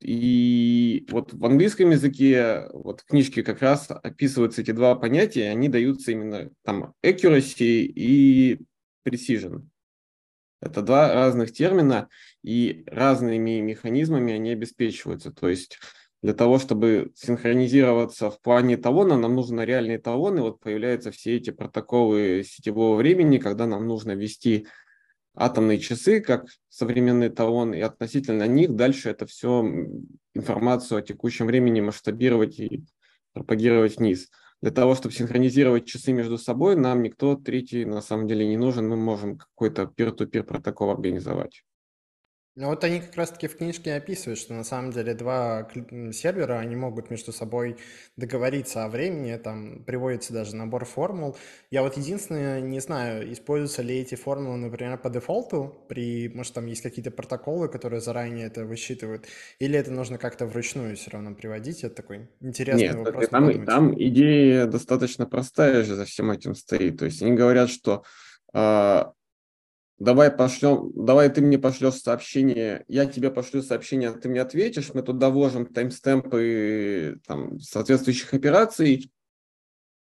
И 0.00 1.06
вот 1.10 1.32
в 1.32 1.44
английском 1.44 1.90
языке, 1.90 2.68
вот 2.72 3.00
в 3.00 3.06
книжке 3.06 3.42
как 3.42 3.62
раз 3.62 3.88
описываются 3.90 4.60
эти 4.60 4.72
два 4.72 4.94
понятия, 4.94 5.50
они 5.50 5.68
даются 5.68 6.12
именно 6.12 6.50
там 6.64 6.92
accuracy 7.04 7.82
и 7.82 8.60
precision. 9.06 9.68
Это 10.60 10.82
два 10.82 11.12
разных 11.14 11.52
термина, 11.52 12.08
и 12.42 12.84
разными 12.86 13.60
механизмами 13.60 14.34
они 14.34 14.50
обеспечиваются. 14.50 15.32
То 15.32 15.48
есть 15.48 15.78
для 16.26 16.34
того, 16.34 16.58
чтобы 16.58 17.12
синхронизироваться 17.14 18.32
в 18.32 18.40
плане 18.40 18.76
талона, 18.76 19.16
нам 19.16 19.36
нужны 19.36 19.60
реальные 19.60 20.00
талоны. 20.00 20.42
Вот 20.42 20.58
появляются 20.58 21.12
все 21.12 21.36
эти 21.36 21.50
протоколы 21.50 22.42
сетевого 22.44 22.96
времени, 22.96 23.38
когда 23.38 23.68
нам 23.68 23.86
нужно 23.86 24.10
ввести 24.10 24.66
атомные 25.36 25.78
часы, 25.78 26.20
как 26.20 26.46
современный 26.68 27.28
талон, 27.28 27.74
и 27.74 27.80
относительно 27.80 28.48
них 28.48 28.74
дальше 28.74 29.10
это 29.10 29.24
все 29.26 29.64
информацию 30.34 30.98
о 30.98 31.02
текущем 31.02 31.46
времени 31.46 31.80
масштабировать 31.80 32.58
и 32.58 32.82
пропагировать 33.32 33.98
вниз. 33.98 34.28
Для 34.60 34.72
того, 34.72 34.96
чтобы 34.96 35.14
синхронизировать 35.14 35.86
часы 35.86 36.12
между 36.12 36.38
собой, 36.38 36.74
нам 36.74 37.04
никто 37.04 37.36
третий 37.36 37.84
на 37.84 38.02
самом 38.02 38.26
деле 38.26 38.48
не 38.48 38.56
нужен. 38.56 38.88
Мы 38.88 38.96
можем 38.96 39.38
какой-то 39.38 39.92
peer-to-peer 39.96 40.42
протокол 40.42 40.90
организовать. 40.90 41.62
Ну 42.56 42.68
вот 42.68 42.82
они 42.84 43.00
как 43.00 43.14
раз-таки 43.16 43.48
в 43.48 43.56
книжке 43.58 43.92
описывают, 43.92 44.38
что 44.38 44.54
на 44.54 44.64
самом 44.64 44.90
деле 44.90 45.12
два 45.12 45.68
сервера, 46.12 46.58
они 46.58 46.74
могут 46.74 47.10
между 47.10 47.30
собой 47.30 47.76
договориться 48.16 48.86
о 48.86 48.88
времени, 48.88 49.36
там 49.36 49.84
приводится 49.84 50.32
даже 50.32 50.56
набор 50.56 50.86
формул. 50.86 51.36
Я 51.70 51.82
вот 51.82 51.98
единственное 51.98 52.62
не 52.62 52.80
знаю, 52.80 53.30
используются 53.30 53.82
ли 53.82 53.98
эти 53.98 54.14
формулы, 54.14 54.56
например, 54.56 54.96
по 54.96 55.10
дефолту, 55.10 55.84
при, 55.90 56.30
может, 56.30 56.54
там 56.54 56.64
есть 56.64 56.80
какие-то 56.80 57.10
протоколы, 57.10 57.68
которые 57.68 58.00
заранее 58.00 58.46
это 58.46 58.64
высчитывают, 58.64 59.26
или 59.58 59.78
это 59.78 59.92
нужно 59.92 60.16
как-то 60.16 60.46
вручную 60.46 60.96
все 60.96 61.10
равно 61.10 61.34
приводить? 61.34 61.84
Это 61.84 61.96
такой 61.96 62.30
интересный 62.40 62.88
Нет, 62.88 62.96
вопрос. 62.96 63.28
Там, 63.28 63.66
там 63.66 64.02
идея 64.02 64.64
достаточно 64.64 65.26
простая 65.26 65.82
же 65.82 65.94
за 65.94 66.06
всем 66.06 66.30
этим 66.30 66.54
стоит. 66.54 66.98
То 66.98 67.04
есть 67.04 67.20
они 67.20 67.32
говорят, 67.32 67.68
что 67.68 68.02
а, 68.54 69.12
давай 69.98 70.30
пошлем, 70.30 70.92
давай 70.94 71.28
ты 71.30 71.40
мне 71.40 71.58
пошлешь 71.58 71.94
сообщение, 71.94 72.84
я 72.88 73.06
тебе 73.06 73.30
пошлю 73.30 73.62
сообщение, 73.62 74.12
ты 74.12 74.28
мне 74.28 74.40
ответишь, 74.42 74.92
мы 74.94 75.02
туда 75.02 75.30
вложим 75.30 75.66
таймстемпы 75.66 77.18
там, 77.26 77.58
соответствующих 77.60 78.34
операций, 78.34 79.10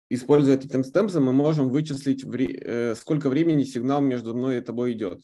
используя 0.10 0.56
эти 0.56 0.67
таймстемпы, 0.67 1.19
мы 1.19 1.34
можем 1.34 1.69
вычислить, 1.69 2.23
вре- 2.23 2.60
э, 2.60 2.95
сколько 2.95 3.29
времени 3.29 3.63
сигнал 3.63 4.01
между 4.01 4.34
мной 4.36 4.58
и 4.58 4.62
тобой 4.62 4.93
идет. 4.93 5.21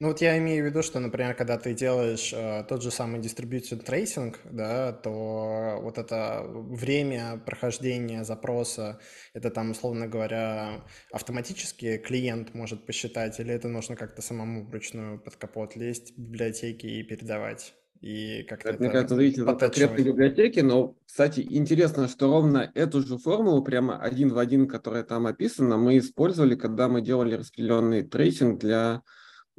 Ну 0.00 0.08
вот 0.08 0.20
я 0.20 0.36
имею 0.38 0.64
в 0.64 0.66
виду, 0.66 0.82
что, 0.82 0.98
например, 0.98 1.34
когда 1.34 1.56
ты 1.56 1.72
делаешь 1.72 2.32
э, 2.32 2.64
тот 2.68 2.82
же 2.82 2.90
самый 2.90 3.20
distributed 3.20 3.86
tracing, 3.86 4.34
да, 4.50 4.92
то 4.92 5.78
вот 5.80 5.98
это 5.98 6.42
время 6.44 7.40
прохождения 7.46 8.24
запроса, 8.24 8.98
это 9.34 9.50
там, 9.50 9.70
условно 9.70 10.08
говоря, 10.08 10.84
автоматически 11.12 11.98
клиент 11.98 12.54
может 12.54 12.86
посчитать, 12.86 13.38
или 13.38 13.54
это 13.54 13.68
нужно 13.68 13.94
как-то 13.94 14.20
самому 14.20 14.66
вручную 14.66 15.20
под 15.20 15.36
капот 15.36 15.76
лезть 15.76 16.12
в 16.16 16.20
библиотеки 16.20 16.86
и 16.86 17.04
передавать? 17.04 17.74
И 18.00 18.42
как-то 18.42 18.70
это, 18.70 18.82
мне 18.82 18.90
кажется, 18.90 19.14
зависит 19.14 19.48
от 19.48 19.60
конкретной 19.60 20.04
библиотеки, 20.04 20.58
но, 20.58 20.96
кстати, 21.06 21.46
интересно, 21.48 22.08
что 22.08 22.26
ровно 22.26 22.70
эту 22.74 23.00
же 23.00 23.16
формулу, 23.16 23.62
прямо 23.62 23.98
один 23.98 24.30
в 24.30 24.38
один, 24.38 24.66
которая 24.66 25.04
там 25.04 25.26
описана, 25.26 25.76
мы 25.76 25.98
использовали, 25.98 26.56
когда 26.56 26.88
мы 26.88 27.00
делали 27.00 27.36
распределенный 27.36 28.02
tracing 28.02 28.58
для 28.58 29.02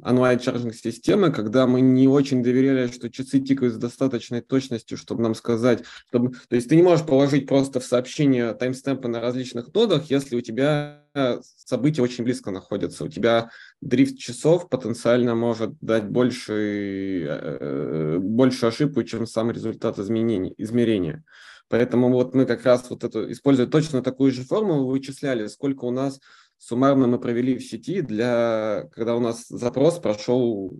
online 0.02 0.33
charging 0.33 0.74
системы, 0.74 1.32
когда 1.32 1.66
мы 1.66 1.80
не 1.80 2.06
очень 2.06 2.42
доверяли, 2.42 2.88
что 2.88 3.10
часы 3.10 3.40
тикают 3.40 3.74
с 3.74 3.78
достаточной 3.78 4.42
точностью, 4.42 4.98
чтобы 4.98 5.22
нам 5.22 5.34
сказать, 5.34 5.84
чтобы... 6.08 6.34
то 6.48 6.56
есть 6.56 6.68
ты 6.68 6.76
не 6.76 6.82
можешь 6.82 7.06
положить 7.06 7.46
просто 7.46 7.80
в 7.80 7.84
сообщение 7.84 8.52
timestamp 8.52 9.02
ы 9.02 9.08
на 9.08 9.20
различных 9.20 9.72
нодах, 9.72 10.10
если 10.10 10.36
у 10.36 10.40
тебя 10.40 11.02
события 11.46 12.02
очень 12.02 12.24
близко 12.24 12.50
находятся. 12.50 13.04
У 13.04 13.08
тебя 13.08 13.50
drift 13.80 14.18
часов 14.18 14.68
потенциально 14.68 15.34
может 15.34 15.78
дать 15.80 16.04
больше, 16.04 17.24
э, 17.26 18.18
больше 18.18 18.66
ошибку, 18.66 19.02
чем 19.02 19.26
сам 19.26 19.50
результат 19.50 19.98
изменений, 19.98 20.54
измерения. 20.58 21.24
Поэтому 21.68 22.12
вот 22.12 22.34
мы 22.34 22.46
как 22.46 22.64
раз 22.64 22.88
вот 22.90 23.02
эту, 23.02 23.30
используя 23.32 23.66
точно 23.66 24.02
такую 24.02 24.30
же 24.30 24.42
формулу, 24.42 24.88
вычисляли, 24.88 25.46
сколько 25.48 25.84
у 25.84 25.90
нас 25.90 26.20
суммарно 26.58 27.06
мы 27.06 27.18
провели 27.18 27.56
в 27.56 27.64
сети, 27.64 28.00
для, 28.00 28.88
когда 28.92 29.16
у 29.16 29.20
нас 29.20 29.46
запрос 29.48 29.98
прошел 29.98 30.76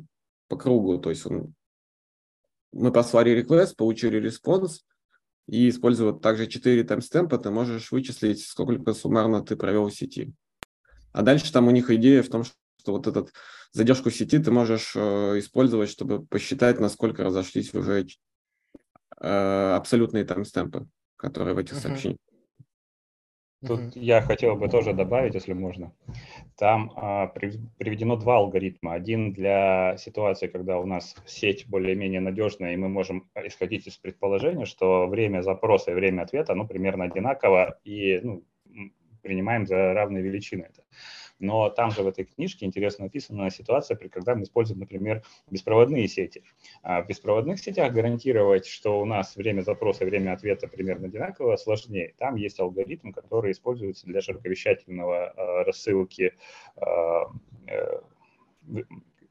по 0.49 0.57
кругу. 0.57 0.99
То 0.99 1.11
есть 1.11 1.27
он, 1.27 1.55
мы 2.73 2.93
послали 2.93 3.41
request, 3.41 3.77
получили 3.77 4.19
response, 4.19 4.85
и 5.47 5.69
используя 5.69 6.13
также 6.13 6.47
4 6.47 6.83
timestamp 6.85 7.29
а, 7.29 7.39
ты 7.39 7.51
можешь 7.51 7.93
вычислить, 7.93 8.45
сколько 8.45 8.93
суммарно 8.95 9.45
ты 9.45 9.57
провел 9.57 9.89
в 9.89 9.95
сети. 9.95 10.33
А 11.13 11.23
дальше 11.23 11.53
там 11.53 11.69
у 11.69 11.71
них 11.71 11.89
идея 11.91 12.23
в 12.23 12.29
том, 12.29 12.45
что 12.45 12.93
вот 12.93 13.07
этот 13.07 13.33
задержку 13.73 14.11
сети 14.11 14.39
ты 14.39 14.51
можешь 14.51 14.93
э, 14.97 15.39
использовать, 15.39 15.89
чтобы 15.89 16.27
посчитать, 16.27 16.81
насколько 16.81 17.23
разошлись 17.23 17.73
уже 17.75 18.07
э, 19.21 19.75
абсолютные 19.77 20.25
таймстемпы, 20.25 20.89
которые 21.17 21.55
в 21.55 21.59
этих 21.59 21.75
uh-huh. 21.75 21.81
сообщениях. 21.81 22.19
Тут 23.67 23.81
mm-hmm. 23.81 24.01
я 24.01 24.21
хотел 24.21 24.57
бы 24.57 24.69
тоже 24.69 24.93
добавить, 24.93 25.35
если 25.35 25.53
можно. 25.53 25.93
Там 26.57 26.93
а, 26.97 27.27
приведено 27.27 28.17
два 28.17 28.37
алгоритма. 28.37 28.95
Один 28.95 29.33
для 29.33 29.97
ситуации, 29.99 30.47
когда 30.47 30.79
у 30.79 30.87
нас 30.87 31.17
сеть 31.27 31.67
более-менее 31.69 32.21
надежная, 32.21 32.75
и 32.75 32.77
мы 32.77 32.89
можем 32.89 33.29
исходить 33.45 33.87
из 33.87 33.97
предположения, 33.97 34.65
что 34.65 35.07
время 35.07 35.43
запроса 35.43 35.91
и 35.91 35.95
время 35.95 36.23
ответа, 36.23 36.55
ну, 36.55 36.67
примерно 36.67 37.05
одинаково, 37.05 37.79
и 37.85 38.21
ну, 38.23 38.45
принимаем 39.23 39.67
за 39.67 39.93
равные 39.93 40.23
величины 40.23 40.63
это. 40.63 40.83
Но 41.39 41.69
там 41.71 41.91
же 41.91 42.03
в 42.03 42.09
этой 42.09 42.25
книжке 42.25 42.67
интересно 42.67 43.05
написана 43.05 43.51
ситуация, 43.51 43.97
при 43.97 44.09
когда 44.09 44.35
мы 44.35 44.45
используем, 44.45 44.81
например, 44.81 45.23
беспроводные 45.51 46.09
сети. 46.09 46.43
А 46.83 47.03
в 47.03 47.07
беспроводных 47.07 47.61
сетях 47.61 47.93
гарантировать, 47.93 48.67
что 48.67 49.01
у 49.01 49.05
нас 49.05 49.37
время 49.37 49.61
запроса 49.61 50.05
и 50.05 50.07
время 50.07 50.33
ответа 50.33 50.69
примерно 50.69 51.07
одинаково, 51.07 51.57
сложнее. 51.57 52.15
Там 52.19 52.37
есть 52.37 52.59
алгоритм, 52.61 53.13
который 53.13 53.53
используется 53.53 54.07
для 54.07 54.21
широковещательного 54.21 55.33
э, 55.37 55.63
рассылки 55.65 56.35
э, 56.77 57.25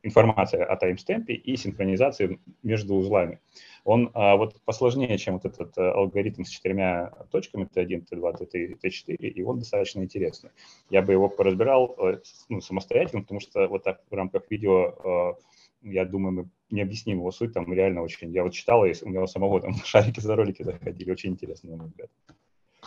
э, 0.05 0.07
информации 0.07 0.59
о 0.59 0.75
таймстемпе 0.75 1.33
и 1.33 1.57
синхронизации 1.57 2.39
между 2.63 2.95
узлами. 2.95 3.39
Он 3.83 4.09
а, 4.13 4.35
вот 4.35 4.59
посложнее, 4.65 5.17
чем 5.17 5.35
вот 5.35 5.45
этот 5.45 5.77
а, 5.77 5.93
алгоритм 5.93 6.43
с 6.43 6.49
четырьмя 6.49 7.13
точками 7.31 7.67
T1, 7.73 8.05
T2, 8.11 8.41
T3, 8.41 8.79
T4, 8.83 9.15
и 9.15 9.43
он 9.43 9.59
достаточно 9.59 10.01
интересный. 10.01 10.49
Я 10.89 11.01
бы 11.01 11.13
его 11.13 11.29
поразбирал 11.29 11.95
а, 11.99 12.19
ну, 12.49 12.61
самостоятельно, 12.61 13.21
потому 13.21 13.39
что 13.39 13.67
вот 13.67 13.83
так 13.83 14.01
в 14.09 14.13
рамках 14.13 14.49
видео, 14.49 14.95
а, 15.03 15.37
я 15.83 16.05
думаю, 16.05 16.33
мы 16.33 16.49
не 16.71 16.81
объясним 16.81 17.19
его 17.19 17.31
суть, 17.31 17.53
там 17.53 17.71
реально 17.71 18.01
очень, 18.01 18.31
я 18.31 18.43
вот 18.43 18.53
читал, 18.53 18.85
и 18.85 18.93
у 19.03 19.09
него 19.09 19.27
самого 19.27 19.61
там 19.61 19.75
шарики 19.85 20.19
за 20.19 20.35
ролики 20.35 20.63
заходили, 20.63 21.11
очень 21.11 21.31
интересно, 21.31 21.71
на 21.71 21.77
мой 21.77 21.87
взгляд. 21.87 22.09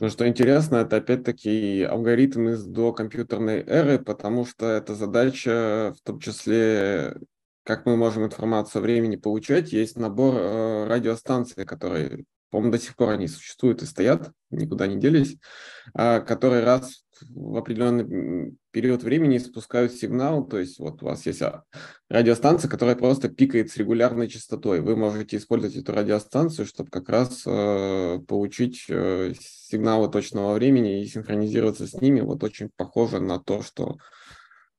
Ну, 0.01 0.11
что 0.11 0.29
интересно, 0.29 0.77
это 0.77 0.97
опять-таки 0.99 1.83
алгоритм 1.83 2.51
из 2.51 2.65
докомпьютерной 2.65 3.65
эры, 3.67 3.99
потому 3.99 4.47
что 4.47 4.67
эта 4.67 4.95
задача, 4.95 5.93
в 5.99 6.07
том 6.07 6.21
числе, 6.21 7.17
как 7.65 7.85
мы 7.85 7.97
можем 7.97 8.25
информацию 8.25 8.79
о 8.79 8.83
времени 8.83 9.17
получать, 9.17 9.73
есть 9.73 9.97
набор 9.97 10.37
э, 10.37 10.87
радиостанций, 10.87 11.65
которые, 11.65 12.25
по-моему, 12.51 12.71
до 12.73 12.79
сих 12.79 12.95
пор 12.95 13.09
они 13.11 13.27
существуют 13.27 13.83
и 13.83 13.87
стоят, 13.87 14.31
никуда 14.51 14.87
не 14.87 15.01
делись, 15.01 15.37
э, 15.99 16.21
которые 16.21 16.63
раз 16.63 17.05
в 17.29 17.57
определенный 17.57 18.57
период 18.71 19.03
времени 19.03 19.39
спускают 19.39 19.93
сигнал, 19.93 20.47
то 20.47 20.59
есть 20.59 20.79
вот 20.79 21.03
у 21.03 21.07
вас 21.07 21.27
есть 21.27 21.43
а, 21.43 21.65
радиостанция, 22.09 22.69
которая 22.69 22.97
просто 22.97 23.29
пикает 23.29 23.71
с 23.71 23.77
регулярной 23.77 24.29
частотой. 24.29 24.81
Вы 24.81 24.97
можете 24.97 25.37
использовать 25.37 25.77
эту 25.77 25.93
радиостанцию, 25.93 26.67
чтобы 26.67 26.91
как 26.91 27.09
раз 27.09 27.43
э, 27.47 28.19
получить 28.27 28.85
э, 28.89 29.33
сигналы 29.41 30.11
точного 30.11 30.55
времени 30.55 31.03
и 31.03 31.07
синхронизироваться 31.07 31.87
с 31.87 31.95
ними. 31.95 32.21
Вот 32.21 32.45
очень 32.45 32.71
похоже 32.77 33.21
на 33.21 33.39
то, 33.39 33.63
что 33.63 33.99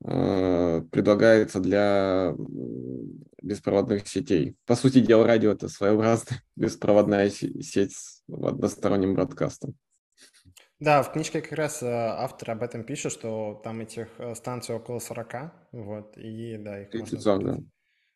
э, 0.05 0.81
предлагается 0.91 1.59
для 1.59 2.35
беспроводных 3.41 4.07
сетей. 4.07 4.55
По 4.65 4.75
сути 4.75 4.99
дела, 4.99 5.25
радио– 5.25 5.51
это 5.53 5.67
своеобразная 5.67 6.43
беспроводная 6.55 7.29
сеть 7.29 7.93
с 7.93 8.23
односторонним 8.27 9.13
бродкастом. 9.13 9.75
Да, 10.79 11.03
в 11.03 11.11
книжке 11.11 11.41
как 11.41 11.51
раз 11.53 11.83
э, 11.83 11.87
автор 11.87 12.51
об 12.51 12.63
этом 12.63 12.83
пишет, 12.83 13.11
что 13.11 13.59
там 13.63 13.81
этих 13.81 14.07
э, 14.17 14.33
станций 14.35 14.75
около 14.75 14.99
40, 14.99 15.51
вот, 15.73 16.17
и 16.17 16.57
да, 16.57 16.81
их 16.81 16.89
30, 16.89 17.13
можно... 17.25 17.53
да. 17.53 17.63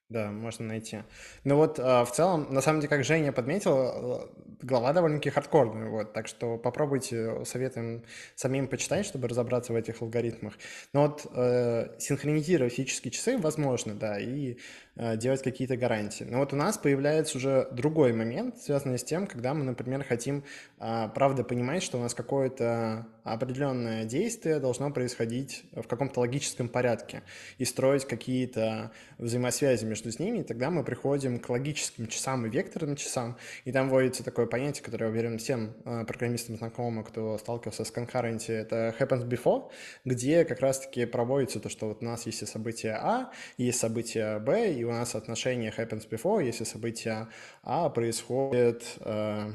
Да, 0.10 0.32
можно 0.32 0.66
найти. 0.66 1.00
Ну 1.44 1.56
вот, 1.56 1.80
в 1.80 2.10
целом, 2.14 2.54
на 2.54 2.62
самом 2.62 2.82
деле, 2.82 2.90
как 2.90 3.04
Женя 3.04 3.32
подметил, 3.32 4.30
глава 4.64 4.94
довольно-таки 4.94 5.30
хардкорная, 5.30 5.90
вот, 5.90 6.14
так 6.14 6.28
что 6.28 6.58
попробуйте, 6.58 7.44
советуем 7.46 8.04
самим 8.36 8.68
почитать, 8.68 9.06
чтобы 9.06 9.28
разобраться 9.28 9.74
в 9.74 9.76
этих 9.76 10.02
алгоритмах. 10.02 10.54
Но 10.94 11.04
вот 11.04 11.26
э, 11.34 11.96
синхронизировать 12.00 12.74
физические 12.74 13.12
часы 13.12 13.38
возможно, 13.38 13.94
да, 13.94 14.20
и 14.20 14.58
э, 14.93 14.93
делать 14.96 15.42
какие-то 15.42 15.76
гарантии. 15.76 16.24
Но 16.24 16.40
вот 16.40 16.54
у 16.54 16.56
нас 16.56 16.78
появляется 16.78 17.38
уже 17.38 17.68
другой 17.72 18.14
момент, 18.14 18.58
связанный 18.58 19.00
с 19.00 19.04
тем, 19.04 19.26
когда 19.26 19.54
мы, 19.54 19.64
например, 19.64 20.04
хотим, 20.04 20.44
э, 20.80 21.10
правда, 21.16 21.44
понимать, 21.44 21.82
что 21.82 21.98
у 21.98 22.02
нас 22.02 22.14
какое-то 22.14 23.08
определенное 23.24 24.06
действие 24.06 24.60
должно 24.60 24.92
происходить 24.92 25.64
в 25.72 25.84
каком-то 25.84 26.20
логическом 26.20 26.68
порядке 26.68 27.24
и 27.58 27.66
строить 27.66 28.06
какие-то 28.06 28.92
взаимосвязи 29.18 29.86
между 29.86 30.10
ними, 30.22 30.40
и 30.40 30.44
тогда 30.44 30.70
мы 30.70 30.84
приходим 30.84 31.40
к 31.40 31.50
логическим 31.50 32.08
часам 32.08 32.46
и 32.46 32.50
векторным 32.50 32.96
часам, 32.96 33.38
и 33.64 33.72
там 33.72 33.90
вводится 33.90 34.24
такое 34.24 34.46
понятие, 34.46 34.84
которое, 34.84 35.10
уверен, 35.10 35.38
всем 35.38 35.74
э, 35.86 36.04
программистам 36.06 36.58
знакомо, 36.58 37.04
кто 37.04 37.38
сталкивался 37.38 37.86
с 37.86 37.92
concurrency, 37.92 38.52
это 38.52 38.94
happens 39.00 39.26
before, 39.28 39.72
где 40.06 40.46
как 40.46 40.60
раз-таки 40.60 41.06
проводится 41.06 41.60
то, 41.60 41.70
что 41.70 41.88
вот 41.88 42.02
у 42.02 42.06
нас 42.06 42.26
есть 42.26 42.46
событие 42.48 42.94
А, 42.94 43.32
есть 43.58 43.80
событие 43.80 44.40
Б, 44.40 44.74
и 44.74 44.83
у 44.84 44.92
нас 44.92 45.16
отношение 45.16 45.74
happens 45.76 46.08
before, 46.10 46.44
если 46.44 46.64
событие 46.64 47.28
А 47.64 47.90
происходит... 47.90 48.84
Э, 49.00 49.54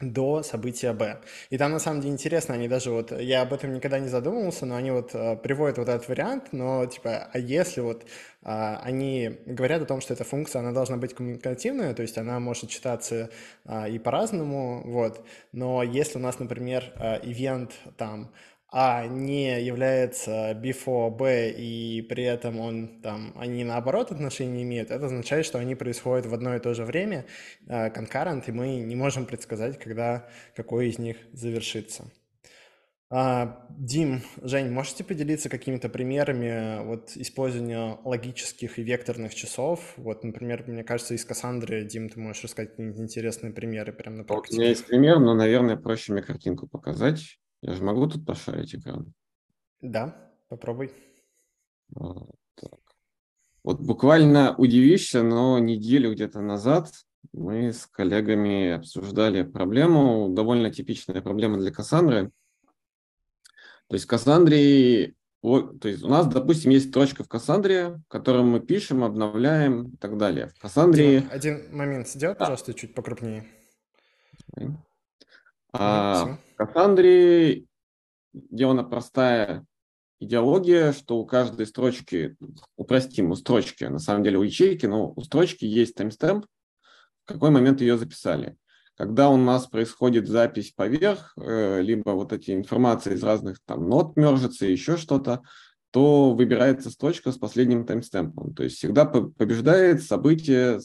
до 0.00 0.42
события 0.42 0.92
Б. 0.92 1.22
И 1.48 1.56
там 1.56 1.72
на 1.72 1.78
самом 1.78 2.02
деле 2.02 2.12
интересно, 2.12 2.54
они 2.54 2.68
даже 2.68 2.90
вот, 2.90 3.18
я 3.18 3.40
об 3.42 3.54
этом 3.54 3.72
никогда 3.72 3.98
не 3.98 4.08
задумывался, 4.08 4.66
но 4.66 4.76
они 4.76 4.90
вот 4.90 5.14
э, 5.14 5.36
приводят 5.36 5.78
вот 5.78 5.88
этот 5.88 6.06
вариант, 6.08 6.52
но 6.52 6.84
типа, 6.84 7.30
а 7.32 7.38
если 7.38 7.80
вот 7.80 8.04
э, 8.04 8.06
они 8.82 9.38
говорят 9.46 9.80
о 9.80 9.86
том, 9.86 10.02
что 10.02 10.12
эта 10.12 10.24
функция, 10.24 10.60
она 10.60 10.72
должна 10.72 10.98
быть 10.98 11.14
коммуникативная, 11.14 11.94
то 11.94 12.02
есть 12.02 12.18
она 12.18 12.38
может 12.40 12.68
читаться 12.68 13.30
э, 13.64 13.90
и 13.90 13.98
по-разному, 13.98 14.82
вот, 14.84 15.24
но 15.52 15.82
если 15.82 16.18
у 16.18 16.22
нас, 16.22 16.38
например, 16.38 16.92
э, 16.96 17.20
ивент 17.22 17.72
там 17.96 18.32
а 18.68 19.06
не 19.06 19.62
является 19.64 20.52
before 20.52 21.10
B, 21.10 21.50
и 21.50 22.02
при 22.02 22.24
этом 22.24 22.58
он 22.58 23.00
там, 23.00 23.32
они 23.36 23.64
наоборот 23.64 24.10
отношения 24.10 24.62
имеют, 24.62 24.90
это 24.90 25.06
означает, 25.06 25.46
что 25.46 25.58
они 25.58 25.74
происходят 25.74 26.26
в 26.26 26.34
одно 26.34 26.56
и 26.56 26.60
то 26.60 26.74
же 26.74 26.84
время, 26.84 27.26
э, 27.68 27.88
concurrent, 27.90 28.44
и 28.46 28.52
мы 28.52 28.76
не 28.76 28.96
можем 28.96 29.26
предсказать, 29.26 29.78
когда 29.78 30.28
какой 30.54 30.88
из 30.88 30.98
них 30.98 31.16
завершится. 31.32 32.10
А, 33.08 33.64
Дим, 33.70 34.22
Жень, 34.42 34.70
можете 34.70 35.04
поделиться 35.04 35.48
какими-то 35.48 35.88
примерами 35.88 36.84
вот, 36.84 37.12
использования 37.14 38.00
логических 38.04 38.80
и 38.80 38.82
векторных 38.82 39.32
часов? 39.32 39.94
Вот, 39.96 40.24
например, 40.24 40.64
мне 40.66 40.82
кажется, 40.82 41.14
из 41.14 41.24
Кассандры, 41.24 41.84
Дим, 41.84 42.08
ты 42.08 42.18
можешь 42.18 42.42
рассказать 42.42 42.70
какие-нибудь 42.70 43.00
интересные 43.00 43.52
примеры 43.52 43.92
прямо 43.92 44.18
на 44.18 44.24
практике? 44.24 44.56
У 44.56 44.58
меня 44.58 44.70
есть 44.70 44.86
пример, 44.86 45.20
но, 45.20 45.34
наверное, 45.34 45.76
проще 45.76 46.12
мне 46.12 46.22
картинку 46.22 46.66
показать. 46.66 47.38
Я 47.66 47.74
же 47.74 47.82
могу 47.82 48.06
тут 48.06 48.24
пошарить 48.24 48.76
экран? 48.76 49.12
Да, 49.80 50.30
попробуй. 50.48 50.92
Вот, 51.88 52.36
так. 52.54 52.78
вот 53.64 53.80
буквально 53.80 54.54
удивишься, 54.56 55.24
но 55.24 55.58
неделю 55.58 56.12
где-то 56.12 56.40
назад 56.40 56.92
мы 57.32 57.72
с 57.72 57.86
коллегами 57.86 58.70
обсуждали 58.70 59.42
проблему, 59.42 60.28
довольно 60.30 60.70
типичная 60.70 61.20
проблема 61.20 61.58
для 61.58 61.72
Кассандры. 61.72 62.30
То 63.88 63.94
есть 63.94 64.06
Кассандре, 64.06 65.14
то 65.42 65.88
есть 65.88 66.04
у 66.04 66.08
нас, 66.08 66.28
допустим, 66.28 66.70
есть 66.70 66.90
строчка 66.90 67.24
в 67.24 67.28
Кассандре, 67.28 67.96
в 67.96 68.02
которой 68.06 68.44
мы 68.44 68.60
пишем, 68.60 69.02
обновляем 69.02 69.88
и 69.88 69.96
так 69.96 70.16
далее. 70.16 70.52
В 70.56 70.60
Кассандре... 70.60 71.26
Один 71.32 71.74
момент, 71.74 72.06
сделай, 72.06 72.34
да. 72.34 72.38
пожалуйста, 72.38 72.74
чуть 72.74 72.94
покрупнее. 72.94 73.44
А 75.78 76.38
в 76.54 76.56
Кассандре 76.56 77.64
сделана 78.32 78.84
простая 78.84 79.66
идеология, 80.20 80.92
что 80.92 81.18
у 81.18 81.26
каждой 81.26 81.66
строчки, 81.66 82.36
упростим, 82.76 83.30
у 83.30 83.36
строчки, 83.36 83.84
на 83.84 83.98
самом 83.98 84.22
деле 84.24 84.38
у 84.38 84.42
ячейки, 84.42 84.86
но 84.86 85.12
у 85.14 85.20
строчки 85.22 85.64
есть 85.64 85.94
таймстемп, 85.94 86.46
в 87.24 87.28
какой 87.28 87.50
момент 87.50 87.80
ее 87.80 87.98
записали. 87.98 88.56
Когда 88.96 89.28
у 89.28 89.36
нас 89.36 89.66
происходит 89.66 90.26
запись 90.26 90.72
поверх, 90.74 91.34
э, 91.36 91.82
либо 91.82 92.10
вот 92.10 92.32
эти 92.32 92.52
информации 92.52 93.12
из 93.12 93.22
разных 93.22 93.58
там 93.66 93.88
нот 93.88 94.16
мержится, 94.16 94.64
еще 94.64 94.96
что-то, 94.96 95.42
то 95.90 96.32
выбирается 96.32 96.90
строчка 96.90 97.30
с 97.30 97.36
последним 97.36 97.84
таймстемпом. 97.84 98.54
То 98.54 98.64
есть 98.64 98.76
всегда 98.76 99.04
побеждает 99.04 100.02
событие 100.02 100.80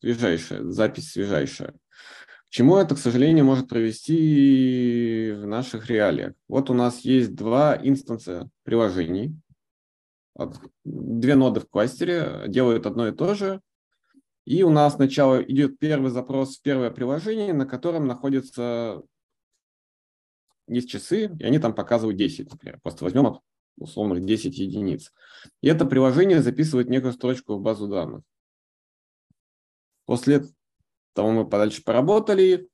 свежайшее, 0.00 0.70
запись 0.70 1.12
свежайшая 1.12 1.74
чему 2.54 2.76
это, 2.76 2.94
к 2.94 2.98
сожалению, 2.98 3.44
может 3.44 3.68
привести 3.68 5.32
в 5.32 5.44
наших 5.44 5.90
реалиях? 5.90 6.34
Вот 6.46 6.70
у 6.70 6.74
нас 6.74 7.00
есть 7.00 7.34
два 7.34 7.76
инстанса 7.76 8.48
приложений, 8.62 9.36
две 10.84 11.34
ноды 11.34 11.58
в 11.58 11.68
кластере 11.68 12.44
делают 12.46 12.86
одно 12.86 13.08
и 13.08 13.12
то 13.12 13.34
же, 13.34 13.60
и 14.44 14.62
у 14.62 14.70
нас 14.70 14.94
сначала 14.94 15.42
идет 15.42 15.80
первый 15.80 16.12
запрос 16.12 16.58
в 16.58 16.62
первое 16.62 16.92
приложение, 16.92 17.52
на 17.52 17.66
котором 17.66 18.06
находятся 18.06 19.02
есть 20.68 20.88
часы, 20.88 21.36
и 21.36 21.42
они 21.42 21.58
там 21.58 21.74
показывают 21.74 22.16
10, 22.16 22.52
например. 22.52 22.78
Просто 22.84 23.02
возьмем 23.02 23.40
условных 23.78 24.24
10 24.24 24.56
единиц. 24.56 25.12
И 25.60 25.66
это 25.66 25.86
приложение 25.86 26.40
записывает 26.40 26.88
некую 26.88 27.14
строчку 27.14 27.56
в 27.56 27.62
базу 27.62 27.88
данных. 27.88 28.22
После 30.04 30.44
того 31.14 31.30
мы 31.30 31.48
подальше 31.48 31.82
поработали, 31.82 32.68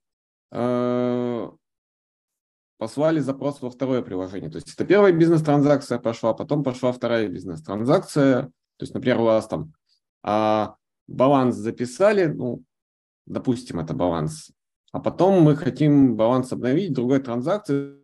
э, 0.51 1.51
послали 2.79 3.21
запрос 3.21 3.61
во 3.61 3.71
второе 3.71 4.03
приложение. 4.03 4.51
То 4.51 4.57
есть 4.57 4.73
это 4.73 4.85
первая 4.85 5.13
бизнес-транзакция 5.13 5.99
пошла, 5.99 6.33
потом 6.33 6.65
пошла 6.65 6.93
вторая 6.93 7.29
бизнес-транзакция. 7.29 8.45
То 8.45 8.83
есть, 8.83 8.95
например, 8.95 9.21
у 9.21 9.25
вас 9.25 9.47
там 9.47 9.75
а, 10.23 10.77
баланс 11.07 11.57
записали, 11.57 12.25
ну, 12.25 12.65
допустим, 13.27 13.81
это 13.81 13.93
баланс, 13.93 14.51
а 14.93 14.99
потом 15.01 15.43
мы 15.43 15.57
хотим 15.57 16.17
баланс 16.17 16.53
обновить 16.53 16.95
другой 16.95 17.21
транзакции, 17.21 17.97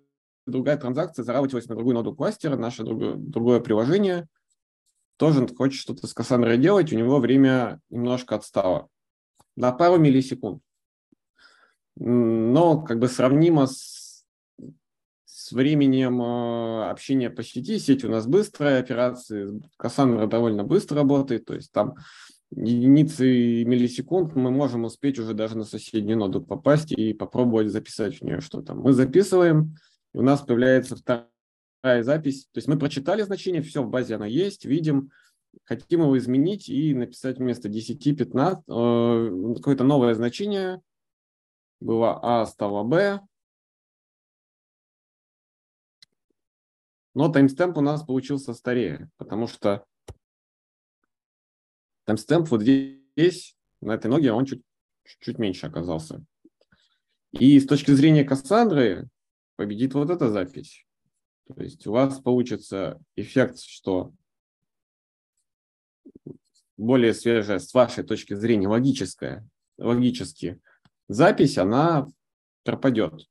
другая 0.46 0.76
транзакция 0.76 1.24
заработалась 1.24 1.68
на 1.68 1.74
другую 1.74 1.94
ноду 1.94 2.14
кластера, 2.14 2.56
наше 2.56 2.84
другое, 2.84 3.14
другое 3.14 3.60
приложение, 3.60 4.28
тоже 5.16 5.48
хочет 5.56 5.80
что-то 5.80 6.06
с 6.06 6.12
Кассандрой 6.12 6.58
делать, 6.58 6.92
у 6.92 6.96
него 6.96 7.18
время 7.18 7.80
немножко 7.88 8.34
отстало 8.34 8.88
на 9.56 9.72
пару 9.72 9.98
миллисекунд. 9.98 10.62
Но 11.96 12.82
как 12.82 12.98
бы 12.98 13.08
сравнимо 13.08 13.66
с, 13.66 14.24
с 15.24 15.52
временем 15.52 16.20
э, 16.20 16.90
общения 16.90 17.30
по 17.30 17.42
сети. 17.42 17.78
Сеть 17.78 18.04
у 18.04 18.10
нас 18.10 18.26
быстрая, 18.26 18.80
операции 18.80 19.62
Cassandra 19.80 20.26
довольно 20.26 20.62
быстро 20.62 20.96
работает, 20.96 21.46
то 21.46 21.54
есть 21.54 21.72
там 21.72 21.94
единицы 22.50 23.64
миллисекунд 23.64 24.36
мы 24.36 24.50
можем 24.50 24.84
успеть 24.84 25.18
уже 25.18 25.34
даже 25.34 25.56
на 25.56 25.64
соседнюю 25.64 26.18
ноду 26.18 26.40
попасть 26.40 26.92
и 26.92 27.12
попробовать 27.12 27.70
записать 27.70 28.20
в 28.20 28.22
нее 28.22 28.40
что-то. 28.40 28.74
Мы 28.74 28.92
записываем, 28.92 29.76
и 30.14 30.18
у 30.18 30.22
нас 30.22 30.42
появляется 30.42 30.96
вторая 30.96 32.02
запись. 32.02 32.44
То 32.52 32.58
есть 32.58 32.68
мы 32.68 32.78
прочитали 32.78 33.22
значение, 33.22 33.62
все 33.62 33.82
в 33.82 33.88
базе 33.88 34.16
оно 34.16 34.26
есть, 34.26 34.64
видим, 34.64 35.10
хотим 35.64 36.02
его 36.02 36.16
изменить 36.18 36.68
и 36.68 36.94
написать 36.94 37.38
вместо 37.38 37.68
10, 37.68 38.18
15 38.18 38.64
э, 38.68 39.54
какое-то 39.56 39.84
новое 39.84 40.14
значение. 40.14 40.80
Было 41.80 42.18
А, 42.22 42.46
стало 42.46 42.84
Б. 42.84 43.20
Но 47.14 47.30
таймстемп 47.30 47.78
у 47.78 47.80
нас 47.80 48.02
получился 48.02 48.52
старее, 48.52 49.10
потому 49.16 49.46
что 49.46 49.86
таймстемп 52.04 52.48
вот 52.50 52.62
здесь, 52.62 53.56
на 53.80 53.92
этой 53.92 54.08
ноге, 54.08 54.32
он 54.32 54.44
чуть, 54.44 54.62
чуть 55.20 55.38
меньше 55.38 55.66
оказался. 55.66 56.24
И 57.32 57.58
с 57.58 57.66
точки 57.66 57.90
зрения 57.92 58.24
Кассандры 58.24 59.08
победит 59.56 59.94
вот 59.94 60.10
эта 60.10 60.30
запись. 60.30 60.86
То 61.46 61.62
есть 61.62 61.86
у 61.86 61.92
вас 61.92 62.20
получится 62.20 63.00
эффект, 63.14 63.60
что 63.60 64.12
более 66.76 67.14
свежая, 67.14 67.58
с 67.58 67.72
вашей 67.72 68.04
точки 68.04 68.34
зрения, 68.34 68.68
логическая, 68.68 69.48
логически 69.78 70.60
запись, 71.08 71.58
она 71.58 72.06
пропадет. 72.64 73.26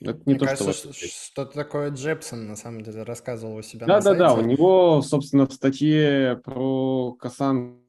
Это 0.00 0.18
не 0.26 0.34
Мне 0.34 0.38
то, 0.38 0.46
кажется, 0.46 0.92
что... 0.92 0.92
что-то 0.92 1.54
такое 1.54 1.90
Джепсон 1.90 2.46
на 2.46 2.56
самом 2.56 2.82
деле 2.82 3.02
рассказывал 3.02 3.56
у 3.56 3.62
себя 3.62 3.86
Да, 3.86 3.98
на 3.98 4.02
да, 4.02 4.14
да. 4.14 4.34
У 4.34 4.42
него, 4.42 5.00
собственно, 5.00 5.46
в 5.46 5.52
статье 5.52 6.40
про 6.44 7.14
Касан 7.14 7.80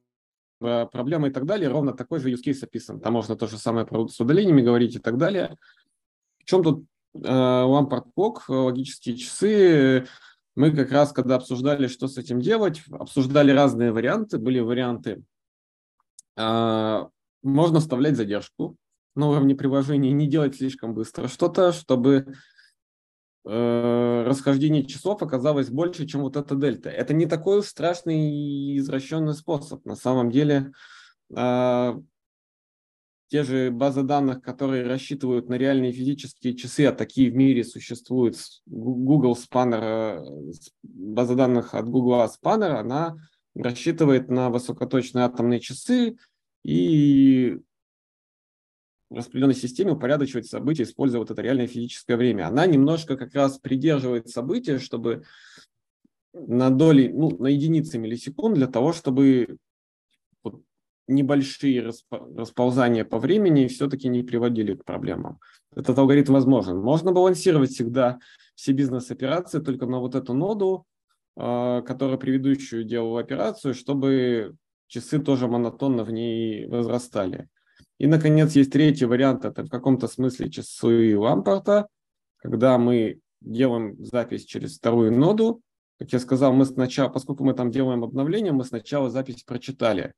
проблемы 0.60 1.28
и 1.28 1.32
так 1.32 1.46
далее, 1.46 1.70
ровно 1.70 1.94
такой 1.94 2.20
же 2.20 2.32
use 2.32 2.44
case 2.44 2.63
описан. 2.63 3.00
Там 3.00 3.13
можно 3.13 3.36
то 3.36 3.46
же 3.48 3.58
самое 3.58 3.86
про 3.86 4.08
с 4.08 4.20
удалениями 4.20 4.62
говорить 4.62 4.96
и 4.96 5.00
так 5.00 5.18
далее. 5.18 5.56
В 6.40 6.46
чем 6.46 6.63
тут 6.63 6.86
э, 7.13 7.20
Lampard 7.20 8.06
Clock, 8.18 8.40
логические 8.48 9.18
часы? 9.18 10.08
Мы 10.58 10.72
как 10.72 10.91
раз, 10.91 11.13
когда 11.13 11.36
обсуждали, 11.36 11.86
что 11.86 12.08
с 12.08 12.17
этим 12.17 12.41
делать, 12.41 12.82
обсуждали 12.89 13.52
разные 13.52 13.91
варианты. 13.91 14.39
Были 14.39 14.60
варианты, 14.60 15.22
э, 16.36 17.06
можно 17.43 17.80
вставлять 17.80 18.17
задержку 18.17 18.76
на 19.13 19.30
уровне 19.30 19.54
приложения, 19.54 20.12
не 20.12 20.26
делать 20.26 20.56
слишком 20.56 20.96
быстро 20.96 21.28
что-то, 21.28 21.72
чтобы 21.72 22.34
э, 23.46 24.24
расхождение 24.26 24.84
часов 24.84 25.22
оказалось 25.22 25.70
больше, 25.70 26.08
чем 26.08 26.22
вот 26.22 26.36
эта 26.36 26.56
дельта. 26.56 26.89
Это 26.89 27.13
не 27.13 27.28
такой 27.28 27.62
страшный 27.62 28.32
и 28.32 28.80
извращенный 28.80 29.36
способ. 29.36 29.86
На 29.86 29.96
самом 29.96 30.32
деле, 30.32 30.72
э, 31.38 32.02
те 33.30 33.44
же 33.44 33.72
базы 33.72 34.04
данных, 34.04 34.42
которые 34.42 34.86
рассчитывают 34.88 35.50
на 35.50 35.56
реальные 35.56 35.92
физические 35.92 36.56
часы, 36.56 36.86
а 36.86 36.94
такие 36.94 37.30
в 37.30 37.36
мире 37.36 37.63
существуют, 37.63 38.38
Google 38.66 39.38
Spanner, 39.38 40.22
э, 40.22 40.52
база 40.84 41.36
данных 41.36 41.74
от 41.74 41.90
Google 41.90 42.26
Spanner, 42.26 42.76
она 42.78 43.18
рассчитывает 43.54 44.30
на 44.30 44.50
высокоточные 44.50 45.26
атомные 45.26 45.60
часы 45.60 46.18
и 46.63 47.60
в 49.10 49.16
распределенной 49.16 49.56
системе 49.56 49.92
упорядочивать 49.92 50.48
события, 50.48 50.84
используя 50.84 51.20
вот 51.20 51.32
это 51.32 51.42
реальное 51.42 51.68
физическое 51.68 52.18
время. 52.18 52.48
Она 52.48 52.66
немножко 52.66 53.16
как 53.18 53.34
раз 53.36 53.58
придерживает 53.58 54.30
события, 54.30 54.80
чтобы 54.80 55.24
на 56.34 56.70
доли, 56.70 57.08
ну, 57.08 57.30
на 57.38 57.48
единицы 57.48 57.98
миллисекунд 57.98 58.56
для 58.56 58.68
того, 58.68 58.94
чтобы 58.94 59.58
небольшие 61.08 61.91
расползания 62.12 63.06
по 63.06 63.20
времени 63.20 63.67
все-таки 63.67 64.10
не 64.10 64.24
приводили 64.24 64.76
к 64.76 64.84
проблемам. 64.84 65.39
Этот 65.76 65.98
алгоритм 65.98 66.34
возможен. 66.34 66.80
Можно 66.80 67.12
балансировать 67.12 67.72
всегда 67.72 68.20
все 68.56 68.74
бизнес-операции 68.74 69.60
только 69.60 69.86
на 69.86 70.00
вот 70.00 70.15
эту 70.15 70.34
ноду, 70.34 70.86
а, 71.36 71.82
которая 71.82 72.17
предыдущую 72.17 72.84
делала 72.84 73.20
операцию, 73.20 73.74
чтобы 73.74 74.56
часы 74.88 75.20
тоже 75.20 75.48
монотонно 75.48 76.04
в 76.04 76.12
ней 76.12 76.65
возрастали. 76.67 77.48
И, 78.00 78.08
наконец, 78.08 78.56
есть 78.56 78.72
третий 78.72 79.06
вариант, 79.06 79.46
это 79.46 79.63
в 79.63 79.70
каком-то 79.70 80.08
смысле 80.08 80.50
часы 80.50 81.17
лампорта, 81.17 81.88
когда 82.38 82.78
мы 82.78 83.20
делаем 83.41 83.96
запись 84.04 84.46
через 84.46 84.78
вторую 84.78 85.17
ноду. 85.17 85.62
Как 86.00 86.12
я 86.13 86.20
сказал, 86.20 86.54
мы 86.54 86.65
сначала, 86.65 87.10
поскольку 87.10 87.43
мы 87.43 87.54
там 87.54 87.72
делаем 87.72 88.04
обновление, 88.04 88.52
мы 88.52 88.65
сначала 88.65 89.10
запись 89.10 89.43
прочитали. 89.43 90.13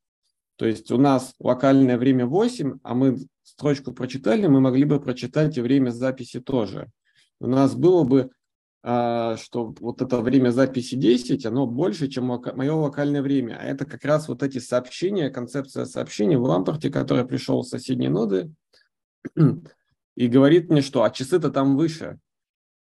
То 0.60 0.65
есть 0.65 0.91
у 0.91 0.98
нас 0.98 1.36
локальное 1.39 1.98
время 1.98 2.26
8, 2.26 2.80
а 2.84 2.93
мы 2.93 3.17
строчку 3.43 3.93
прочитали, 3.93 4.45
мы 4.45 4.60
могли 4.60 4.84
бы 4.84 5.00
прочитать 5.00 5.58
и 5.58 5.62
время 5.62 5.91
записи 5.91 6.41
тоже. 6.41 6.91
У 7.39 7.48
нас 7.48 7.76
было 7.76 8.04
бы 8.04 8.30
а, 8.84 9.38
что 9.38 9.74
вот 9.80 10.02
это 10.02 10.19
время 10.19 10.50
записи 10.50 10.95
10, 10.95 11.45
оно 11.45 11.65
больше, 11.65 12.10
чем 12.10 12.26
мое 12.26 12.74
локальное 12.74 13.22
время. 13.22 13.58
А 13.58 13.63
это 13.63 13.86
как 13.86 14.04
раз 14.04 14.28
вот 14.28 14.43
эти 14.43 14.58
сообщения, 14.58 15.30
концепция 15.30 15.86
сообщений 15.86 16.36
в 16.36 16.43
лампорте, 16.43 16.89
который 16.89 17.26
пришел 17.26 17.63
с 17.63 17.69
соседней 17.69 18.10
ноды 18.10 18.52
и 20.17 20.28
говорит 20.28 20.69
мне, 20.69 20.82
что 20.82 21.04
а 21.04 21.10
часы-то 21.10 21.52
там 21.52 21.78
выше. 21.78 22.19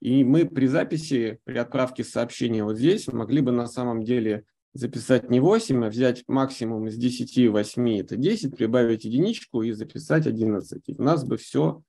И 0.01 0.25
мы 0.25 0.43
при 0.43 0.67
записи, 0.67 1.39
при 1.45 1.57
отправке 1.57 2.03
сообщения 2.03 2.61
вот 2.61 2.77
здесь 2.77 3.07
могли 3.07 3.39
бы 3.39 3.53
на 3.53 3.67
самом 3.67 4.03
деле 4.03 4.43
записать 4.73 5.29
не 5.29 5.39
8, 5.39 5.85
а 5.85 5.89
взять 5.89 6.23
максимум 6.27 6.87
из 6.87 6.97
10, 6.97 7.49
8, 7.49 7.99
это 7.99 8.15
10, 8.15 8.55
прибавить 8.55 9.05
единичку 9.05 9.63
и 9.63 9.71
записать 9.71 10.27
11. 10.27 10.81
И 10.87 10.95
у 10.95 11.01
нас 11.01 11.23
бы 11.23 11.37
все 11.37 11.83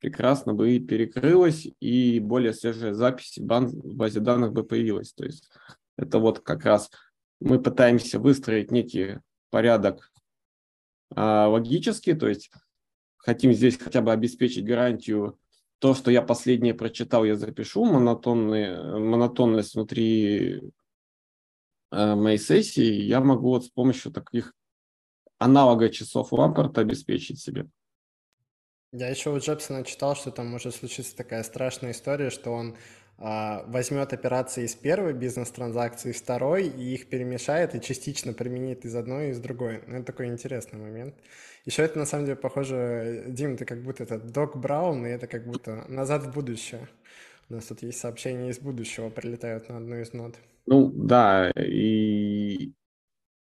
прекрасно 0.00 0.54
бы 0.54 0.72
и 0.72 0.80
перекрылось, 0.80 1.68
и 1.80 2.20
более 2.20 2.54
свежая 2.54 2.94
запись 2.94 3.38
в 3.38 3.94
базе 3.94 4.20
данных 4.20 4.52
бы 4.52 4.64
появилась. 4.64 5.12
То 5.12 5.24
есть 5.24 5.50
это 5.96 6.18
вот 6.18 6.40
как 6.40 6.64
раз 6.64 6.90
мы 7.40 7.60
пытаемся 7.60 8.18
выстроить 8.18 8.70
некий 8.70 9.18
порядок 9.50 10.10
а, 11.14 11.48
логический, 11.48 12.14
то 12.14 12.28
есть 12.28 12.50
хотим 13.16 13.52
здесь 13.52 13.76
хотя 13.76 14.00
бы 14.00 14.12
обеспечить 14.12 14.64
гарантию 14.64 15.38
то, 15.80 15.94
что 15.94 16.10
я 16.10 16.22
последнее 16.22 16.74
прочитал, 16.74 17.24
я 17.24 17.36
запишу, 17.36 17.84
монотонный, 17.84 19.00
монотонность 19.00 19.74
внутри 19.74 20.58
э, 20.58 20.60
моей 21.90 22.38
сессии, 22.38 23.02
я 23.02 23.20
могу 23.20 23.50
вот 23.50 23.64
с 23.64 23.68
помощью 23.68 24.12
таких 24.12 24.54
аналога 25.38 25.88
часов 25.88 26.32
Лампорта 26.32 26.82
обеспечить 26.82 27.40
себе. 27.40 27.66
Я 28.92 29.08
еще 29.08 29.30
у 29.30 29.38
Джепсона 29.38 29.84
читал, 29.84 30.16
что 30.16 30.32
там 30.32 30.48
может 30.48 30.74
случиться 30.74 31.16
такая 31.16 31.44
страшная 31.44 31.92
история, 31.92 32.30
что 32.30 32.50
он 32.50 32.76
а, 33.18 33.64
возьмет 33.68 34.12
операции 34.12 34.64
из 34.64 34.74
первой 34.74 35.12
бизнес-транзакции, 35.12 36.10
из 36.10 36.16
второй, 36.16 36.66
и 36.66 36.94
их 36.94 37.08
перемешает 37.08 37.74
и 37.74 37.80
частично 37.80 38.32
применит 38.32 38.84
из 38.84 38.96
одной 38.96 39.28
и 39.28 39.30
из 39.30 39.38
другой. 39.38 39.82
Ну, 39.86 39.96
это 39.96 40.06
такой 40.06 40.26
интересный 40.26 40.80
момент. 40.80 41.14
Еще 41.66 41.82
это 41.82 41.98
на 41.98 42.06
самом 42.06 42.24
деле 42.24 42.36
похоже, 42.36 43.26
Дим, 43.28 43.56
ты 43.56 43.64
как 43.64 43.82
будто 43.82 44.02
это 44.02 44.18
Док 44.18 44.56
Браун, 44.56 45.06
и 45.06 45.10
это 45.10 45.26
как 45.26 45.46
будто 45.46 45.84
назад 45.88 46.24
в 46.24 46.32
будущее. 46.32 46.88
У 47.48 47.54
нас 47.54 47.66
тут 47.66 47.82
есть 47.82 47.98
сообщения 47.98 48.50
из 48.50 48.58
будущего, 48.58 49.10
прилетают 49.10 49.68
на 49.68 49.76
одну 49.76 49.96
из 49.96 50.12
нот. 50.14 50.36
Ну 50.70 50.92
да, 50.94 51.50
и, 51.50 52.70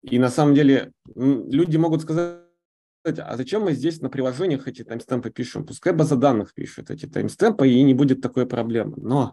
и 0.02 0.18
на 0.18 0.29
самом 0.29 0.55
деле 0.55 0.92
люди 1.14 1.79
могут 1.79 2.02
сказать, 2.02 2.42
а 3.05 3.37
зачем 3.38 3.62
мы 3.62 3.72
здесь 3.72 4.02
на 4.02 4.11
приложениях 4.11 4.68
эти 4.68 4.85
таймстемпы 4.85 5.31
пишем? 5.31 5.64
Пускай 5.64 5.94
база 5.94 6.16
данных 6.16 6.52
пишет 6.52 6.90
эти 6.90 7.07
таймстемпы, 7.07 7.70
и 7.70 7.83
не 7.83 7.94
будет 7.94 8.20
такой 8.20 8.44
проблемы. 8.46 8.96
Но 8.98 9.33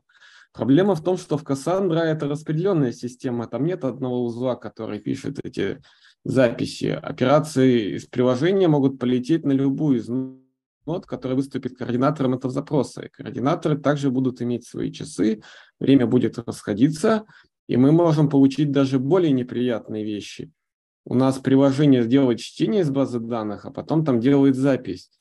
проблема 0.54 0.96
в 0.96 1.04
том, 1.04 1.18
что 1.18 1.38
в 1.38 1.44
Cassandra 1.44 2.00
это 2.00 2.30
распределенная 2.30 2.94
система, 2.94 3.48
там 3.48 3.66
нет 3.66 3.84
одного 3.84 4.24
узла, 4.24 4.56
который 4.56 5.00
пишет 5.00 5.40
эти 5.44 5.82
записи. 6.24 6.86
Операции 6.86 7.98
из 7.98 8.06
приложения 8.06 8.70
могут 8.70 8.98
полететь 8.98 9.44
на 9.44 9.52
любую 9.52 9.98
из 9.98 10.08
нод, 10.08 11.06
которая 11.06 11.36
выступит 11.36 11.76
координатором 11.76 12.36
этого 12.36 12.54
запроса. 12.54 13.02
И 13.02 13.10
координаторы 13.10 13.78
также 13.78 14.10
будут 14.10 14.42
иметь 14.42 14.66
свои 14.66 14.90
часы, 14.90 15.42
время 15.82 16.08
будет 16.08 16.38
расходиться, 16.38 17.26
и 17.74 17.78
мы 17.78 17.92
можем 17.92 18.30
получить 18.30 18.72
даже 18.72 19.00
более 19.00 19.32
неприятные 19.32 20.04
вещи– 20.04 20.52
у 21.06 21.16
нас 21.16 21.38
приложение 21.40 22.06
делает 22.06 22.40
чтение 22.40 22.82
из 22.82 22.90
базы 22.90 23.20
данных, 23.20 23.66
а 23.66 23.72
потом 23.72 24.06
там 24.06 24.20
делает 24.20 24.56
запись. 24.56 25.12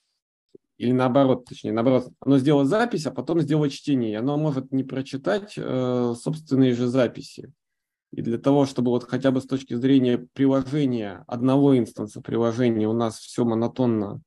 Или 0.78 0.92
наоборот, 0.92 1.44
точнее, 1.44 1.72
наоборот, 1.72 2.08
оно 2.20 2.38
сделает 2.38 2.68
запись, 2.68 3.06
а 3.06 3.10
потом 3.10 3.40
сделает 3.40 3.72
чтение. 3.72 4.12
И 4.12 4.16
оно 4.16 4.36
может 4.36 4.72
не 4.72 4.84
прочитать 4.84 5.54
э, 5.56 6.14
собственные 6.20 6.74
же 6.74 6.86
записи. 6.86 7.52
И 8.12 8.22
для 8.22 8.38
того, 8.38 8.66
чтобы 8.66 8.90
вот 8.90 9.04
хотя 9.04 9.30
бы 9.30 9.40
с 9.40 9.46
точки 9.46 9.74
зрения 9.74 10.18
приложения, 10.34 11.24
одного 11.26 11.76
инстанса 11.76 12.20
приложения 12.20 12.88
у 12.88 12.92
нас 12.92 13.18
все 13.18 13.44
монотонно 13.44 14.20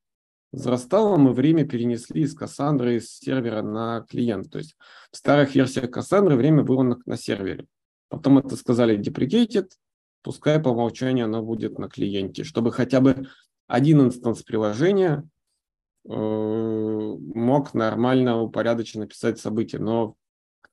возрастало, 0.52 1.18
мы 1.18 1.34
время 1.34 1.66
перенесли 1.66 2.24
из 2.24 2.34
Кассандры, 2.34 2.98
из 2.98 3.16
сервера 3.18 3.62
на 3.62 4.06
клиент. 4.10 4.52
То 4.52 4.58
есть 4.58 4.76
в 5.12 5.18
старых 5.18 5.56
версиях 5.56 5.92
Кассандры 5.92 6.36
время 6.36 6.64
было 6.64 6.84
на, 6.84 6.98
на 7.06 7.18
сервере. 7.18 7.68
Потом 8.10 8.38
это 8.38 8.56
сказали 8.56 9.00
deprecated, 9.00 9.70
пускай 10.22 10.60
по 10.60 10.70
умолчанию 10.70 11.26
оно 11.26 11.41
будет 11.41 11.80
на 11.80 11.89
клиенте, 11.89 12.44
чтобы 12.44 12.72
хотя 12.72 13.02
бы 13.02 13.28
один 13.68 14.02
инстанс 14.02 14.44
приложения 14.44 15.24
э, 16.08 16.10
мог 16.10 17.74
нормально, 17.74 18.41
упорядоченно 18.41 19.08
писать 19.08 19.39
события. 19.39 19.80
Но 19.80 20.15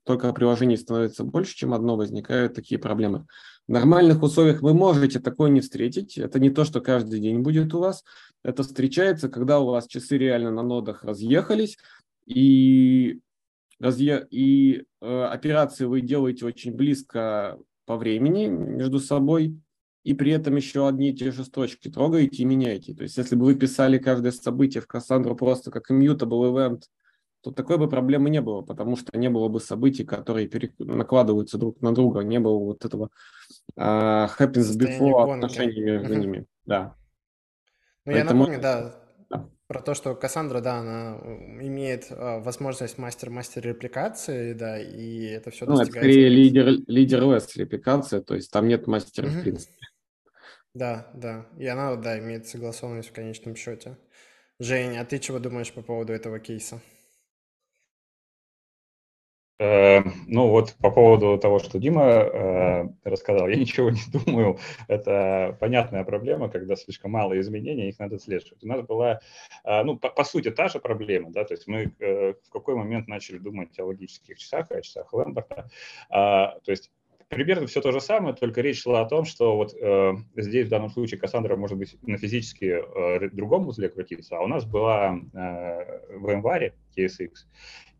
только 0.05 0.33
приложений 0.33 0.79
становится 0.79 1.25
больше, 1.25 1.55
чем 1.55 1.75
одно, 1.75 1.97
возникают 1.97 2.55
такие 2.55 2.79
проблемы. 2.79 3.27
В 3.68 3.73
нормальных 3.73 4.23
условиях 4.23 4.61
вы 4.61 4.75
можете 4.75 5.21
такое 5.21 5.49
не 5.51 5.61
встретить. 5.61 6.18
Это 6.18 6.40
не 6.40 6.51
то, 6.51 6.64
что 6.64 6.81
каждый 6.81 7.21
день 7.21 7.40
будет 7.40 7.73
у 7.75 7.79
вас. 7.79 8.05
Это 8.42 8.64
встречается, 8.64 9.29
когда 9.29 9.61
у 9.61 9.66
вас 9.66 9.87
часы 9.87 10.18
реально 10.18 10.51
на 10.51 10.62
нодах 10.62 11.05
разъехались, 11.05 11.79
и, 12.27 13.21
разъе... 13.83 14.27
и 14.31 14.85
э, 15.01 15.23
операции 15.25 15.85
вы 15.85 16.01
делаете 16.01 16.47
очень 16.47 16.75
близко 16.75 17.59
по 17.85 17.97
времени 17.97 18.47
между 18.47 18.99
собой, 18.99 19.61
и 20.05 20.14
при 20.14 20.33
этом 20.33 20.57
еще 20.57 20.88
одни 20.88 21.11
и 21.11 21.16
те 21.16 21.31
же 21.31 21.45
строчки 21.45 21.90
трогаете 21.90 22.42
и 22.42 22.47
меняете. 22.47 22.95
То 22.95 23.03
есть, 23.03 23.16
если 23.16 23.37
бы 23.37 23.45
вы 23.45 23.55
писали 23.55 23.99
каждое 23.99 24.33
событие 24.33 24.83
в 24.83 24.88
Cassandra 24.88 25.35
просто 25.35 25.71
как 25.71 25.91
immutable 25.91 26.53
event, 26.53 26.83
то 27.43 27.51
такой 27.51 27.76
бы 27.76 27.89
проблемы 27.89 28.30
не 28.30 28.41
было, 28.41 28.62
потому 28.62 28.97
что 28.97 29.16
не 29.18 29.28
было 29.28 29.49
бы 29.49 29.61
событий, 29.61 30.05
которые 30.05 30.47
перек... 30.47 30.72
накладываются 30.78 31.59
друг 31.59 31.80
на 31.80 31.93
друга, 31.93 32.20
не 32.20 32.39
было 32.39 32.59
вот 32.59 32.85
этого 32.85 33.11
uh, 33.76 34.28
happens 34.39 34.78
before 34.78 35.35
отношений 35.35 35.80
между 35.80 36.14
ними. 36.14 36.47
Да. 36.64 36.95
Ну, 38.05 38.12
Поэтому... 38.12 38.45
я 38.45 38.49
напомню, 38.49 38.62
да, 38.62 39.01
про 39.73 39.81
то, 39.81 39.95
что 39.95 40.14
Кассандра, 40.14 40.61
да, 40.61 40.81
она 40.81 41.18
имеет 41.62 42.09
а, 42.11 42.41
возможность 42.41 42.99
мастер-мастер 42.99 43.64
репликации, 43.64 44.53
да, 44.53 44.79
и 44.79 45.23
это 45.25 45.51
все 45.51 45.64
Ну, 45.64 45.81
это 45.81 45.87
скорее 45.87 46.29
лидер, 46.29 46.66
лидер 46.87 47.23
лес 47.23 47.57
репликация, 47.57 48.20
то 48.20 48.35
есть 48.35 48.51
там 48.51 48.68
нет 48.68 48.87
мастера 48.87 49.29
угу. 49.29 49.39
в 49.39 49.41
принципе. 49.41 49.73
Да, 50.75 51.11
да, 51.14 51.47
и 51.59 51.66
она, 51.66 51.97
да, 51.97 52.18
имеет 52.18 52.47
согласованность 52.47 53.09
в 53.09 53.12
конечном 53.12 53.57
счете. 53.57 53.97
Жень, 54.59 54.99
а 54.99 55.07
ты 55.07 55.18
чего 55.18 55.39
думаешь 55.39 55.73
по 55.73 55.81
поводу 55.81 56.12
этого 56.12 56.39
кейса? 56.39 56.83
Э, 59.63 60.03
ну 60.27 60.49
вот 60.49 60.75
по 60.81 60.91
поводу 60.91 61.39
того, 61.39 61.61
что 61.61 61.79
Дима 61.79 62.03
э, 62.05 62.89
рассказал, 63.05 63.47
я 63.49 63.55
ничего 63.65 63.91
не 63.91 64.01
думаю. 64.13 64.59
Это 64.89 65.57
понятная 65.61 66.03
проблема, 66.03 66.49
когда 66.49 66.75
слишком 66.75 67.13
мало 67.13 67.39
изменений, 67.39 67.89
их 67.89 67.99
надо 68.01 68.17
отслеживать. 68.17 68.65
У 68.65 68.67
нас 68.67 68.85
была, 68.85 69.21
э, 69.65 69.83
ну, 69.85 69.97
по, 69.97 70.09
по 70.09 70.25
сути, 70.25 70.51
та 70.51 70.69
же 70.69 70.81
проблема, 70.81 71.31
да, 71.31 71.45
то 71.45 71.55
есть 71.55 71.69
мы 71.69 71.93
э, 72.01 72.35
в 72.43 72.51
какой 72.51 72.75
момент 72.75 73.07
начали 73.07 73.39
думать 73.39 73.79
о 73.79 73.85
логических 73.85 74.37
часах, 74.37 74.69
о 74.73 74.81
часах 74.83 75.13
Лэмберта. 75.13 75.71
А, 76.11 76.59
то 76.65 76.73
есть 76.73 76.91
примерно 77.29 77.69
все 77.69 77.81
то 77.81 77.93
же 77.93 78.01
самое, 78.01 78.35
только 78.35 78.63
речь 78.63 78.83
шла 78.83 79.03
о 79.03 79.09
том, 79.09 79.25
что 79.25 79.57
вот 79.57 79.75
э, 79.81 80.15
здесь 80.35 80.67
в 80.67 80.71
данном 80.71 80.91
случае 80.91 81.21
Кассандра 81.21 81.55
может 81.55 81.79
быть 81.79 81.97
на 82.03 82.19
физически 82.19 82.65
э, 82.65 83.31
другом 83.31 83.69
узле 83.69 83.89
крутиться, 83.89 84.39
а 84.39 84.41
у 84.41 84.49
нас 84.49 84.65
была 84.65 85.15
э, 85.15 86.19
в 86.19 86.31
январе 86.31 86.75
TSX, 86.97 87.31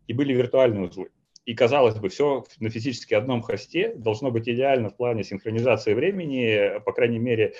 и 0.07 0.13
были 0.13 0.33
виртуальные 0.33 0.89
узлы. 0.89 1.09
И, 1.45 1.55
казалось 1.55 1.95
бы, 1.95 2.07
все 2.07 2.45
на 2.59 2.69
физически 2.69 3.13
одном 3.13 3.41
хосте 3.41 3.93
должно 3.95 4.31
быть 4.31 4.47
идеально 4.47 4.89
в 4.89 4.95
плане 4.95 5.23
синхронизации 5.23 5.93
времени, 5.93 6.79
по 6.85 6.93
крайней 6.93 7.19
мере, 7.19 7.53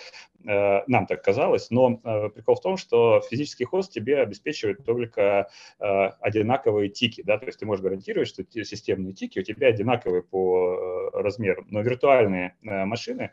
э, 0.45 0.83
нам 0.87 1.05
так 1.05 1.21
казалось. 1.21 1.69
Но 1.69 1.99
э, 2.01 2.29
прикол 2.29 2.55
в 2.55 2.61
том, 2.61 2.77
что 2.77 3.21
физический 3.29 3.65
хост 3.65 3.91
тебе 3.91 4.21
обеспечивает 4.21 4.85
только 4.85 5.49
э, 5.79 5.85
одинаковые 6.21 6.89
тики. 6.89 7.23
Да? 7.23 7.37
То 7.37 7.47
есть 7.47 7.59
ты 7.59 7.65
можешь 7.65 7.83
гарантировать, 7.83 8.29
что 8.29 8.45
те 8.45 8.63
системные 8.63 9.13
тики 9.13 9.39
у 9.39 9.43
тебя 9.43 9.67
одинаковые 9.67 10.23
по 10.23 11.11
размеру. 11.11 11.65
Но 11.69 11.81
виртуальные 11.81 12.55
машины, 12.61 13.31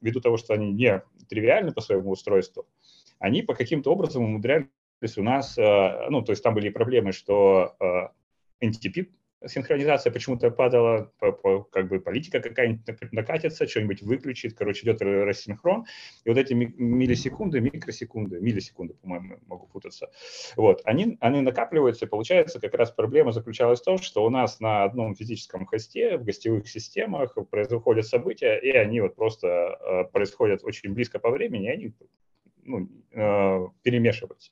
ввиду 0.00 0.20
того, 0.20 0.36
что 0.36 0.54
они 0.54 0.72
не 0.72 1.02
тривиальны 1.28 1.72
по 1.72 1.80
своему 1.80 2.10
устройству, 2.10 2.66
они 3.18 3.42
по 3.42 3.54
каким-то 3.54 3.92
образом 3.92 4.24
умудрялись 4.24 4.66
у 5.16 5.22
нас, 5.22 5.56
ну, 5.56 6.22
то 6.22 6.32
есть 6.32 6.42
там 6.42 6.54
были 6.54 6.68
проблемы, 6.68 7.12
что 7.12 7.74
NTP 8.62 9.08
синхронизация 9.44 10.12
почему-то 10.12 10.50
падала, 10.50 11.12
по, 11.18 11.32
по, 11.32 11.62
как 11.64 11.88
бы 11.88 12.00
политика 12.00 12.40
какая-нибудь 12.40 13.12
накатится, 13.12 13.66
что-нибудь 13.66 14.02
выключит, 14.02 14.54
короче, 14.54 14.84
идет 14.84 15.02
рассинхрон, 15.02 15.86
и 16.24 16.28
вот 16.28 16.38
эти 16.38 16.52
миллисекунды, 16.54 17.60
микросекунды, 17.60 18.40
миллисекунды, 18.40 18.94
по-моему, 18.94 19.38
могу 19.46 19.66
путаться, 19.66 20.10
вот, 20.56 20.80
они, 20.84 21.16
они 21.20 21.40
накапливаются, 21.40 22.06
и 22.06 22.08
получается 22.08 22.60
как 22.60 22.74
раз 22.74 22.90
проблема 22.90 23.32
заключалась 23.32 23.80
в 23.80 23.84
том, 23.84 23.98
что 23.98 24.24
у 24.24 24.30
нас 24.30 24.60
на 24.60 24.84
одном 24.84 25.14
физическом 25.14 25.66
хосте 25.66 26.16
в 26.16 26.24
гостевых 26.24 26.68
системах 26.68 27.36
происходят 27.50 28.06
события, 28.06 28.58
и 28.58 28.70
они 28.70 29.00
вот 29.00 29.14
просто 29.14 29.46
э, 29.48 30.04
происходят 30.12 30.64
очень 30.64 30.92
близко 30.92 31.18
по 31.18 31.30
времени, 31.30 31.66
и 31.66 31.70
они 31.70 31.94
ну, 32.64 32.88
э, 33.12 33.66
перемешиваются. 33.82 34.50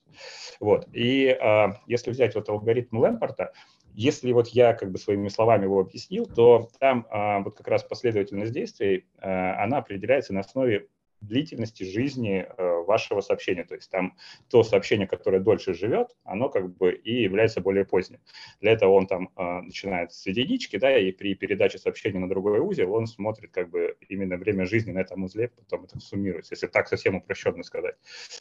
Вот. 0.60 0.86
И 0.92 1.26
э, 1.26 1.66
если 1.86 2.10
взять 2.10 2.34
вот 2.34 2.48
алгоритм 2.48 2.98
Лэмпорта, 2.98 3.52
если 3.94 4.32
вот 4.32 4.48
я 4.48 4.74
как 4.74 4.90
бы 4.90 4.98
своими 4.98 5.28
словами 5.28 5.64
его 5.64 5.80
объяснил, 5.80 6.26
то 6.26 6.68
там 6.80 7.06
а, 7.10 7.40
вот 7.40 7.56
как 7.56 7.68
раз 7.68 7.84
последовательность 7.84 8.52
действий, 8.52 9.06
а, 9.18 9.62
она 9.62 9.78
определяется 9.78 10.34
на 10.34 10.40
основе 10.40 10.88
длительности 11.20 11.84
жизни 11.84 12.46
а, 12.46 12.82
вашего 12.82 13.20
сообщения. 13.20 13.64
То 13.64 13.74
есть 13.74 13.90
там 13.90 14.16
то 14.50 14.62
сообщение, 14.62 15.06
которое 15.06 15.40
дольше 15.40 15.74
живет, 15.74 16.08
оно 16.24 16.48
как 16.48 16.76
бы 16.76 16.92
и 16.92 17.22
является 17.22 17.60
более 17.60 17.84
поздним. 17.84 18.20
Для 18.60 18.72
этого 18.72 18.92
он 18.92 19.06
там 19.06 19.30
а, 19.36 19.62
начинает 19.62 20.12
с 20.12 20.26
единички, 20.26 20.76
да, 20.76 20.96
и 20.98 21.12
при 21.12 21.34
передаче 21.34 21.78
сообщения 21.78 22.18
на 22.18 22.28
другой 22.28 22.60
узел 22.60 22.92
он 22.92 23.06
смотрит 23.06 23.50
как 23.52 23.70
бы 23.70 23.96
именно 24.08 24.36
время 24.36 24.66
жизни 24.66 24.92
на 24.92 25.00
этом 25.00 25.24
узле, 25.24 25.48
потом 25.48 25.84
это 25.84 25.98
суммируется, 26.00 26.54
если 26.54 26.66
так 26.66 26.88
совсем 26.88 27.16
упрощенно 27.16 27.62
сказать. 27.62 27.96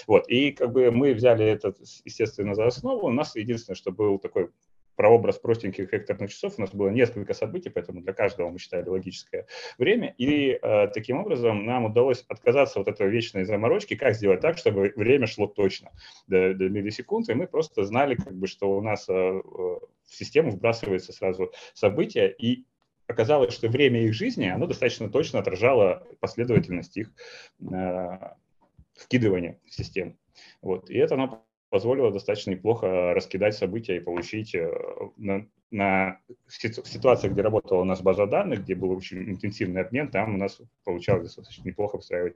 Вот, 0.08 0.28
и 0.28 0.51
как 0.51 0.72
бы 0.72 0.91
мы 0.91 1.14
взяли 1.14 1.45
это, 1.45 1.74
естественно, 2.04 2.56
за 2.56 2.66
основу. 2.66 3.08
У 3.08 3.12
нас 3.12 3.36
единственное, 3.36 3.76
что 3.76 3.91
был 3.91 4.20
такой 4.20 4.49
прообраз 4.96 5.38
простеньких 5.39 5.91
векторных 5.91 6.32
часов. 6.32 6.56
У 6.58 6.62
нас 6.62 6.72
было 6.72 6.89
несколько 6.89 7.34
событий, 7.34 7.70
поэтому 7.70 8.02
для 8.02 8.14
каждого 8.14 8.50
мы 8.50 8.60
считали 8.60 8.88
логическое 8.88 9.48
время. 9.78 10.14
И 10.18 10.60
э, 10.62 10.88
таким 10.94 11.20
образом 11.20 11.66
нам 11.66 11.86
удалось 11.86 12.24
отказаться 12.28 12.80
от 12.80 12.88
этой 12.88 13.10
вечной 13.10 13.46
заморочки, 13.46 13.96
как 13.96 14.16
сделать 14.16 14.41
так, 14.41 14.58
чтобы 14.58 14.94
время 14.96 15.28
шло 15.28 15.48
точно 15.48 15.91
до, 16.28 16.54
до 16.54 16.70
миллисекунд, 16.70 17.30
и 17.30 17.34
мы 17.34 17.48
просто 17.48 17.84
знали, 17.84 18.16
как 18.16 18.34
бы, 18.34 18.48
что 18.48 18.76
у 18.76 18.82
нас 18.82 19.08
э, 19.10 19.14
в 19.14 19.82
систему 20.06 20.52
вбрасывается 20.52 21.14
сразу 21.14 21.52
события, 21.74 22.28
и 22.28 22.66
оказалось, 23.08 23.54
что 23.54 23.68
время 23.68 24.04
их 24.04 24.14
жизни, 24.14 24.48
оно 24.48 24.68
достаточно 24.68 25.10
точно 25.10 25.39
отражало 25.39 26.08
последовательность 26.20 26.98
их 26.98 27.12
э, 27.60 28.18
вкидывания 28.96 29.60
в 29.66 29.74
систему. 29.74 30.18
Вот. 30.62 30.89
И 30.89 30.98
это 30.98 31.16
нам 31.16 31.44
позволило 31.74 32.12
достаточно 32.12 32.52
неплохо 32.52 33.16
раскидать 33.16 33.56
события 33.56 33.98
и 33.98 34.00
получить 34.00 34.54
э, 34.54 34.72
на, 35.74 36.20
ситуации, 36.48 37.30
где 37.30 37.42
работала 37.42 37.82
у 37.82 37.84
нас 37.84 38.02
база 38.02 38.28
данных, 38.28 38.64
где 38.64 38.76
был 38.76 38.92
очень 38.92 39.30
интенсивный 39.30 39.82
обмен, 39.82 40.10
там 40.10 40.36
у 40.36 40.38
нас 40.38 40.62
получалось 40.84 41.24
достаточно 41.24 41.68
неплохо 41.68 41.98
встраивать 41.98 42.36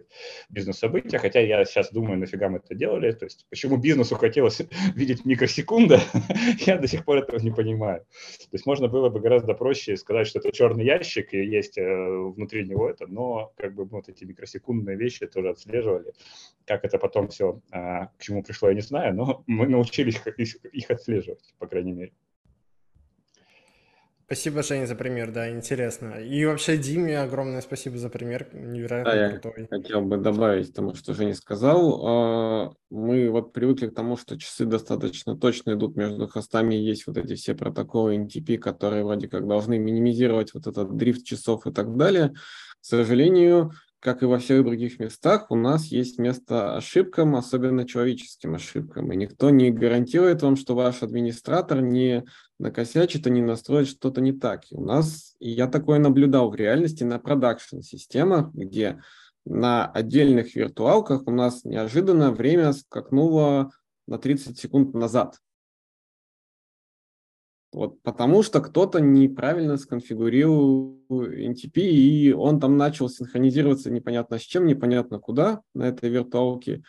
бизнес-события, 0.50 1.20
хотя 1.20 1.40
я 1.40 1.64
сейчас 1.64 1.92
думаю, 1.92 2.18
нафига 2.18 2.50
мы 2.50 2.58
это 2.58 2.74
делали, 2.74 3.12
то 3.12 3.26
есть 3.26 3.46
почему 3.50 3.78
бизнесу 3.78 4.16
хотелось 4.16 4.62
видеть 4.96 5.24
микросекунды, 5.24 6.00
я 6.66 6.78
до 6.78 6.88
сих 6.88 7.06
пор 7.06 7.20
этого 7.20 7.40
не 7.40 7.52
понимаю. 7.52 8.02
То 8.02 8.54
есть 8.54 8.66
можно 8.66 8.88
было 8.88 9.10
бы 9.10 9.20
гораздо 9.20 9.54
проще 9.54 9.96
сказать, 9.98 10.28
что 10.28 10.40
это 10.40 10.52
черный 10.52 10.86
ящик, 10.86 11.34
и 11.34 11.46
есть 11.46 11.78
э, 11.78 11.84
внутри 11.84 12.68
него 12.68 12.90
это, 12.90 13.06
но 13.08 13.54
как 13.56 13.76
бы 13.76 13.86
вот 13.86 14.10
эти 14.10 14.24
микросекундные 14.24 14.98
вещи 14.98 15.28
тоже 15.28 15.50
отслеживали. 15.50 16.14
Как 16.66 16.84
это 16.84 16.98
потом 16.98 17.28
все, 17.30 17.62
а, 17.72 18.08
к 18.08 18.18
чему 18.20 18.44
пришло, 18.44 18.70
я 18.70 18.76
не 18.76 18.82
знаю, 18.82 19.14
но 19.14 19.44
мы 19.48 19.68
научились 19.68 20.20
их 20.74 20.92
отслеживать, 20.92 21.54
по 21.60 21.68
крайней 21.68 21.94
мере. 21.94 22.12
Спасибо, 24.28 24.62
Женя, 24.62 24.86
за 24.86 24.96
пример, 24.96 25.32
да, 25.32 25.50
интересно. 25.50 26.16
И 26.16 26.44
вообще 26.44 26.78
Диме 26.78 27.22
огромное 27.22 27.62
спасибо 27.62 27.98
за 27.98 28.10
пример, 28.10 28.50
невероятно 28.52 29.14
да, 29.14 29.30
крутой. 29.30 29.54
Я 29.72 29.78
хотел 29.78 30.02
бы 30.02 30.18
добавить 30.18 30.74
тому, 30.74 30.94
что 30.96 31.14
Женя 31.14 31.34
сказал. 31.34 32.06
А, 32.06 32.74
мы 32.90 33.30
вот 33.30 33.54
привыкли 33.54 33.88
к 33.88 33.96
тому, 33.96 34.18
что 34.18 34.38
часы 34.38 34.66
достаточно 34.66 35.38
точно 35.38 35.76
идут 35.76 35.96
между 35.96 36.28
хостами, 36.28 36.76
есть 36.76 37.08
вот 37.08 37.16
эти 37.18 37.36
все 37.36 37.56
протоколы 37.56 38.18
NTP, 38.18 38.58
которые 38.58 39.06
вроде 39.06 39.30
как 39.30 39.48
должны 39.48 39.80
минимизировать 39.80 40.54
вот 40.54 40.68
этот 40.68 40.98
дрифт 40.98 41.26
часов 41.26 41.66
и 41.66 41.72
так 41.72 41.96
далее. 41.96 42.34
К 42.82 42.86
сожалению, 42.86 43.72
как 44.00 44.22
и 44.22 44.26
во 44.26 44.38
всех 44.38 44.64
других 44.64 45.00
местах, 45.00 45.50
у 45.50 45.56
нас 45.56 45.86
есть 45.86 46.20
место 46.20 46.76
ошибкам, 46.76 47.36
особенно 47.36 47.88
человеческим 47.88 48.56
ошибкам. 48.56 49.12
И 49.12 49.16
никто 49.16 49.50
не 49.50 49.72
гарантирует 49.72 50.44
вам, 50.44 50.56
что 50.56 50.76
ваш 50.76 51.02
администратор 51.02 51.82
не 51.82 52.24
накосячит 52.60 53.26
и 53.26 53.32
не 53.32 53.42
настроит 53.42 53.88
что-то 53.88 54.22
не 54.22 54.34
так. 54.34 54.72
И 54.72 54.76
у 54.76 54.82
нас, 54.82 55.36
и 55.40 55.50
я 55.50 55.68
такое 55.68 56.00
наблюдал 56.00 56.52
в 56.52 56.56
реальности 56.56 57.04
на 57.04 57.20
продакшн-системах, 57.20 58.54
где 58.54 59.02
на 59.46 59.86
отдельных 59.88 60.56
виртуалках 60.56 61.24
у 61.26 61.32
нас 61.32 61.64
неожиданно 61.64 62.32
время 62.32 62.74
скакнуло 62.74 63.72
на 64.06 64.20
30 64.20 64.60
секунд 64.60 64.94
назад. 64.94 65.40
Вот, 67.78 68.02
потому 68.02 68.42
что 68.42 68.60
кто-то 68.60 69.00
неправильно 69.00 69.78
сконфигурировал 69.78 71.00
NTP, 71.12 71.80
и 71.80 72.34
он 72.34 72.60
там 72.60 72.76
начал 72.76 73.08
синхронизироваться 73.08 73.92
непонятно 73.92 74.40
с 74.40 74.42
чем, 74.42 74.66
непонятно 74.66 75.20
куда 75.20 75.62
на 75.76 75.84
этой 75.84 76.10
виртуалке. 76.10 76.82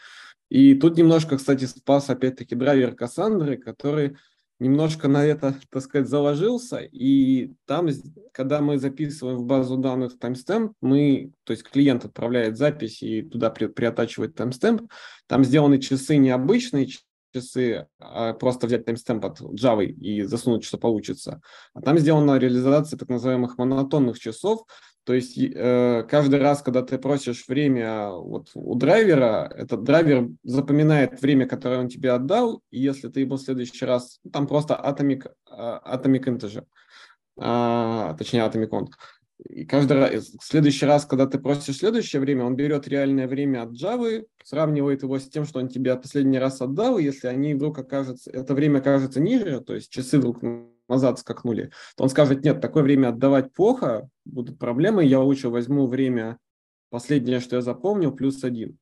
И 0.49 0.75
тут 0.75 0.97
немножко, 0.97 1.37
кстати, 1.37 1.67
спас 1.67 2.09
опять-таки 2.09 2.55
драйвер 2.55 2.95
Кассандры, 2.95 3.59
который 3.59 4.17
немножко 4.61 5.09
на 5.09 5.27
это, 5.27 5.57
так 5.69 5.83
сказать, 5.83 6.09
заложился, 6.09 6.79
и 6.79 7.53
там, 7.67 7.89
когда 8.33 8.63
мы 8.63 8.79
записываем 8.79 9.37
в 9.37 9.45
базу 9.45 9.77
данных 9.77 10.19
таймстемп, 10.19 10.73
мы, 10.81 11.33
то 11.45 11.51
есть 11.51 11.65
клиент 11.65 12.07
отправляет 12.07 12.57
запись 12.57 13.03
и 13.03 13.21
туда 13.21 13.51
при, 13.51 13.67
приотачивает 13.67 14.37
таймстемп, 14.37 14.91
там 15.27 15.45
сделаны 15.45 15.83
часы 15.83 16.17
необычные, 16.17 16.89
часы, 17.41 17.87
просто 18.39 18.67
взять 18.67 18.85
таймстемп 18.85 19.25
от 19.25 19.41
Java 19.41 19.85
и 19.85 20.23
засунуть, 20.23 20.65
что 20.65 20.79
получится. 20.79 21.41
А 21.75 21.81
там 21.81 21.99
сделана 21.99 22.39
реализация 22.39 22.99
так 22.99 23.09
называемых 23.09 23.59
монотонных 23.59 24.19
часов, 24.19 24.67
то 25.05 25.15
есть 25.15 25.39
э, 25.39 26.07
каждый 26.07 26.39
раз, 26.39 26.61
когда 26.61 26.83
ты 26.83 26.99
просишь 26.99 27.49
время 27.49 28.11
вот 28.11 28.51
у 28.55 28.75
драйвера, 28.75 29.51
этот 29.57 29.83
драйвер 29.83 30.29
запоминает 30.43 31.23
время, 31.23 31.47
которое 31.47 31.81
он 31.81 31.89
тебе 31.89 32.13
отдал, 32.13 32.63
и 32.71 32.79
если 32.79 33.09
ты 33.09 33.21
ему 33.21 33.37
в 33.37 33.41
следующий 33.41 33.87
раз, 33.87 34.21
там 34.31 34.47
просто 34.47 34.75
atomic, 34.75 35.31
atomic 35.51 36.25
integer, 36.25 36.65
а, 37.39 38.15
точнее 38.19 38.41
atomic 38.41 38.69
count, 38.69 38.89
и 39.45 39.65
каждый 39.65 39.97
раз, 39.97 40.31
в 40.31 40.43
следующий 40.43 40.87
раз, 40.87 41.07
когда 41.07 41.27
ты 41.27 41.39
просишь 41.39 41.77
следующее 41.77 42.21
время, 42.21 42.45
он 42.45 42.57
берет 42.57 42.89
реальное 42.89 43.29
время 43.29 43.63
от 43.63 43.71
Java, 43.71 44.25
сравнивает 44.43 45.03
его 45.03 45.19
с 45.19 45.29
тем, 45.29 45.45
что 45.45 45.61
он 45.61 45.69
тебе 45.69 45.95
последний 45.97 46.39
раз 46.39 46.61
отдал, 46.61 46.99
и 46.99 47.05
если 47.05 47.29
они 47.29 47.55
вдруг 47.55 47.79
окажется, 47.79 48.31
это 48.31 48.55
время 48.55 48.79
окажется 48.79 49.21
ниже, 49.21 49.61
то 49.61 49.75
есть 49.75 49.91
часы 49.91 50.19
вдруг 50.19 50.43
назад 50.89 51.21
скакнули, 51.21 51.71
то 51.97 52.05
он 52.05 52.11
скажет, 52.11 52.45
нет, 52.45 52.61
такое 52.61 52.83
время 52.83 53.09
отдавать 53.09 53.53
плохо, 53.53 54.09
будут 54.25 54.59
проблемы, 54.59 55.05
я 55.05 55.21
лучше 55.21 55.51
возьму 55.51 55.87
время 55.87 56.39
последнее, 56.91 57.41
что 57.41 57.57
я 57.57 57.63
запомнил, 57.63 58.13
плюс 58.13 58.43
один. 58.43 58.79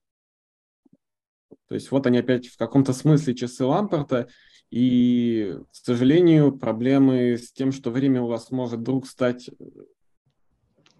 То 1.68 1.74
есть 1.74 1.90
вот 1.90 2.06
они 2.06 2.18
опять 2.18 2.46
в 2.46 2.56
каком-то 2.56 2.92
смысле 2.92 3.34
часы 3.34 3.64
Лампорта, 3.64 4.28
и, 4.70 5.56
к 5.70 5.74
сожалению, 5.74 6.56
проблемы 6.56 7.36
с 7.36 7.52
тем, 7.52 7.70
что 7.70 7.90
время 7.90 8.22
у 8.22 8.26
вас 8.26 8.50
может 8.50 8.80
вдруг 8.80 9.06
стать 9.06 9.48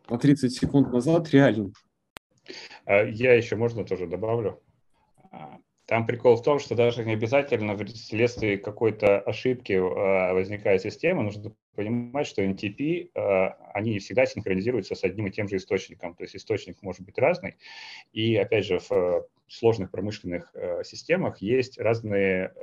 на 0.08 0.18
30 0.18 0.52
секунд 0.52 0.92
назад 0.92 1.30
реальным. 1.30 1.72
А 2.84 3.02
я 3.02 3.34
еще, 3.34 3.56
можно 3.56 3.84
тоже 3.84 4.06
добавлю? 4.06 4.62
А, 5.32 5.58
там 5.86 6.06
прикол 6.06 6.36
в 6.36 6.42
том, 6.42 6.58
что 6.58 6.74
даже 6.74 7.04
не 7.04 7.12
обязательно 7.12 7.76
вследствие 7.84 8.58
какой-то 8.58 9.20
ошибки 9.20 9.72
а, 9.72 10.32
возникает 10.32 10.82
система, 10.82 11.22
нужно 11.22 11.54
понимать, 11.74 12.26
что 12.26 12.42
NTP, 12.42 13.10
они 13.74 13.90
не 13.90 13.98
всегда 13.98 14.24
синхронизируются 14.24 14.94
с 14.94 15.04
одним 15.04 15.26
и 15.26 15.30
тем 15.30 15.46
же 15.46 15.56
источником. 15.56 16.14
То 16.14 16.22
есть 16.22 16.34
источник 16.34 16.80
может 16.80 17.02
быть 17.02 17.18
разный. 17.18 17.56
И, 18.14 18.34
опять 18.36 18.64
же, 18.64 18.78
в 18.78 19.26
сложных 19.46 19.90
промышленных 19.90 20.54
системах 20.84 21.42
есть 21.42 21.78
разные 21.78 22.54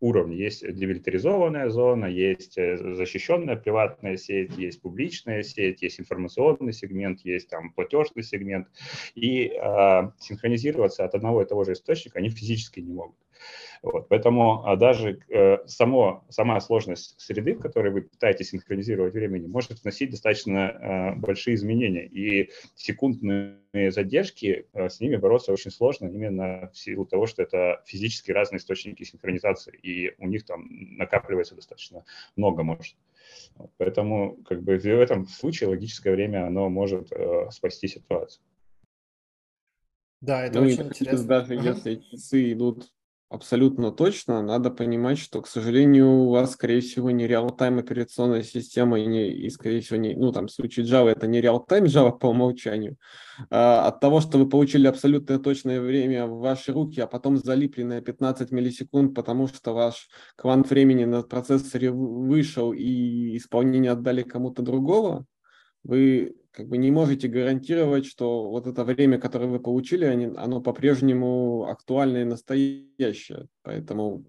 уровни. 0.00 0.34
Есть 0.34 0.62
демилитаризованная 0.62 1.68
зона, 1.70 2.06
есть 2.06 2.56
э, 2.56 2.76
защищенная 2.94 3.56
приватная 3.56 4.16
сеть, 4.16 4.56
есть 4.56 4.80
публичная 4.80 5.42
сеть, 5.42 5.82
есть 5.82 6.00
информационный 6.00 6.72
сегмент, 6.72 7.20
есть 7.24 7.48
там 7.48 7.72
платежный 7.72 8.22
сегмент. 8.22 8.68
И 9.14 9.46
э, 9.46 10.10
синхронизироваться 10.18 11.04
от 11.04 11.14
одного 11.14 11.42
и 11.42 11.46
того 11.46 11.64
же 11.64 11.72
источника 11.72 12.18
они 12.18 12.30
физически 12.30 12.80
не 12.80 12.92
могут. 12.92 13.16
Вот, 13.82 14.08
поэтому 14.08 14.64
а, 14.66 14.76
даже 14.76 15.20
э, 15.28 15.58
само, 15.66 16.24
сама 16.28 16.60
сложность 16.60 17.20
среды, 17.20 17.54
в 17.54 17.60
которой 17.60 17.92
вы 17.92 18.02
пытаетесь 18.02 18.50
синхронизировать 18.50 19.14
времени, 19.14 19.46
может 19.46 19.82
вносить 19.82 20.10
достаточно 20.10 20.58
э, 20.58 21.14
большие 21.16 21.54
изменения. 21.54 22.06
И 22.06 22.50
секундные 22.74 23.90
задержки, 23.90 24.66
э, 24.72 24.88
с 24.88 25.00
ними 25.00 25.16
бороться 25.16 25.52
очень 25.52 25.70
сложно 25.70 26.08
именно 26.08 26.70
в 26.72 26.78
силу 26.78 27.06
того, 27.06 27.26
что 27.26 27.42
это 27.42 27.82
физически 27.86 28.32
разные 28.32 28.58
источники 28.58 29.04
синхронизации, 29.04 29.78
и 29.82 30.14
у 30.18 30.26
них 30.26 30.44
там 30.44 30.66
накапливается 30.96 31.54
достаточно 31.54 32.04
много 32.36 32.62
может. 32.62 32.96
Поэтому 33.76 34.36
как 34.44 34.62
бы 34.62 34.78
в 34.78 34.86
этом 34.86 35.26
случае 35.26 35.68
логическое 35.70 36.12
время, 36.12 36.46
оно 36.46 36.68
может 36.68 37.12
э, 37.12 37.50
спасти 37.50 37.88
ситуацию. 37.88 38.42
Да, 40.20 40.44
это 40.44 40.60
ну, 40.60 40.66
очень 40.66 40.88
интересно. 40.88 41.26
Даже 41.26 41.54
uh-huh. 41.54 41.74
если 41.74 41.96
часы 41.96 42.52
идут 42.52 42.90
Абсолютно 43.30 43.92
точно. 43.92 44.40
Надо 44.40 44.70
понимать, 44.70 45.18
что, 45.18 45.42
к 45.42 45.48
сожалению, 45.48 46.06
у 46.08 46.30
вас, 46.30 46.52
скорее 46.52 46.80
всего, 46.80 47.10
не 47.10 47.26
реал-тайм 47.26 47.78
операционная 47.78 48.42
система, 48.42 48.98
и, 48.98 49.04
не, 49.04 49.30
и, 49.30 49.50
скорее 49.50 49.82
всего, 49.82 49.98
не, 49.98 50.14
ну, 50.14 50.32
там, 50.32 50.46
в 50.46 50.50
случае 50.50 50.86
Java 50.86 51.10
это 51.10 51.26
не 51.26 51.42
реал-тайм 51.42 51.84
Java 51.84 52.18
по 52.18 52.28
умолчанию. 52.28 52.96
А, 53.50 53.86
от 53.86 54.00
того, 54.00 54.22
что 54.22 54.38
вы 54.38 54.48
получили 54.48 54.86
абсолютно 54.86 55.38
точное 55.38 55.78
время 55.78 56.26
в 56.26 56.38
ваши 56.38 56.72
руки, 56.72 57.00
а 57.02 57.06
потом 57.06 57.36
залипли 57.36 57.82
на 57.82 58.00
15 58.00 58.50
миллисекунд, 58.50 59.14
потому 59.14 59.46
что 59.46 59.74
ваш 59.74 60.08
квант 60.34 60.70
времени 60.70 61.04
на 61.04 61.22
процессоре 61.22 61.90
вышел 61.90 62.72
и 62.72 63.36
исполнение 63.36 63.92
отдали 63.92 64.22
кому-то 64.22 64.62
другого, 64.62 65.26
вы 65.84 66.37
как 66.58 66.66
бы 66.66 66.76
не 66.76 66.90
можете 66.90 67.28
гарантировать, 67.28 68.04
что 68.04 68.50
вот 68.50 68.66
это 68.66 68.82
время, 68.82 69.20
которое 69.20 69.46
вы 69.46 69.60
получили, 69.60 70.34
оно 70.36 70.60
по-прежнему 70.60 71.68
актуальное 71.68 72.22
и 72.22 72.24
настоящее. 72.24 73.46
Поэтому 73.62 74.24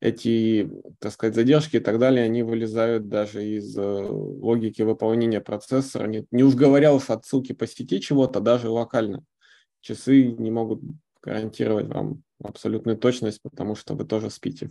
эти, 0.00 0.70
так 0.98 1.12
сказать, 1.12 1.34
задержки 1.34 1.76
и 1.76 1.80
так 1.80 1.98
далее, 1.98 2.24
они 2.24 2.42
вылезают 2.42 3.08
даже 3.08 3.46
из 3.46 3.76
э, 3.76 3.82
логики 3.82 4.80
выполнения 4.80 5.42
процессора. 5.42 6.06
Не, 6.06 6.26
не 6.30 6.44
уж 6.44 6.54
говоря 6.54 6.94
уж 6.94 7.10
отсылки 7.10 7.52
по 7.52 7.66
сети 7.66 8.00
чего-то, 8.00 8.40
даже 8.40 8.70
локально. 8.70 9.22
Часы 9.82 10.32
не 10.32 10.50
могут 10.50 10.80
гарантировать 11.22 11.88
вам 11.88 12.22
абсолютную 12.42 12.96
точность, 12.96 13.42
потому 13.42 13.74
что 13.74 13.92
вы 13.94 14.06
тоже 14.06 14.30
спите. 14.30 14.70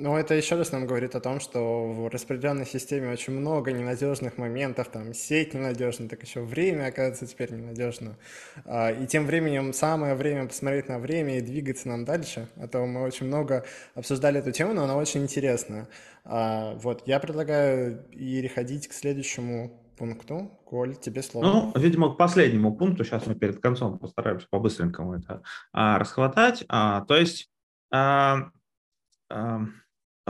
Ну, 0.00 0.16
это 0.16 0.34
еще 0.34 0.54
раз 0.54 0.70
нам 0.70 0.86
говорит 0.86 1.16
о 1.16 1.20
том, 1.20 1.40
что 1.40 1.88
в 1.92 2.08
распределенной 2.08 2.66
системе 2.66 3.10
очень 3.10 3.32
много 3.32 3.72
ненадежных 3.72 4.38
моментов, 4.38 4.90
там 4.90 5.12
сеть 5.12 5.54
ненадежна, 5.54 6.08
так 6.08 6.22
еще 6.22 6.40
время, 6.40 6.86
оказывается, 6.86 7.26
теперь 7.26 7.52
ненадежно. 7.52 8.16
А, 8.64 8.92
и 8.92 9.08
тем 9.08 9.26
временем 9.26 9.72
самое 9.72 10.14
время 10.14 10.46
посмотреть 10.46 10.88
на 10.88 11.00
время 11.00 11.38
и 11.38 11.40
двигаться 11.40 11.88
нам 11.88 12.04
дальше. 12.04 12.48
А 12.58 12.68
то 12.68 12.86
мы 12.86 13.02
очень 13.02 13.26
много 13.26 13.64
обсуждали 13.96 14.38
эту 14.38 14.52
тему, 14.52 14.72
но 14.72 14.84
она 14.84 14.94
очень 14.94 15.22
интересная. 15.24 15.88
А, 16.24 16.74
вот, 16.76 17.02
я 17.06 17.18
предлагаю 17.18 18.04
переходить 18.04 18.86
к 18.86 18.92
следующему 18.92 19.82
пункту. 19.96 20.48
Коль, 20.64 20.94
тебе 20.94 21.24
слово. 21.24 21.44
Ну, 21.44 21.72
видимо, 21.74 22.14
к 22.14 22.16
последнему 22.16 22.72
пункту, 22.72 23.02
сейчас 23.02 23.26
мы 23.26 23.34
перед 23.34 23.58
концом 23.60 23.98
постараемся 23.98 24.46
по-быстренькому 24.48 25.14
это 25.16 25.42
а, 25.72 25.98
расхватать. 25.98 26.64
То 26.68 27.16
есть... 27.16 27.50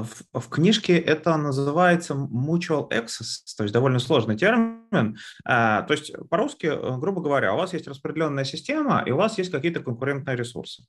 в, 0.02 0.40
в 0.40 0.48
книжке 0.48 0.98
это 0.98 1.36
называется 1.36 2.14
mutual 2.14 2.90
access, 2.90 3.44
то 3.56 3.64
есть 3.64 3.72
довольно 3.72 3.98
сложный 3.98 4.36
термин. 4.36 5.18
А, 5.44 5.82
то 5.82 5.92
есть 5.92 6.12
по-русски, 6.28 6.66
э, 6.66 6.96
грубо 6.98 7.20
говоря, 7.20 7.54
у 7.54 7.56
вас 7.56 7.72
есть 7.72 7.88
распределенная 7.88 8.44
система, 8.44 9.02
и 9.06 9.10
у 9.10 9.16
вас 9.16 9.38
есть 9.38 9.50
какие-то 9.50 9.80
конкурентные 9.80 10.36
ресурсы. 10.36 10.84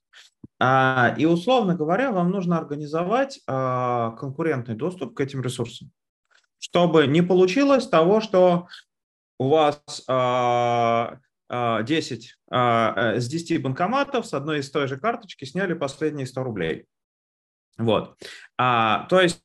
А, 0.60 1.16
и 1.18 1.26
условно 1.26 1.76
говоря, 1.76 2.12
вам 2.12 2.32
нужно 2.32 2.58
организовать 2.58 3.42
а, 3.48 4.12
конкурентный 4.12 4.76
доступ 4.76 5.16
к 5.16 5.22
этим 5.22 5.42
ресурсам, 5.42 5.92
чтобы 6.60 7.08
не 7.08 7.22
получилось 7.22 7.88
того, 7.88 8.22
что 8.22 8.68
у 9.40 9.48
вас 9.48 9.82
10, 11.50 12.38
с 12.52 13.28
10 13.28 13.62
банкоматов 13.62 14.26
с 14.26 14.34
одной 14.34 14.60
из 14.60 14.70
той 14.70 14.88
же 14.88 14.98
карточки 14.98 15.46
сняли 15.46 15.74
последние 15.74 16.28
100 16.28 16.44
рублей. 16.44 16.88
Вот. 17.80 18.16
А, 18.58 19.08
то 19.10 19.22
есть 19.22 19.42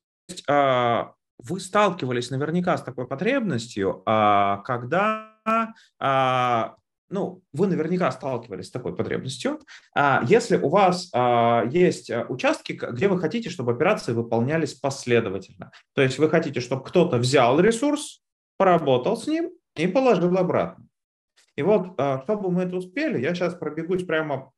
а, 0.49 1.15
вы 1.39 1.61
сталкивались 1.61 2.31
наверняка 2.31 2.77
с 2.77 2.83
такой 2.83 3.07
потребностью, 3.07 4.03
а, 4.05 4.59
когда 4.59 5.35
а, 5.99 6.77
ну, 7.11 7.43
вы 7.53 7.69
наверняка 7.69 8.11
сталкивались 8.11 8.67
с 8.67 8.71
такой 8.71 8.97
потребностью. 8.97 9.61
А, 9.95 10.23
если 10.27 10.57
у 10.57 10.69
вас 10.69 11.11
а, 11.15 11.65
есть 11.71 12.11
участки, 12.29 12.73
где 12.73 13.09
вы 13.09 13.19
хотите, 13.19 13.51
чтобы 13.51 13.73
операции 13.73 14.13
выполнялись 14.13 14.75
последовательно, 14.75 15.71
то 15.95 16.03
есть 16.03 16.19
вы 16.19 16.29
хотите, 16.29 16.61
чтобы 16.61 16.85
кто-то 16.85 17.19
взял 17.19 17.61
ресурс, 17.61 18.23
поработал 18.57 19.17
с 19.17 19.27
ним 19.27 19.51
и 19.77 19.87
положил 19.87 20.37
обратно. 20.37 20.87
И 21.57 21.63
вот, 21.63 21.95
а, 21.99 22.23
чтобы 22.23 22.51
мы 22.51 22.63
это 22.65 22.77
успели, 22.77 23.21
я 23.21 23.35
сейчас 23.35 23.55
пробегусь 23.55 24.05
прямо 24.05 24.37
а, 24.37 24.54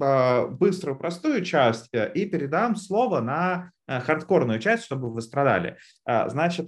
быструю, 0.00 0.98
простую 0.98 1.44
часть 1.44 1.88
э, 1.92 2.12
и 2.12 2.26
передам 2.26 2.76
слово 2.76 3.20
на 3.20 3.70
э, 3.86 4.00
хардкорную 4.00 4.58
часть, 4.58 4.84
чтобы 4.84 5.12
вы 5.12 5.20
страдали. 5.20 5.76
Значит, 6.06 6.66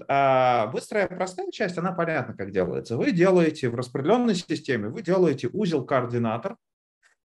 быстрая, 0.72 1.06
простая 1.08 1.50
часть, 1.50 1.78
она 1.78 1.92
понятна, 1.92 2.34
как 2.34 2.50
делается. 2.50 2.96
Вы 2.96 3.12
делаете 3.12 3.68
в 3.68 3.74
распределенной 3.74 4.34
системе, 4.34 4.88
вы 4.88 5.02
делаете 5.02 5.48
узел-координатор, 5.52 6.56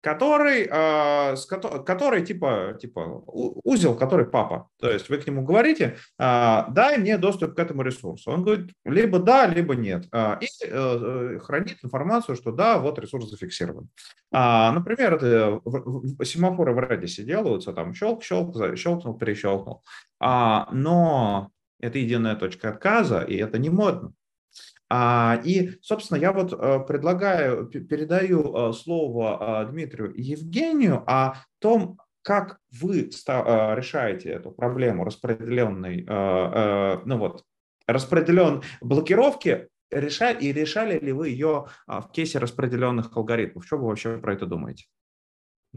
который, 0.06 0.68
э, 0.72 1.36
который 1.84 2.24
типа, 2.24 2.78
типа 2.80 3.24
узел, 3.64 3.96
который 3.96 4.28
папа. 4.28 4.70
То 4.80 4.92
есть 4.92 5.10
вы 5.10 5.18
к 5.18 5.26
нему 5.26 5.44
говорите, 5.44 5.98
э, 6.20 6.64
дай 6.70 7.00
мне 7.00 7.18
доступ 7.18 7.56
к 7.56 7.60
этому 7.60 7.82
ресурсу. 7.82 8.30
Он 8.30 8.44
говорит, 8.44 8.70
либо 8.86 9.18
да, 9.18 9.48
либо 9.48 9.74
нет. 9.74 10.06
Э, 10.12 10.38
и 10.42 11.40
хранит 11.40 11.78
информацию, 11.84 12.36
что 12.36 12.52
да, 12.52 12.78
вот 12.78 13.00
ресурс 13.00 13.32
зафиксирован. 13.32 13.90
А, 14.32 14.72
например, 14.74 15.16
это 15.16 15.60
семафоры 16.24 16.74
в 16.74 16.78
Redis 16.78 17.24
делаются, 17.24 17.74
там 17.74 17.96
щелк, 17.96 18.22
щелк, 18.22 18.78
щелкнул, 18.78 19.18
перещелкнул. 19.18 19.82
А, 20.20 20.68
но 20.72 21.50
это 21.80 21.98
единая 21.98 22.36
точка 22.36 22.70
отказа, 22.70 23.22
и 23.22 23.38
это 23.38 23.58
не 23.58 23.72
модно. 23.72 24.14
А, 24.90 25.42
и, 25.44 25.72
собственно, 25.82 26.20
я 26.20 26.32
вот 26.32 26.54
э, 26.54 26.80
предлагаю, 26.88 27.66
передаю 27.66 28.70
э, 28.70 28.74
слово 28.74 29.64
э, 29.66 29.72
Дмитрию 29.72 30.14
Евгению 30.16 31.04
о 31.08 31.36
том, 31.60 32.00
как 32.22 32.60
вы 32.72 33.02
решаете 33.04 34.30
эту 34.30 34.50
проблему 34.50 35.04
распределенной, 35.04 36.08
ну 37.06 37.18
вот, 37.20 37.44
распределен 37.86 38.64
блокировки, 38.82 39.68
решали, 39.92 40.40
и 40.44 40.52
решали 40.52 40.98
ли 40.98 41.12
вы 41.12 41.30
ее 41.30 41.68
в 41.86 42.10
кейсе 42.12 42.40
распределенных 42.40 43.16
алгоритмов? 43.16 43.68
Что 43.68 43.78
вы 43.78 43.90
вообще 43.90 44.18
про 44.18 44.34
это 44.34 44.48
думаете? 44.48 44.86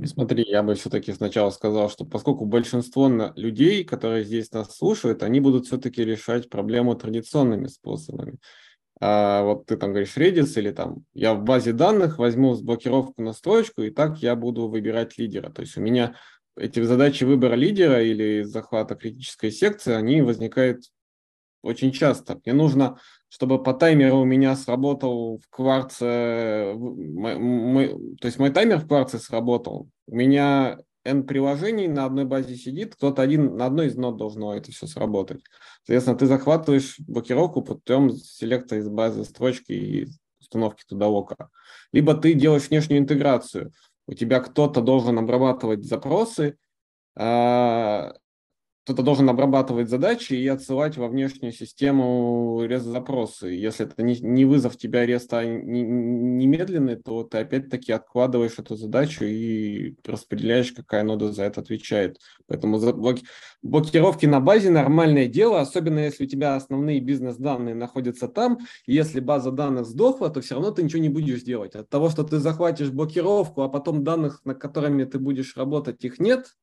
Смотри, 0.05 0.43
я 0.47 0.63
бы 0.63 0.75
все-таки 0.75 1.13
сначала 1.13 1.51
сказал, 1.51 1.91
что 1.91 2.07
поскольку 2.07 2.47
большинство 2.47 3.11
людей, 3.37 3.85
которые 3.85 4.25
здесь 4.25 4.51
нас 4.53 4.75
слушают, 4.75 5.23
они 5.23 5.41
будут 5.41 5.67
все-таки 5.67 6.03
решать 6.03 6.49
проблему 6.49 6.95
традиционными 6.95 7.67
способами. 7.67 8.39
А 9.01 9.43
вот 9.43 9.67
ты 9.67 9.77
там 9.77 9.91
говоришь 9.91 10.17
Redis 10.17 10.59
или 10.59 10.73
там 10.73 11.05
я 11.15 11.35
в 11.35 11.43
базе 11.43 11.73
данных 11.73 12.19
возьму 12.19 12.55
с 12.55 12.63
блокировку 12.63 13.23
на 13.23 13.33
строчку, 13.33 13.83
и 13.83 13.91
так 13.91 14.19
я 14.19 14.35
буду 14.35 14.69
выбирать 14.69 15.19
лидера. 15.19 15.51
То 15.51 15.63
есть 15.63 15.77
у 15.77 15.81
меня 15.81 16.17
эти 16.57 16.83
задачи 16.83 17.25
выбора 17.25 17.55
лидера 17.55 18.03
или 18.03 18.43
захвата 18.43 18.97
критической 18.97 19.53
секции, 19.53 19.93
они 19.93 20.23
возникают 20.23 20.83
очень 21.63 21.93
часто. 21.93 22.41
Мне 22.45 22.55
нужно, 22.55 22.99
чтобы 23.29 23.63
по 23.63 23.75
таймеру 23.75 24.19
у 24.19 24.25
меня 24.25 24.57
сработал 24.57 25.39
в 25.39 25.49
кварце, 25.51 26.75
то 26.75 28.27
есть 28.27 28.39
мой 28.39 28.51
таймер 28.51 28.79
в 28.79 28.89
кварце 28.89 29.19
сработал. 29.19 29.89
У 30.07 30.17
меня 30.17 30.79
N 31.09 31.25
приложений 31.25 31.89
на 31.89 32.05
одной 32.05 32.27
базе 32.27 32.55
сидит, 32.55 32.95
кто-то 32.95 33.23
один 33.23 33.57
на 33.57 33.67
одной 33.67 33.87
из 33.87 33.97
нод 33.97 34.19
должно 34.19 34.55
это 34.55 34.71
все 34.71 34.87
сработать. 34.87 35.43
Соответственно, 35.85 36.19
ты 36.19 36.27
захватываешь 36.27 36.97
блокировку 37.01 37.63
путем 37.63 38.11
селекта 38.11 38.77
из 38.77 38.89
базы 38.89 39.25
строчки 39.25 39.73
и 39.73 40.09
установки 40.39 40.85
туда 40.87 41.09
лока. 41.09 41.49
Либо 41.93 42.15
ты 42.15 42.35
делаешь 42.35 42.69
внешнюю 42.69 43.01
интеграцию. 43.01 43.73
У 44.07 44.13
тебя 44.13 44.41
кто-то 44.41 44.83
должен 44.83 45.19
обрабатывать 45.19 45.85
запросы, 45.85 46.57
а, 47.17 48.15
кто-то 48.89 49.03
должен 49.03 49.29
обрабатывать 49.29 49.91
задачи 49.91 50.33
и 50.33 50.49
отсылать 50.49 50.97
во 50.97 51.09
внешнюю 51.09 51.53
систему 51.53 52.65
REST-запросы. 52.65 53.49
Если 53.49 53.85
это 53.85 54.03
не, 54.03 54.47
вызов 54.47 54.79
тебя 54.79 55.05
реста 55.05 55.45
немедленный, 55.45 56.97
то 56.97 57.23
ты 57.23 57.37
опять-таки 57.37 57.93
откладываешь 57.93 58.59
эту 58.59 58.77
задачу 58.77 59.27
и 59.27 59.95
распределяешь, 60.07 60.73
какая 60.73 61.03
нода 61.03 61.31
за 61.31 61.43
это 61.43 61.61
отвечает. 61.61 62.17
Поэтому 62.47 62.81
блокировки 63.61 64.25
на 64.25 64.41
базе 64.41 64.71
нормальное 64.71 65.27
дело, 65.27 65.61
особенно 65.61 65.99
если 65.99 66.25
у 66.25 66.27
тебя 66.27 66.57
основные 66.57 67.01
бизнес-данные 67.01 67.75
находятся 67.75 68.27
там. 68.27 68.57
И 68.87 68.95
если 68.95 69.21
база 69.21 69.51
данных 69.51 69.85
сдохла, 69.85 70.31
то 70.31 70.41
все 70.41 70.55
равно 70.55 70.71
ты 70.71 70.83
ничего 70.83 71.03
не 71.03 71.11
будешь 71.11 71.43
делать. 71.43 71.75
От 71.75 71.91
того, 71.91 72.09
что 72.09 72.25
ты 72.25 72.39
захватишь 72.39 72.89
блокировку, 72.89 73.61
а 73.61 73.69
потом 73.69 74.03
данных, 74.03 74.41
на 74.47 74.55
которыми 74.55 75.05
ты 75.05 75.19
будешь 75.19 75.59
работать, 75.59 76.03
их 76.07 76.19
нет, 76.19 76.55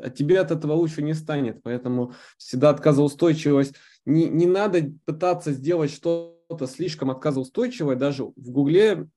а 0.00 0.10
тебе 0.10 0.40
от 0.40 0.50
этого 0.50 0.72
лучше 0.72 1.02
не 1.02 1.14
станет. 1.14 1.62
Поэтому 1.62 2.12
всегда 2.36 2.70
отказоустойчивость. 2.70 3.74
Не, 4.04 4.26
не 4.26 4.46
надо 4.46 4.92
пытаться 5.04 5.52
сделать 5.52 5.90
что-то 5.90 6.66
слишком 6.66 7.10
отказоустойчивое. 7.10 7.96
Даже 7.96 8.24
в 8.24 8.50
Гугле, 8.50 9.08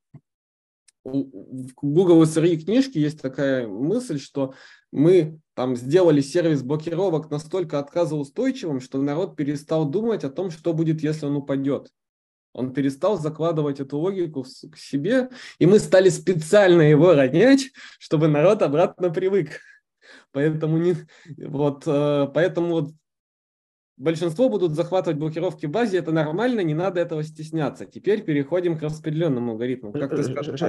в 1.04 1.74
Google 1.82 2.24
SRE 2.24 2.56
книжке 2.58 3.02
есть 3.02 3.22
такая 3.22 3.68
мысль, 3.68 4.20
что 4.20 4.54
мы 4.92 5.40
там 5.56 5.76
сделали 5.76 6.22
сервис 6.22 6.62
блокировок 6.62 7.32
настолько 7.32 7.80
отказоустойчивым, 7.80 8.82
что 8.82 9.02
народ 9.02 9.36
перестал 9.36 9.86
думать 9.86 10.24
о 10.24 10.30
том, 10.30 10.52
что 10.52 10.74
будет, 10.74 11.02
если 11.02 11.26
он 11.26 11.38
упадет. 11.38 11.90
Он 12.54 12.74
перестал 12.74 13.18
закладывать 13.18 13.80
эту 13.80 13.98
логику 13.98 14.44
к 14.44 14.78
себе, 14.78 15.30
и 15.58 15.66
мы 15.66 15.80
стали 15.80 16.10
специально 16.10 16.82
его 16.82 17.14
ронять, 17.14 17.72
чтобы 17.98 18.28
народ 18.28 18.62
обратно 18.62 19.10
привык. 19.10 19.62
Поэтому, 20.32 20.78
не, 20.78 20.96
вот, 21.38 21.84
э, 21.86 22.28
поэтому 22.34 22.70
вот 22.70 22.92
большинство 23.98 24.50
будут 24.50 24.74
захватывать 24.74 25.20
блокировки 25.20 25.68
в 25.68 25.72
базе, 25.72 26.00
это 26.00 26.12
нормально, 26.12 26.62
не 26.62 26.74
надо 26.74 27.00
этого 27.00 27.24
стесняться. 27.24 27.86
Теперь 27.86 28.24
переходим 28.24 28.78
к 28.78 28.82
распределенному 28.82 29.52
алгоритму. 29.52 29.92
Как 29.94 30.10
ты 30.10 30.24
скажешь? 30.24 30.60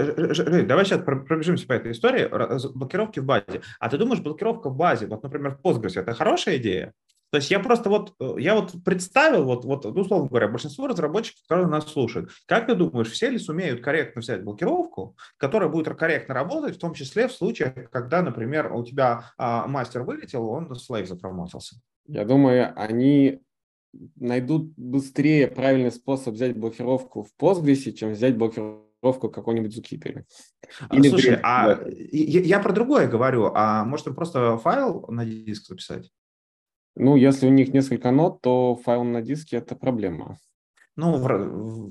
Давай 0.66 0.84
сейчас 0.84 1.02
пробежимся 1.02 1.66
по 1.66 1.72
этой 1.72 1.92
истории. 1.92 2.28
Блокировки 2.74 3.20
в 3.20 3.24
базе. 3.24 3.62
А 3.80 3.88
ты 3.88 3.98
думаешь, 3.98 4.20
блокировка 4.20 4.68
в 4.70 4.76
базе, 4.76 5.06
вот, 5.06 5.22
например, 5.22 5.56
в 5.56 5.66
Postgres, 5.66 5.98
это 5.98 6.12
хорошая 6.14 6.58
идея? 6.58 6.92
То 7.32 7.38
есть 7.38 7.50
я 7.50 7.60
просто 7.60 7.88
вот, 7.88 8.14
э, 8.20 8.34
я 8.40 8.54
вот 8.54 8.74
представил, 8.84 9.44
вот, 9.44 9.64
вот, 9.64 9.86
ну, 9.86 10.02
условно 10.02 10.28
говоря, 10.28 10.48
большинство 10.48 10.86
разработчиков, 10.86 11.40
которые 11.48 11.66
нас 11.66 11.90
слушают, 11.90 12.30
как 12.44 12.66
ты 12.66 12.74
думаешь, 12.74 13.10
все 13.10 13.30
ли 13.30 13.38
сумеют 13.38 13.80
корректно 13.80 14.20
взять 14.20 14.44
блокировку, 14.44 15.16
которая 15.38 15.70
будет 15.70 15.88
корректно 15.96 16.34
работать, 16.34 16.76
в 16.76 16.78
том 16.78 16.92
числе 16.92 17.28
в 17.28 17.32
случаях, 17.32 17.88
когда, 17.90 18.20
например, 18.20 18.70
у 18.74 18.84
тебя 18.84 19.32
а, 19.38 19.66
мастер 19.66 20.02
вылетел, 20.02 20.46
он 20.46 20.74
слейв 20.76 21.08
запромотился? 21.08 21.76
Я 22.06 22.26
думаю, 22.26 22.74
они 22.76 23.40
найдут 24.16 24.74
быстрее 24.76 25.48
правильный 25.48 25.90
способ 25.90 26.34
взять 26.34 26.54
блокировку 26.54 27.22
в 27.22 27.30
Postgres, 27.42 27.92
чем 27.92 28.12
взять 28.12 28.36
блокировку 28.36 29.30
какой-нибудь 29.30 29.74
Zookeeper. 29.74 30.24
А, 30.86 30.94
Или 30.94 31.08
Слушай, 31.08 31.40
а 31.42 31.80
я, 31.88 32.40
я 32.40 32.60
про 32.60 32.74
другое 32.74 33.08
говорю, 33.08 33.52
а 33.54 33.86
может 33.86 34.06
им 34.06 34.14
просто 34.14 34.58
файл 34.58 35.06
на 35.08 35.24
диск 35.24 35.68
записать? 35.68 36.10
Ну, 36.94 37.16
если 37.16 37.46
у 37.46 37.50
них 37.50 37.72
несколько 37.72 38.10
нот, 38.10 38.42
то 38.42 38.76
файл 38.76 39.04
на 39.04 39.22
диске– 39.22 39.56
это 39.58 39.74
проблема. 39.74 40.38
Ну, 40.96 41.16
в, 41.16 41.22
в, 41.22 41.88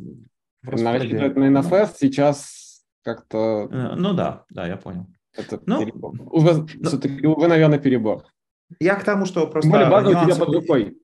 в 0.63 0.69
Рассчитывать 0.69 1.35
на 1.35 1.57
NFS 1.57 1.95
сейчас 1.99 2.83
как-то… 3.03 3.67
Э, 3.71 3.95
ну 3.95 4.13
да, 4.13 4.45
да, 4.49 4.67
я 4.67 4.77
понял. 4.77 5.07
Это 5.33 5.59
ну, 5.65 5.83
перебор. 5.83 6.13
Увы, 6.31 6.67
ну, 6.75 6.87
все-таки, 6.87 7.25
наверное, 7.25 7.79
перебор. 7.79 8.25
Я 8.79 8.95
к 8.95 9.03
тому, 9.03 9.25
что 9.25 9.47
просто… 9.47 9.69
Более 9.71 9.89
база 9.89 10.11
нюансы, 10.11 10.23
у 10.23 10.35
тебя 10.35 10.45
под 10.45 10.55
рукой. 10.55 10.97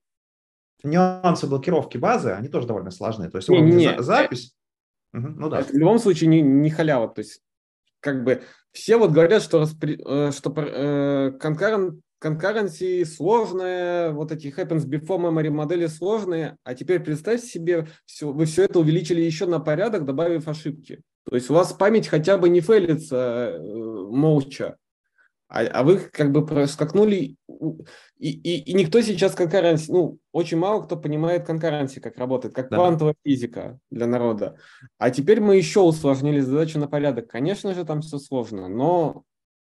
Нюансы 0.84 1.48
блокировки 1.48 1.98
базы, 1.98 2.32
они 2.32 2.50
тоже 2.50 2.68
довольно 2.68 2.92
сложные. 2.92 3.30
То 3.30 3.38
есть, 3.38 3.50
не, 3.50 3.62
не, 3.62 3.98
за, 3.98 4.04
запись… 4.04 4.56
Угу, 5.14 5.28
ну 5.28 5.50
да. 5.50 5.62
Это 5.62 5.74
в 5.74 5.76
любом 5.78 5.98
случае 5.98 6.30
не, 6.30 6.42
не 6.42 6.70
халява. 6.70 7.08
То 7.08 7.20
есть, 7.20 7.42
как 8.00 8.24
бы 8.24 8.44
все 8.72 8.98
вот 8.98 9.12
говорят, 9.12 9.42
что, 9.42 9.60
распри... 9.60 10.00
Э, 10.06 10.32
что 10.32 10.54
э, 10.56 11.32
concurrent 11.42 12.02
конкуренции 12.20 13.04
сложные, 13.04 14.12
вот 14.12 14.32
эти 14.32 14.48
happens 14.48 14.86
before 14.86 15.20
memory 15.20 15.50
модели 15.50 15.88
сложные, 15.88 16.58
а 16.64 16.74
теперь 16.76 17.00
представьте 17.00 17.48
себе, 17.48 17.88
все, 18.06 18.32
вы 18.32 18.46
все 18.46 18.64
это 18.64 18.80
увеличили 18.80 19.22
еще 19.22 19.46
на 19.46 19.60
порядок, 19.60 20.06
добавив 20.06 20.48
ошибки. 20.48 21.02
То 21.30 21.36
есть 21.36 21.50
у 21.50 21.54
вас 21.54 21.74
память 21.74 22.08
хотя 22.08 22.38
бы 22.38 22.50
не 22.50 22.62
фейлится 22.62 23.52
э, 23.54 23.60
молча, 23.60 24.78
а, 25.50 25.62
а 25.62 25.84
вы 25.84 25.98
как 25.98 26.32
бы 26.32 26.46
проскакнули, 26.46 27.38
и, 28.18 28.32
и, 28.32 28.60
и 28.60 28.74
никто 28.74 29.00
сейчас 29.02 29.34
конкуренции, 29.34 29.92
ну, 29.92 30.20
очень 30.34 30.58
мало 30.58 30.84
кто 30.84 30.98
понимает 30.98 31.46
конкуренции, 31.46 32.02
как 32.02 32.18
работает, 32.18 32.54
как 32.54 32.70
да. 32.70 32.78
квантовая 32.78 33.16
физика 33.24 33.80
для 33.90 34.08
народа. 34.08 34.58
А 34.98 35.10
теперь 35.10 35.40
мы 35.40 35.56
еще 35.56 35.80
усложнили 35.82 36.42
задачу 36.42 36.80
на 36.80 36.88
порядок. 36.88 37.28
Конечно 37.30 37.74
же, 37.74 37.86
там 37.86 38.02
все 38.02 38.18
сложно, 38.18 38.68
но 38.68 39.24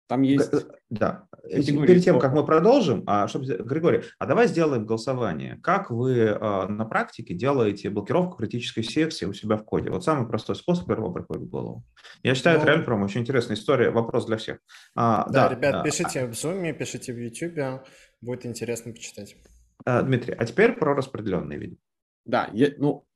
там 0.09 0.22
есть... 0.22 0.52
Э, 0.54 0.61
да. 0.88 1.28
Перед 1.48 2.02
тем, 2.02 2.18
как 2.18 2.32
мы 2.32 2.44
продолжим, 2.44 3.04
а, 3.06 3.28
чтобы... 3.28 3.44
Григорий, 3.44 4.02
а 4.18 4.26
давай 4.26 4.48
сделаем 4.48 4.86
голосование. 4.86 5.61
Как 5.62 5.90
вы 5.90 6.30
а, 6.30 6.66
на 6.66 6.86
практике 6.86 7.34
делаете 7.34 7.90
блокировку 7.90 8.38
критической 8.38 8.82
секции 8.82 9.26
у 9.26 9.34
себя 9.34 9.56
в 9.59 9.64
коде? 9.64 9.90
Вот 9.90 10.02
самый 10.02 10.26
простой 10.26 10.56
способ 10.56 10.86
первого 10.86 11.12
приходит 11.12 11.44
в 11.44 11.50
голову. 11.50 11.84
Я 12.22 12.34
считаю, 12.34 12.56
ну, 12.56 12.62
это 12.62 12.70
реально 12.70 12.86
прям 12.86 13.02
очень 13.02 13.20
интересная 13.20 13.56
история, 13.56 13.90
вопрос 13.90 14.24
для 14.26 14.38
всех. 14.38 14.59
А, 14.96 15.28
да, 15.28 15.48
да, 15.48 15.54
ребят, 15.54 15.72
да. 15.72 15.82
пишите 15.82 16.26
в 16.26 16.30
Zoom, 16.30 16.72
пишите 16.72 17.12
в 17.12 17.18
YouTube, 17.18 17.82
будет 18.22 18.46
интересно 18.46 18.92
почитать. 18.92 19.36
А, 19.84 20.02
Дмитрий, 20.02 20.34
а 20.34 20.44
теперь 20.46 20.72
про 20.72 20.94
распределенные 20.94 21.59
виды. 21.59 21.76
Да, 22.24 22.48
я, 22.54 22.70
ну, 22.78 23.06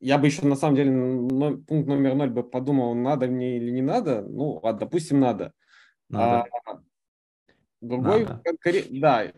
я 0.00 0.18
бы 0.18 0.26
еще 0.26 0.44
на 0.44 0.56
самом 0.56 0.74
деле 0.74 0.90
но, 0.90 1.56
пункт 1.56 1.88
номер 1.88 2.16
ноль 2.16 2.30
бы 2.30 2.42
подумал, 2.42 2.94
надо 2.94 3.28
мне 3.28 3.58
или 3.58 3.70
не 3.70 3.82
надо. 3.82 4.22
Ну, 4.22 4.58
ладно, 4.60 4.80
допустим, 4.80 5.20
надо. 5.20 5.52
Надо. 6.12 6.48
А, 6.66 6.80
другой, 7.80 8.24
Надо. 8.24 8.42
да, 8.90 9.32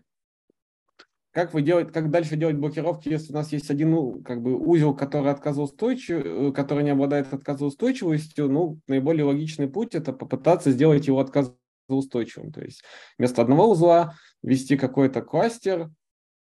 как 1.35 1.53
вы 1.53 1.62
делаете, 1.62 1.91
как 1.91 2.11
дальше 2.12 2.37
делать 2.37 2.57
блокировки, 2.57 3.09
если 3.09 3.33
у 3.33 3.35
нас 3.35 3.51
есть 3.51 3.68
один 3.68 3.91
ну, 3.91 4.22
как 4.22 4.41
бы 4.41 4.57
узел, 4.57 4.95
который 4.95 5.33
отказоустойчив, 5.33 6.25
э, 6.25 6.53
который 6.53 6.85
не 6.85 6.91
обладает 6.91 7.35
отказоустойчивостью, 7.35 8.49
ну, 8.49 8.79
наиболее 8.87 9.25
логичный 9.25 9.66
путь 9.66 9.97
это 9.97 10.12
попытаться 10.12 10.70
сделать 10.70 11.09
его 11.09 11.18
отказоустойчивым. 11.18 12.53
То 12.53 12.62
есть 12.62 12.85
вместо 13.18 13.43
одного 13.43 13.68
узла 13.68 14.14
ввести 14.43 14.77
какой-то 14.77 15.22
кластер, 15.22 15.91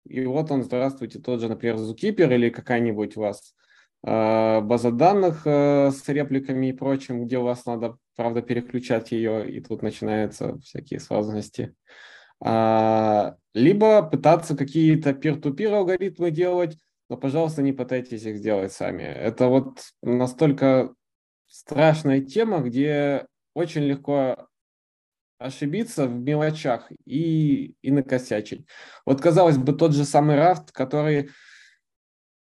и 0.05 0.25
вот 0.25 0.51
он, 0.51 0.63
здравствуйте, 0.63 1.19
тот 1.19 1.41
же, 1.41 1.49
например, 1.49 1.75
Zookeeper 1.75 2.33
или 2.33 2.49
какая-нибудь 2.49 3.17
у 3.17 3.21
вас 3.21 3.55
база 4.03 4.91
данных 4.91 5.41
э, 5.45 5.91
с 5.91 6.07
репликами 6.07 6.67
и 6.67 6.73
прочим, 6.73 7.25
где 7.25 7.39
у 7.39 7.43
вас 7.43 7.65
надо, 7.65 7.97
правда, 8.15 8.41
переключать 8.41 9.11
ее, 9.11 9.49
и 9.49 9.59
тут 9.59 9.81
начинаются 9.81 10.57
всякие 10.59 10.99
сложности. 10.99 11.75
А, 12.39 13.35
либо 13.53 14.03
пытаться 14.03 14.55
какие-то 14.55 15.11
peer-to-peer 15.11 15.73
алгоритмы 15.73 16.31
делать, 16.31 16.77
но, 17.09 17.17
пожалуйста, 17.17 17.61
не 17.61 17.73
пытайтесь 17.73 18.23
их 18.23 18.37
сделать 18.37 18.71
сами. 18.71 19.03
Это 19.03 19.47
вот 19.47 19.79
настолько 20.01 20.93
страшная 21.47 22.21
тема, 22.21 22.59
где 22.59 23.25
очень 23.53 23.83
легко 23.83 24.47
ошибиться 25.39 26.07
в 26.07 26.13
мелочах 26.13 26.91
и, 27.05 27.75
и 27.81 27.91
накосячить. 27.91 28.67
Вот, 29.05 29.21
казалось 29.21 29.57
бы, 29.57 29.73
тот 29.73 29.93
же 29.93 30.03
самый 30.03 30.35
Raft, 30.35 30.67
который 30.71 31.29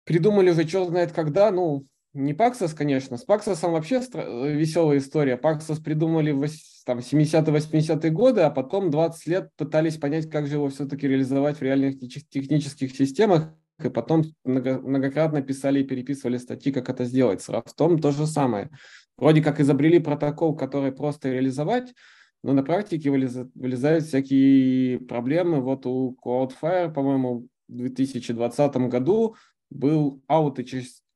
придумали 0.06 0.52
уже 0.52 0.64
черт 0.64 0.88
знает 0.88 1.12
когда, 1.12 1.52
ну, 1.52 1.86
не 2.16 2.32
Paxos, 2.32 2.74
конечно. 2.74 3.18
С 3.18 3.28
Paxos 3.28 3.70
вообще 3.70 3.98
стра- 3.98 4.50
веселая 4.50 5.00
история. 5.00 5.36
Paxos 5.36 5.84
придумали 5.84 6.32
в 6.32 6.48
там, 6.86 7.00
70-80-е 7.00 8.10
годы, 8.10 8.42
а 8.42 8.50
потом 8.50 8.90
20 8.90 9.28
лет 9.28 9.50
пытались 9.58 9.98
понять, 9.98 10.30
как 10.30 10.48
же 10.48 10.54
его 10.54 10.70
все-таки 10.70 11.08
реализовать 11.08 11.58
в 11.58 11.62
реальных 11.62 12.00
технических 12.00 12.96
системах, 12.96 13.50
и 13.84 13.90
потом 13.90 14.24
много, 14.46 14.80
многократно 14.80 15.42
писали 15.42 15.82
и 15.82 15.84
переписывали 15.84 16.38
статьи, 16.38 16.72
как 16.72 16.90
это 16.90 17.04
сделать. 17.04 17.42
С 17.42 17.50
Рафтом 17.50 18.00
то 18.00 18.12
же 18.12 18.26
самое. 18.28 18.70
Вроде 19.18 19.42
как 19.44 19.60
изобрели 19.60 20.00
протокол, 20.00 20.56
который 20.56 20.94
просто 20.94 21.32
реализовать, 21.32 21.94
но 22.44 22.54
на 22.54 22.64
практике 22.64 23.10
вылезают 23.10 24.06
всякие 24.06 25.00
проблемы. 25.00 25.60
Вот 25.60 25.86
у 25.86 26.16
Cloudflare, 26.24 26.94
по-моему, 26.94 27.48
в 27.68 27.76
2020 27.76 28.76
году 28.88 29.36
был 29.76 30.22
ауты, 30.28 30.66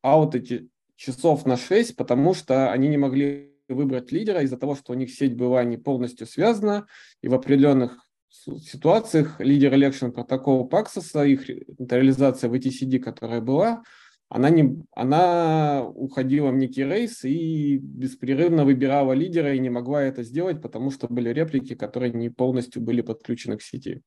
ауты 0.01 0.69
часов 0.95 1.45
на 1.45 1.57
6, 1.57 1.95
потому 1.95 2.33
что 2.33 2.71
они 2.71 2.87
не 2.87 2.97
могли 2.97 3.53
выбрать 3.67 4.11
лидера 4.11 4.41
из-за 4.41 4.57
того, 4.57 4.75
что 4.75 4.93
у 4.93 4.95
них 4.95 5.11
сеть 5.11 5.35
была 5.35 5.63
не 5.63 5.77
полностью 5.77 6.27
связана, 6.27 6.87
и 7.21 7.27
в 7.27 7.33
определенных 7.33 8.05
ситуациях 8.29 9.39
лидер 9.39 9.73
election 9.73 10.11
протокола 10.11 10.67
Paxos, 10.67 11.27
их 11.27 11.47
реализация 11.47 12.49
в 12.49 12.53
ETCD, 12.53 12.99
которая 12.99 13.41
была, 13.41 13.83
она, 14.29 14.51
не, 14.51 14.83
она 14.95 15.83
уходила 15.83 16.51
в 16.51 16.55
некий 16.55 16.83
рейс 16.83 17.25
и 17.25 17.77
беспрерывно 17.77 18.63
выбирала 18.63 19.13
лидера 19.13 19.55
и 19.55 19.59
не 19.59 19.71
могла 19.71 20.03
это 20.03 20.21
сделать, 20.23 20.61
потому 20.61 20.91
что 20.91 21.07
были 21.07 21.29
реплики, 21.29 21.73
которые 21.73 22.13
не 22.13 22.29
полностью 22.29 22.81
были 22.81 23.01
подключены 23.01 23.57
к 23.57 23.63
сети. 23.63 24.03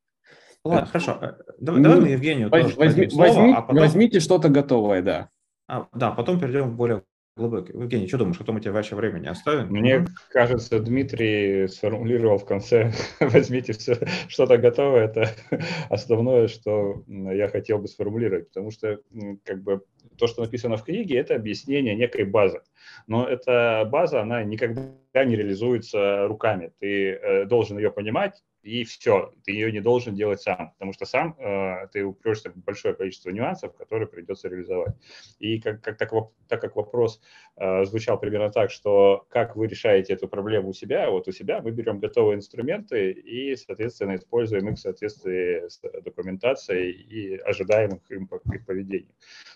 Ладно, 0.64 0.86
хорошо. 0.86 1.18
Э, 1.20 1.32
давай, 1.58 1.80
ну, 1.80 1.88
давай 1.88 2.00
мы 2.00 2.08
Евгению 2.08 2.48
возьми, 2.48 2.72
возьми, 2.76 3.10
слово, 3.10 3.26
возьми, 3.26 3.52
а 3.56 3.62
потом... 3.62 3.76
Возьмите 3.76 4.20
что-то 4.20 4.48
готовое, 4.48 5.02
да. 5.02 5.28
А, 5.66 5.88
да, 5.92 6.12
потом 6.12 6.38
перейдем 6.38 6.72
к 6.72 6.76
более 6.76 7.02
глубокий. 7.36 7.72
Евгений, 7.72 8.06
что 8.06 8.18
думаешь, 8.18 8.38
а 8.40 8.44
то 8.44 8.52
мы 8.52 8.60
тебе 8.60 8.72
вообще 8.72 8.94
времени 8.94 9.26
оставим? 9.26 9.68
Мне 9.68 9.96
mm-hmm. 9.96 10.08
кажется, 10.30 10.80
Дмитрий 10.80 11.66
сформулировал 11.66 12.38
в 12.38 12.44
конце, 12.44 12.92
возьмите 13.20 13.72
все, 13.72 13.96
что-то 14.28 14.58
готовое, 14.58 15.06
это 15.06 15.30
основное, 15.88 16.48
что 16.48 17.02
я 17.08 17.48
хотел 17.48 17.78
бы 17.78 17.88
сформулировать, 17.88 18.48
потому 18.48 18.70
что 18.70 19.00
как 19.44 19.62
бы 19.62 19.82
то, 20.18 20.26
что 20.26 20.42
написано 20.42 20.76
в 20.76 20.84
книге, 20.84 21.18
это 21.18 21.34
объяснение 21.34 21.96
некой 21.96 22.24
базы. 22.24 22.60
Но 23.06 23.26
эта 23.26 23.88
база, 23.90 24.20
она 24.20 24.44
никогда 24.44 25.24
не 25.24 25.34
реализуется 25.34 26.26
руками. 26.28 26.70
Ты 26.78 27.12
э, 27.12 27.44
должен 27.46 27.78
ее 27.78 27.90
понимать, 27.90 28.42
и 28.62 28.84
все, 28.84 29.32
ты 29.44 29.52
ее 29.52 29.72
не 29.72 29.80
должен 29.80 30.14
делать 30.14 30.40
сам, 30.40 30.72
потому 30.72 30.92
что 30.92 31.04
сам 31.04 31.36
э, 31.38 31.88
ты 31.92 32.04
упрешься 32.04 32.50
в 32.50 32.56
большое 32.56 32.94
количество 32.94 33.30
нюансов, 33.30 33.74
которые 33.76 34.08
придется 34.08 34.48
реализовать. 34.48 34.94
И 35.38 35.60
как, 35.60 35.82
как, 35.82 35.98
так, 35.98 36.12
так 36.48 36.60
как 36.60 36.76
вопрос 36.76 37.20
э, 37.56 37.84
звучал 37.84 38.18
примерно 38.20 38.50
так, 38.50 38.70
что 38.70 39.26
как 39.28 39.56
вы 39.56 39.66
решаете 39.66 40.12
эту 40.12 40.28
проблему 40.28 40.68
у 40.68 40.72
себя, 40.72 41.10
вот 41.10 41.26
у 41.28 41.32
себя 41.32 41.60
мы 41.60 41.72
берем 41.72 41.98
готовые 41.98 42.36
инструменты 42.36 43.10
и, 43.10 43.56
соответственно, 43.56 44.14
используем 44.14 44.68
их 44.68 44.76
в 44.76 44.80
соответствии 44.80 45.68
с 45.68 45.80
документацией 46.02 46.92
и 46.92 47.36
ожидаемых 47.38 48.00
им 48.10 48.28
их 48.52 48.64
поведением. 48.64 49.12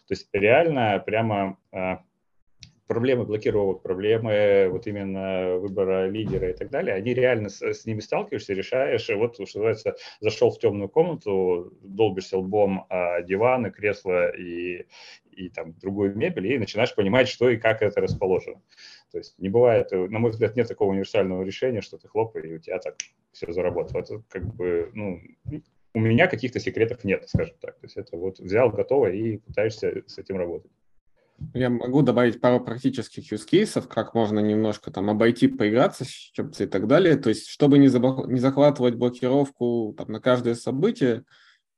То 0.08 0.14
есть 0.14 0.28
реально 0.32 1.02
прямо 1.04 1.58
э, 1.72 1.96
проблемы 2.86 3.24
блокировок, 3.24 3.82
проблемы 3.82 4.68
вот 4.70 4.86
именно 4.86 5.56
выбора 5.56 6.08
лидера 6.08 6.50
и 6.50 6.52
так 6.52 6.70
далее, 6.70 6.94
они 6.94 7.14
реально 7.14 7.48
с, 7.48 7.62
с 7.62 7.86
ними 7.86 8.00
сталкиваешься, 8.00 8.54
решаешь, 8.54 9.08
и 9.10 9.14
вот, 9.14 9.34
что 9.34 9.42
называется, 9.42 9.96
зашел 10.20 10.50
в 10.50 10.58
темную 10.58 10.88
комнату, 10.88 11.72
долбишься 11.82 12.38
лбом 12.38 12.86
о 12.88 13.22
диваны, 13.22 13.70
кресла 13.70 14.30
и, 14.36 14.86
и 15.32 15.48
там 15.48 15.74
другую 15.78 16.16
мебель, 16.16 16.52
и 16.52 16.58
начинаешь 16.58 16.94
понимать, 16.94 17.28
что 17.28 17.50
и 17.50 17.56
как 17.56 17.82
это 17.82 18.00
расположено. 18.00 18.62
То 19.10 19.18
есть 19.18 19.38
не 19.38 19.48
бывает, 19.48 19.90
на 19.92 20.18
мой 20.18 20.30
взгляд, 20.30 20.56
нет 20.56 20.68
такого 20.68 20.90
универсального 20.90 21.42
решения, 21.42 21.80
что 21.80 21.98
ты 21.98 22.08
хлоп, 22.08 22.36
и 22.36 22.54
у 22.54 22.58
тебя 22.58 22.78
так 22.78 22.96
все 23.32 23.52
заработало. 23.52 24.00
Это 24.00 24.22
как 24.28 24.44
бы, 24.54 24.90
ну, 24.94 25.20
у 25.94 26.00
меня 26.00 26.26
каких-то 26.26 26.60
секретов 26.60 27.04
нет, 27.04 27.28
скажем 27.28 27.56
так. 27.60 27.78
То 27.78 27.86
есть 27.86 27.96
это 27.96 28.16
вот 28.16 28.38
взял 28.38 28.70
готово 28.70 29.10
и 29.10 29.38
пытаешься 29.38 30.02
с 30.06 30.18
этим 30.18 30.36
работать. 30.36 30.70
Я 31.54 31.68
могу 31.68 32.02
добавить 32.02 32.40
пару 32.40 32.60
практических 32.60 33.30
use 33.32 33.46
cases, 33.50 33.86
как 33.86 34.14
можно 34.14 34.40
немножко 34.40 34.90
там 34.90 35.10
обойти, 35.10 35.48
поиграться 35.48 36.04
с 36.04 36.08
чем-то 36.08 36.64
и 36.64 36.66
так 36.66 36.86
далее. 36.86 37.16
То 37.16 37.28
есть, 37.28 37.48
чтобы 37.48 37.78
не, 37.78 37.88
забл... 37.88 38.26
не 38.26 38.40
захватывать 38.40 38.94
блокировку 38.94 39.94
там, 39.98 40.12
на 40.12 40.20
каждое 40.20 40.54
событие, 40.54 41.24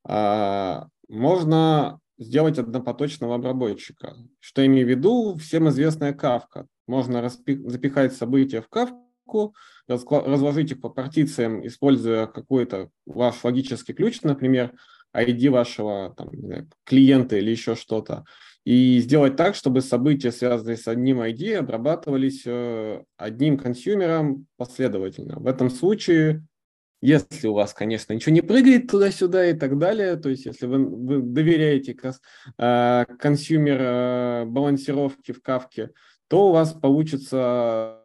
а, 0.04 0.86
можно 1.08 2.00
сделать 2.18 2.58
однопоточного 2.58 3.34
обработчика. 3.34 4.16
Что 4.40 4.64
имею 4.64 4.86
в 4.86 4.90
виду? 4.90 5.36
Всем 5.36 5.68
известная 5.68 6.12
кавка. 6.12 6.66
Можно 6.86 7.20
распи... 7.20 7.56
запихать 7.66 8.14
события 8.14 8.60
в 8.60 8.68
кавку, 8.68 9.54
разложить 9.88 10.72
их 10.72 10.80
по 10.80 10.88
партициям, 10.88 11.66
используя 11.66 12.26
какой-то 12.26 12.90
ваш 13.06 13.42
логический 13.42 13.92
ключ, 13.92 14.22
например, 14.22 14.72
ID 15.18 15.50
вашего 15.50 16.14
там, 16.16 16.30
клиента 16.84 17.36
или 17.36 17.50
еще 17.50 17.74
что-то 17.74 18.24
и 18.68 18.98
сделать 18.98 19.34
так, 19.34 19.54
чтобы 19.54 19.80
события, 19.80 20.30
связанные 20.30 20.76
с 20.76 20.86
одним 20.88 21.22
ID, 21.22 21.54
обрабатывались 21.54 22.42
э, 22.44 23.02
одним 23.16 23.56
consumer 23.56 24.28
ом 24.28 24.46
последовательно. 24.58 25.38
В 25.38 25.46
этом 25.46 25.70
случае, 25.70 26.44
если 27.00 27.48
у 27.48 27.54
вас, 27.54 27.72
конечно, 27.72 28.12
ничего 28.12 28.34
не 28.34 28.42
прыгает 28.42 28.90
туда-сюда 28.90 29.46
и 29.46 29.54
так 29.54 29.78
далее, 29.78 30.16
то 30.16 30.28
есть 30.28 30.44
если 30.44 30.66
вы, 30.66 30.84
вы 30.84 31.22
доверяете 31.22 31.96
э, 32.58 33.04
consumer 33.18 33.78
э, 33.80 34.44
балансировке 34.44 35.32
в 35.32 35.40
Кафке, 35.40 35.88
то 36.28 36.48
у 36.48 36.52
вас 36.52 36.74
получится 36.74 37.97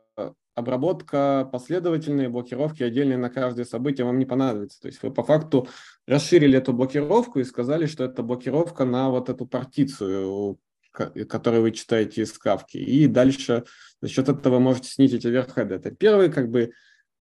обработка 0.55 1.49
последовательной 1.51 2.27
блокировки 2.27 2.83
отдельной 2.83 3.17
на 3.17 3.29
каждое 3.29 3.65
событие 3.65 4.05
вам 4.05 4.19
не 4.19 4.25
понадобится. 4.25 4.81
То 4.81 4.87
есть 4.87 5.01
вы 5.01 5.11
по 5.11 5.23
факту 5.23 5.67
расширили 6.07 6.57
эту 6.57 6.73
блокировку 6.73 7.39
и 7.39 7.43
сказали, 7.43 7.85
что 7.85 8.03
это 8.03 8.23
блокировка 8.23 8.85
на 8.85 9.09
вот 9.09 9.29
эту 9.29 9.45
партицию, 9.45 10.59
которую 10.91 11.63
вы 11.63 11.71
читаете 11.71 12.21
из 12.21 12.37
кавки. 12.37 12.77
И 12.77 13.07
дальше 13.07 13.65
за 14.01 14.09
счет 14.09 14.29
этого 14.29 14.59
можете 14.59 14.89
снизить 14.89 15.25
оверхеды. 15.25 15.75
Это 15.75 15.91
первый, 15.91 16.31
как 16.31 16.49
бы, 16.49 16.71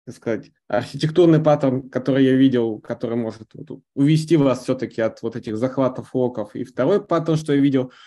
так 0.05 0.15
сказать, 0.15 0.51
архитектурный 0.67 1.39
паттерн, 1.39 1.89
который 1.89 2.25
я 2.25 2.33
видел, 2.33 2.79
который 2.79 3.17
может 3.17 3.53
увести 3.93 4.35
вас 4.35 4.63
все-таки 4.63 5.01
от 5.01 5.21
вот 5.21 5.35
этих 5.35 5.57
захватов 5.57 6.15
локов. 6.15 6.55
И 6.55 6.63
второй 6.63 7.05
паттерн, 7.05 7.37
что 7.37 7.53
я 7.53 7.59
видел– 7.59 7.91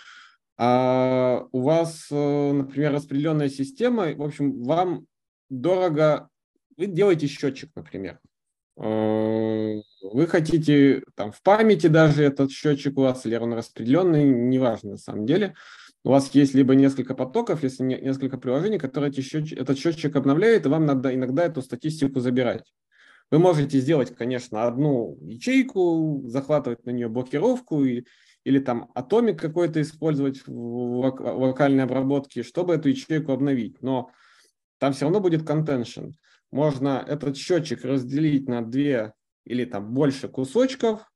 а 0.57 1.47
у 1.53 1.61
вас, 1.63 2.07
э, 2.11 2.53
например, 2.53 2.93
распределенная 2.93 3.49
система, 3.49 4.15
в 4.15 4.23
общем, 4.23 4.63
вам 4.63 5.07
дорого, 5.51 6.29
вы 6.77 6.87
делаете 6.87 7.27
счетчик, 7.27 7.71
например. 7.75 8.21
Э, 8.77 9.81
вы 10.03 10.27
хотите 10.27 11.03
там 11.15 11.33
в 11.33 11.43
памяти 11.43 11.89
даже 11.89 12.25
этот 12.25 12.51
счетчик 12.51 12.99
у 12.99 13.03
вас, 13.03 13.27
или 13.27 13.37
он 13.37 13.53
распределенный, 13.53 14.25
неважно 14.25 14.93
на 14.93 14.97
самом 14.97 15.27
деле. 15.27 15.55
У 16.05 16.11
вас 16.11 16.31
есть 16.35 16.55
либо 16.55 16.75
несколько 16.75 17.15
потоков, 17.15 17.63
если 17.63 17.83
несколько 17.83 18.37
приложений, 18.37 18.79
которые 18.79 19.11
эти 19.11 19.23
счетчик, 19.23 19.59
этот 19.59 19.79
счетчик 19.79 20.15
обновляет, 20.15 20.67
и 20.67 20.69
вам 20.69 20.85
надо 20.85 21.15
иногда 21.15 21.47
эту 21.47 21.63
статистику 21.63 22.21
забирать. 22.21 22.73
Вы 23.31 23.39
можете 23.39 23.79
сделать, 23.79 24.15
конечно, 24.15 24.65
одну 24.65 25.19
ячейку, 25.23 26.23
захватывать 26.27 26.85
на 26.85 26.91
нее 26.91 27.09
блокировку 27.09 27.83
и 27.85 28.05
или 28.45 28.59
там 28.59 28.91
атомик 28.95 29.41
какой-то 29.41 29.81
использовать 29.81 30.47
в 30.47 31.13
локальной 31.19 31.85
обработке, 31.85 32.43
чтобы 32.43 32.75
эту 32.75 32.91
ячейку 32.91 33.33
обновить. 33.33 33.83
Но 33.83 34.11
там 34.79 34.93
все 34.93 35.07
равно 35.07 35.21
будет 35.21 35.49
contention. 35.49 36.13
Можно 36.51 37.05
этот 37.07 37.37
счетчик 37.37 37.85
разделить 37.85 38.49
на 38.49 38.63
две 38.63 39.15
или 39.45 39.65
там 39.65 39.93
больше 39.93 40.29
кусочков, 40.29 41.11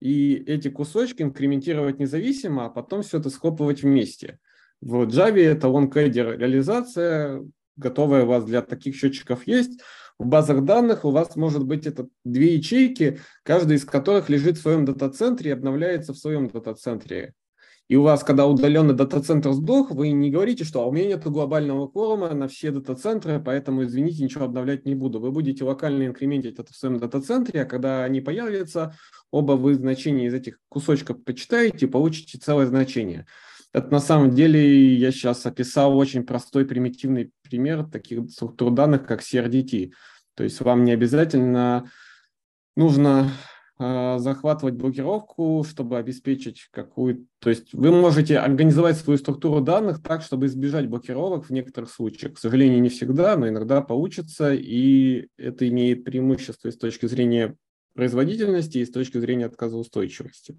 и 0.00 0.34
эти 0.34 0.68
кусочки 0.68 1.22
инкрементировать 1.22 1.98
независимо, 1.98 2.66
а 2.66 2.70
потом 2.70 3.02
все 3.02 3.18
это 3.18 3.30
схлопывать 3.30 3.82
вместе. 3.82 4.38
В 4.80 5.06
Java 5.06 5.40
это 5.40 5.68
OneCader 5.68 6.36
реализация, 6.36 7.42
готовая 7.76 8.24
у 8.24 8.26
вас 8.26 8.44
для 8.44 8.60
таких 8.60 8.96
счетчиков 8.96 9.46
есть. 9.46 9.80
В 10.18 10.26
базах 10.26 10.64
данных 10.64 11.04
у 11.04 11.10
вас 11.10 11.34
может 11.34 11.64
быть 11.64 11.86
это 11.86 12.08
две 12.24 12.54
ячейки, 12.54 13.20
каждая 13.42 13.78
из 13.78 13.84
которых 13.84 14.28
лежит 14.28 14.58
в 14.58 14.62
своем 14.62 14.84
дата-центре 14.84 15.50
и 15.50 15.54
обновляется 15.54 16.12
в 16.12 16.18
своем 16.18 16.48
дата-центре. 16.48 17.34
И 17.88 17.96
у 17.96 18.02
вас, 18.02 18.24
когда 18.24 18.46
удаленный 18.46 18.94
дата-центр 18.94 19.52
сдох, 19.52 19.90
вы 19.90 20.10
не 20.12 20.30
говорите, 20.30 20.64
что 20.64 20.82
а 20.82 20.86
у 20.86 20.92
меня 20.92 21.08
нет 21.08 21.24
глобального 21.24 21.86
кворума 21.86 22.32
на 22.32 22.48
все 22.48 22.70
дата-центры, 22.70 23.42
поэтому, 23.44 23.84
извините, 23.84 24.24
ничего 24.24 24.44
обновлять 24.44 24.86
не 24.86 24.94
буду. 24.94 25.20
Вы 25.20 25.30
будете 25.32 25.64
локально 25.64 26.06
инкрементить 26.06 26.58
это 26.58 26.72
в 26.72 26.76
своем 26.76 26.98
дата-центре, 26.98 27.62
а 27.62 27.66
когда 27.66 28.04
они 28.04 28.22
появятся, 28.22 28.94
оба 29.30 29.52
вы 29.52 29.74
значения 29.74 30.28
из 30.28 30.34
этих 30.34 30.60
кусочков 30.70 31.22
почитаете 31.24 31.84
и 31.84 31.88
получите 31.88 32.38
целое 32.38 32.66
значение. 32.66 33.26
Это 33.74 33.90
на 33.90 33.98
самом 33.98 34.30
деле 34.30 34.94
я 34.94 35.10
сейчас 35.10 35.44
описал 35.46 35.98
очень 35.98 36.24
простой 36.24 36.64
примитивный 36.64 37.32
пример 37.42 37.84
таких 37.84 38.30
структур 38.30 38.70
данных, 38.70 39.04
как 39.04 39.20
CRDT. 39.20 39.90
То 40.36 40.44
есть 40.44 40.60
вам 40.60 40.84
не 40.84 40.92
обязательно 40.92 41.90
нужно 42.76 43.32
э, 43.80 44.18
захватывать 44.18 44.74
блокировку, 44.74 45.66
чтобы 45.68 45.98
обеспечить 45.98 46.68
какую... 46.70 47.26
То 47.40 47.50
есть 47.50 47.74
вы 47.74 47.90
можете 47.90 48.38
организовать 48.38 48.96
свою 48.96 49.18
структуру 49.18 49.60
данных 49.60 50.00
так, 50.00 50.22
чтобы 50.22 50.46
избежать 50.46 50.88
блокировок 50.88 51.46
в 51.46 51.50
некоторых 51.50 51.90
случаях. 51.90 52.34
К 52.34 52.38
сожалению, 52.38 52.80
не 52.80 52.90
всегда, 52.90 53.36
но 53.36 53.48
иногда 53.48 53.80
получится, 53.80 54.54
и 54.54 55.26
это 55.36 55.68
имеет 55.68 56.04
преимущество 56.04 56.70
с 56.70 56.76
точки 56.76 57.06
зрения 57.06 57.56
производительности 57.96 58.78
и 58.78 58.86
с 58.86 58.90
точки 58.92 59.18
зрения 59.18 59.46
отказоустойчивости. 59.46 60.56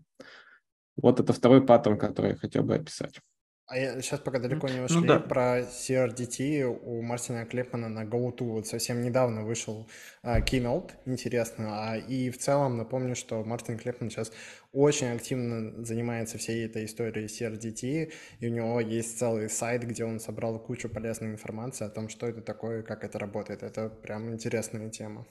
Вот 0.97 1.19
это 1.19 1.33
второй 1.33 1.65
паттерн, 1.65 1.97
который 1.97 2.31
я 2.31 2.37
хотел 2.37 2.63
бы 2.63 2.75
описать. 2.75 3.19
А 3.67 3.79
я 3.79 3.99
сейчас 3.99 4.19
пока 4.19 4.37
далеко 4.37 4.67
не 4.67 4.79
ушли, 4.81 4.99
ну, 4.99 5.07
да. 5.07 5.19
про 5.19 5.61
CRDT 5.61 6.65
у 6.65 7.01
Мартина 7.01 7.47
Клепмана 7.47 7.89
на 7.89 8.03
GoTo 8.03 8.43
вот 8.43 8.67
совсем 8.67 9.01
недавно 9.01 9.43
вышел 9.43 9.89
uh, 10.23 10.39
Keynote, 10.45 10.91
интересно, 11.07 11.91
а, 11.91 11.97
и 11.97 12.29
в 12.29 12.37
целом 12.37 12.77
напомню, 12.77 13.15
что 13.15 13.43
Мартин 13.43 13.79
Клепман 13.79 14.11
сейчас 14.11 14.31
очень 14.71 15.07
активно 15.07 15.83
занимается 15.83 16.37
всей 16.37 16.63
этой 16.63 16.85
историей 16.85 17.25
CRDT, 17.25 18.11
и 18.39 18.47
у 18.47 18.53
него 18.53 18.79
есть 18.81 19.17
целый 19.17 19.49
сайт, 19.49 19.83
где 19.83 20.05
он 20.05 20.19
собрал 20.19 20.59
кучу 20.59 20.87
полезной 20.87 21.31
информации 21.31 21.85
о 21.85 21.89
том, 21.89 22.07
что 22.07 22.27
это 22.27 22.41
такое, 22.41 22.83
как 22.83 23.03
это 23.03 23.17
работает. 23.17 23.63
Это 23.63 23.89
прям 23.89 24.31
интересная 24.31 24.91
тема. 24.91 25.25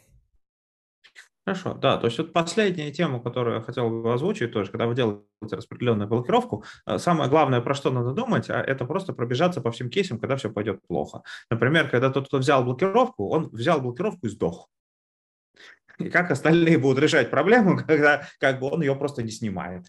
Хорошо, 1.46 1.74
да, 1.74 1.98
то 1.98 2.06
есть 2.06 2.16
вот 2.16 2.32
последняя 2.32 2.90
тема, 2.90 3.22
которую 3.22 3.56
я 3.56 3.62
хотел 3.62 3.90
бы 3.90 4.14
озвучить 4.14 4.52
тоже, 4.52 4.70
когда 4.70 4.86
вы 4.86 4.94
делаете 4.94 5.24
распределенную 5.50 6.08
блокировку, 6.08 6.64
э, 6.86 6.96
самое 6.96 7.28
главное, 7.28 7.60
про 7.60 7.74
что 7.74 7.90
надо 7.90 8.12
думать, 8.12 8.48
а 8.48 8.62
это 8.62 8.86
просто 8.86 9.12
пробежаться 9.12 9.60
по 9.60 9.70
всем 9.70 9.90
кейсам, 9.90 10.18
когда 10.18 10.36
все 10.36 10.50
пойдет 10.50 10.80
плохо. 10.86 11.22
Например, 11.50 11.90
когда 11.90 12.08
тот, 12.08 12.28
кто 12.28 12.38
взял 12.38 12.64
блокировку, 12.64 13.28
он 13.28 13.50
взял 13.50 13.78
блокировку 13.82 14.26
и 14.26 14.30
сдох. 14.30 14.70
И 15.98 16.08
как 16.08 16.30
остальные 16.30 16.78
будут 16.78 16.98
решать 16.98 17.30
проблему, 17.30 17.76
когда 17.86 18.26
как 18.40 18.58
бы 18.60 18.70
он 18.70 18.80
ее 18.80 18.96
просто 18.96 19.22
не 19.22 19.30
снимает. 19.30 19.84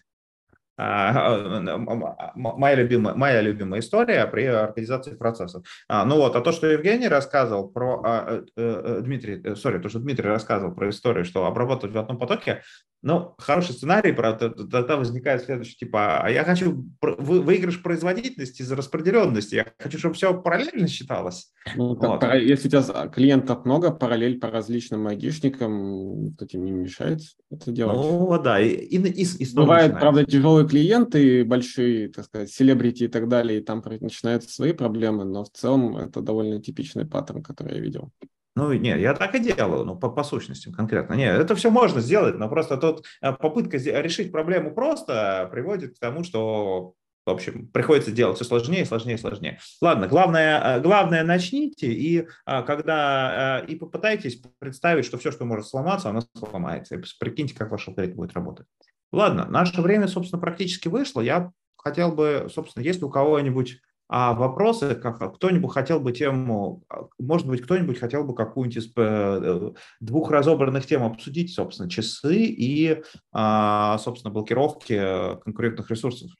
А, 0.78 1.34
а, 1.34 2.32
моя 2.34 2.74
любимая, 2.74 3.14
моя 3.14 3.40
любимая 3.40 3.80
история 3.80 4.26
при 4.26 4.44
организации 4.44 5.14
процессов. 5.14 5.66
А, 5.88 6.04
ну 6.04 6.16
вот, 6.16 6.36
а 6.36 6.40
то, 6.40 6.52
что 6.52 6.66
Евгений 6.66 7.08
рассказывал 7.08 7.68
про, 7.68 8.02
э, 8.04 8.42
э, 8.56 9.00
Дмитрий, 9.02 9.54
сори, 9.56 9.78
то, 9.78 9.88
что 9.88 10.00
Дмитрий 10.00 10.28
рассказывал 10.28 10.74
про 10.74 10.90
историю, 10.90 11.24
что 11.24 11.46
обработать 11.46 11.92
в 11.92 11.98
одном 11.98 12.18
потоке, 12.18 12.62
ну, 13.02 13.34
хороший 13.38 13.72
сценарий, 13.72 14.12
правда, 14.12 14.50
тогда 14.50 14.96
возникает 14.96 15.42
следующий, 15.44 15.76
типа, 15.76 16.22
а 16.22 16.30
я 16.30 16.44
хочу 16.44 16.86
выигрыш 17.00 17.82
производительности 17.82 18.62
из-за 18.62 18.74
распределенности, 18.74 19.54
я 19.54 19.66
хочу, 19.78 19.98
чтобы 19.98 20.14
все 20.14 20.34
параллельно 20.34 20.88
считалось. 20.88 21.52
Ну, 21.76 21.94
вот. 21.94 22.00
пара, 22.00 22.36
если 22.36 22.68
у 22.68 22.70
тебя 22.70 23.08
клиентов 23.08 23.64
много, 23.64 23.92
параллель 23.92 24.40
по 24.40 24.50
различным 24.50 25.06
айдишникам, 25.06 26.34
кто 26.34 26.46
тебе 26.46 26.62
не 26.62 26.72
мешает 26.72 27.20
это 27.50 27.70
делать. 27.70 27.96
Ну, 27.96 28.42
да, 28.42 28.60
и, 28.60 28.70
и, 28.70 28.96
и, 28.96 29.22
и 29.22 29.54
Бывает, 29.54 29.92
начинается. 29.92 30.00
правда, 30.00 30.24
клиенты, 30.66 31.44
большие, 31.44 32.08
так 32.08 32.24
сказать, 32.24 32.50
селебрити 32.50 33.04
и 33.04 33.08
так 33.08 33.28
далее, 33.28 33.60
и 33.60 33.62
там 33.62 33.82
начинаются 34.00 34.50
свои 34.50 34.72
проблемы, 34.72 35.24
но 35.24 35.44
в 35.44 35.50
целом 35.50 35.96
это 35.96 36.20
довольно 36.20 36.60
типичный 36.60 37.06
паттерн, 37.06 37.42
который 37.42 37.74
я 37.74 37.80
видел. 37.80 38.10
Ну, 38.56 38.72
нет, 38.72 38.98
я 38.98 39.12
так 39.12 39.34
и 39.34 39.38
делаю, 39.38 39.84
ну, 39.84 39.96
по, 39.96 40.08
по 40.08 40.24
сущностям 40.24 40.72
конкретно. 40.72 41.12
Нет, 41.12 41.38
это 41.38 41.54
все 41.54 41.70
можно 41.70 42.00
сделать, 42.00 42.36
но 42.36 42.48
просто 42.48 42.78
тут 42.78 43.04
э, 43.20 43.32
попытка 43.34 43.76
решить 43.76 44.32
проблему 44.32 44.72
просто 44.72 45.46
приводит 45.52 45.96
к 45.96 45.98
тому, 46.00 46.24
что, 46.24 46.94
в 47.26 47.30
общем, 47.30 47.68
приходится 47.68 48.12
делать 48.12 48.36
все 48.36 48.46
сложнее, 48.46 48.86
сложнее, 48.86 49.18
сложнее. 49.18 49.58
Ладно, 49.82 50.08
главное, 50.08 50.78
э, 50.78 50.80
главное 50.80 51.22
начните, 51.22 51.88
и 51.88 52.28
а, 52.46 52.62
когда 52.62 53.60
э, 53.62 53.66
и 53.66 53.76
попытайтесь 53.76 54.40
представить, 54.58 55.04
что 55.04 55.18
все, 55.18 55.30
что 55.30 55.44
может 55.44 55.66
сломаться, 55.66 56.08
оно 56.08 56.22
сломается. 56.38 56.94
И 56.94 57.02
прикиньте, 57.20 57.54
как 57.54 57.70
ваш 57.70 57.86
алгоритм 57.88 58.16
будет 58.16 58.32
работать. 58.32 58.66
Ладно, 59.12 59.46
наше 59.48 59.80
время, 59.80 60.08
собственно, 60.08 60.40
практически 60.40 60.88
вышло. 60.88 61.20
Я 61.20 61.52
хотел 61.76 62.12
бы, 62.12 62.48
собственно, 62.52 62.82
если 62.82 63.04
у 63.04 63.10
кого-нибудь 63.10 63.80
а 64.08 64.34
вопросы, 64.34 64.94
как 64.94 65.20
а 65.20 65.30
кто-нибудь 65.30 65.72
хотел 65.72 65.98
бы 65.98 66.12
тему, 66.12 66.84
а, 66.88 67.08
может 67.18 67.48
быть, 67.48 67.62
кто-нибудь 67.62 67.98
хотел 67.98 68.22
бы 68.22 68.36
какую-нибудь 68.36 68.76
из 68.76 68.92
э, 68.96 69.72
двух 69.98 70.30
разобранных 70.30 70.86
тем 70.86 71.02
обсудить, 71.02 71.52
собственно, 71.52 71.90
часы 71.90 72.36
и, 72.36 73.02
а, 73.32 73.98
собственно, 73.98 74.32
блокировки 74.32 74.96
конкурентных 75.42 75.90
ресурсов. 75.90 76.30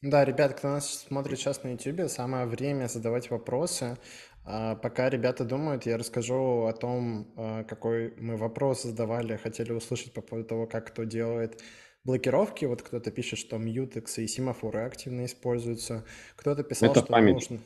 Да, 0.00 0.24
ребят, 0.24 0.54
кто 0.54 0.68
нас 0.68 1.04
смотрит 1.06 1.38
сейчас 1.38 1.62
на 1.64 1.72
YouTube, 1.72 2.08
самое 2.08 2.46
время 2.46 2.86
задавать 2.86 3.30
вопросы. 3.30 3.98
Пока 4.44 5.10
ребята 5.10 5.44
думают, 5.44 5.86
я 5.86 5.98
расскажу 5.98 6.66
о 6.66 6.72
том, 6.72 7.64
какой 7.66 8.14
мы 8.16 8.36
вопрос 8.36 8.84
задавали, 8.84 9.36
хотели 9.36 9.72
услышать 9.72 10.12
по 10.12 10.20
поводу 10.20 10.48
того, 10.48 10.66
как 10.66 10.86
кто 10.88 11.02
делает 11.02 11.60
блокировки. 12.06 12.64
Вот 12.64 12.82
кто-то 12.82 13.10
пишет, 13.10 13.38
что 13.38 13.58
мьютексы 13.58 14.24
и 14.24 14.28
семафоры 14.28 14.80
активно 14.80 15.26
используются. 15.26 16.04
Кто-то 16.36 16.62
писал, 16.62 16.90
это 16.90 17.00
что 17.00 17.08
память. 17.08 17.34
нужно... 17.34 17.60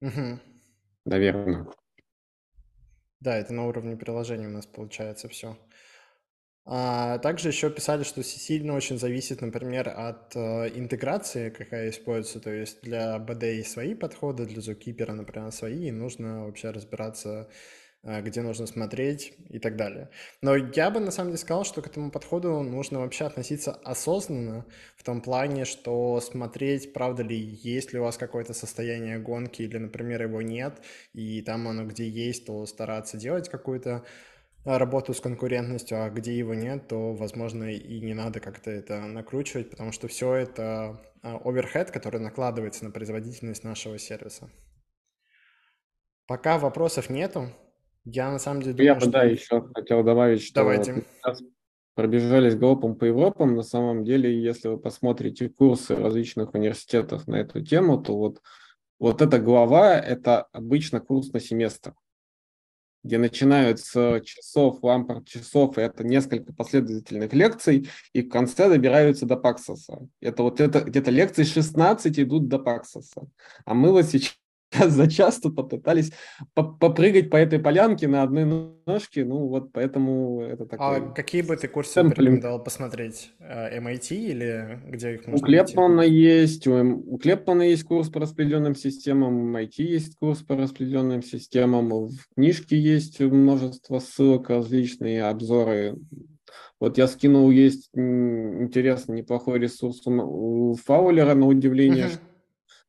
Угу. 0.00 0.40
Наверное. 1.04 1.66
Да, 3.20 3.36
это 3.36 3.52
на 3.52 3.66
уровне 3.66 3.96
приложения 3.96 4.46
у 4.46 4.50
нас 4.50 4.66
получается 4.66 5.28
все. 5.28 5.58
А 6.66 7.18
также 7.18 7.48
еще 7.48 7.68
писали, 7.68 8.04
что 8.04 8.22
сильно 8.22 8.74
очень 8.74 8.98
зависит, 8.98 9.42
например, 9.42 9.88
от 9.88 10.34
э, 10.34 10.70
интеграции, 10.74 11.50
какая 11.50 11.90
используется. 11.90 12.40
То 12.40 12.50
есть 12.50 12.80
для 12.82 13.18
BD 13.18 13.62
свои 13.64 13.94
подходы, 13.94 14.46
для 14.46 14.60
Zookeeper, 14.60 15.12
например, 15.12 15.52
свои, 15.52 15.88
и 15.88 15.92
нужно 15.92 16.46
вообще 16.46 16.70
разбираться 16.70 17.50
где 18.04 18.42
нужно 18.42 18.66
смотреть 18.66 19.32
и 19.48 19.58
так 19.58 19.76
далее. 19.76 20.10
Но 20.42 20.54
я 20.56 20.90
бы 20.90 21.00
на 21.00 21.10
самом 21.10 21.30
деле 21.30 21.38
сказал, 21.38 21.64
что 21.64 21.80
к 21.80 21.86
этому 21.86 22.10
подходу 22.10 22.60
нужно 22.62 23.00
вообще 23.00 23.24
относиться 23.24 23.72
осознанно, 23.72 24.66
в 24.96 25.02
том 25.02 25.22
плане, 25.22 25.64
что 25.64 26.20
смотреть, 26.20 26.92
правда 26.92 27.22
ли, 27.22 27.36
есть 27.36 27.92
ли 27.92 27.98
у 27.98 28.02
вас 28.02 28.18
какое-то 28.18 28.52
состояние 28.52 29.18
гонки 29.18 29.62
или, 29.62 29.78
например, 29.78 30.22
его 30.22 30.42
нет, 30.42 30.82
и 31.14 31.40
там 31.42 31.66
оно 31.66 31.86
где 31.86 32.08
есть, 32.08 32.46
то 32.46 32.66
стараться 32.66 33.16
делать 33.16 33.48
какую-то 33.48 34.04
э, 34.64 34.76
работу 34.76 35.14
с 35.14 35.20
конкурентностью, 35.20 36.04
а 36.04 36.10
где 36.10 36.36
его 36.36 36.54
нет, 36.54 36.88
то, 36.88 37.14
возможно, 37.14 37.64
и 37.64 38.00
не 38.00 38.12
надо 38.12 38.40
как-то 38.40 38.70
это 38.70 39.00
накручивать, 39.00 39.70
потому 39.70 39.92
что 39.92 40.08
все 40.08 40.34
это 40.34 41.00
оверхед, 41.22 41.90
который 41.90 42.20
накладывается 42.20 42.84
на 42.84 42.90
производительность 42.90 43.64
нашего 43.64 43.98
сервиса. 43.98 44.50
Пока 46.26 46.58
вопросов 46.58 47.08
нету, 47.10 47.50
я 48.04 48.30
на 48.30 48.38
самом 48.38 48.62
деле 48.62 48.74
думаю, 48.74 48.86
Я 48.86 48.94
бы, 48.94 49.00
что... 49.00 49.10
да, 49.10 49.24
еще 49.24 49.68
хотел 49.74 50.02
добавить, 50.02 50.42
что 50.42 50.54
Давайте. 50.56 51.04
пробежались 51.94 52.54
галопом 52.54 52.96
по 52.96 53.04
Европам. 53.04 53.56
На 53.56 53.62
самом 53.62 54.04
деле, 54.04 54.42
если 54.42 54.68
вы 54.68 54.78
посмотрите 54.78 55.48
курсы 55.48 55.96
различных 55.96 56.54
университетов 56.54 57.26
на 57.26 57.36
эту 57.36 57.62
тему, 57.64 57.98
то 57.98 58.16
вот, 58.16 58.42
вот 58.98 59.22
эта 59.22 59.38
глава– 59.38 59.98
это 59.98 60.42
обычно 60.52 61.00
курс 61.00 61.32
на 61.32 61.40
семестр, 61.40 61.94
где 63.02 63.16
начинают 63.16 63.80
с 63.80 64.20
часов, 64.20 64.82
лампорт 64.82 65.26
часов, 65.26 65.78
и 65.78 65.80
это 65.80 66.04
несколько 66.04 66.52
последовательных 66.52 67.32
лекций, 67.32 67.88
и 68.12 68.22
в 68.22 68.28
конце 68.28 68.68
добираются 68.68 69.24
до 69.24 69.36
Паксоса. 69.36 70.06
Это 70.20 70.42
вот 70.42 70.60
это 70.60 70.80
где-то 70.80 71.10
лекции 71.10 71.44
16 71.44 72.18
идут 72.20 72.48
до 72.48 72.58
Паксоса. 72.58 73.22
А 73.64 73.72
мы 73.72 73.92
вот 73.92 74.04
сейчас 74.04 74.36
за 74.88 75.08
час 75.08 75.40
тут 75.40 75.56
попытались 75.56 76.12
попрыгать 76.54 77.30
по 77.30 77.36
этой 77.36 77.58
полянке 77.58 78.08
на 78.08 78.22
одной 78.22 78.44
ножке, 78.86 79.24
ну 79.24 79.46
вот 79.46 79.72
поэтому 79.72 80.42
это 80.42 80.66
такой... 80.66 80.96
А 80.96 81.00
какие 81.00 81.42
бы 81.42 81.56
ты 81.56 81.68
курсы 81.68 82.02
порекомендовал 82.02 82.62
посмотреть? 82.62 83.32
MIT 83.40 84.08
э, 84.10 84.14
или 84.14 84.80
где 84.88 85.14
их 85.14 85.26
можно 85.26 85.44
У 85.44 85.46
Клепмана 85.46 86.02
есть, 86.02 86.66
у, 86.66 86.74
у 86.74 87.18
Клепмана 87.18 87.62
есть 87.62 87.84
курс 87.84 88.08
по 88.08 88.20
распределенным 88.20 88.74
системам, 88.74 89.56
MIT 89.56 89.82
есть 89.82 90.16
курс 90.16 90.42
по 90.42 90.56
распределенным 90.56 91.22
системам, 91.22 91.88
в 91.88 92.34
книжке 92.34 92.78
есть 92.78 93.20
множество 93.20 93.98
ссылок, 93.98 94.50
различные 94.50 95.24
обзоры. 95.24 95.96
Вот 96.80 96.98
я 96.98 97.06
скинул, 97.06 97.50
есть 97.50 97.88
интересный, 97.94 99.18
неплохой 99.18 99.58
ресурс 99.58 100.02
у 100.06 100.74
Фаулера, 100.84 101.34
на 101.34 101.46
удивление, 101.46 102.06
uh-huh 102.06 102.33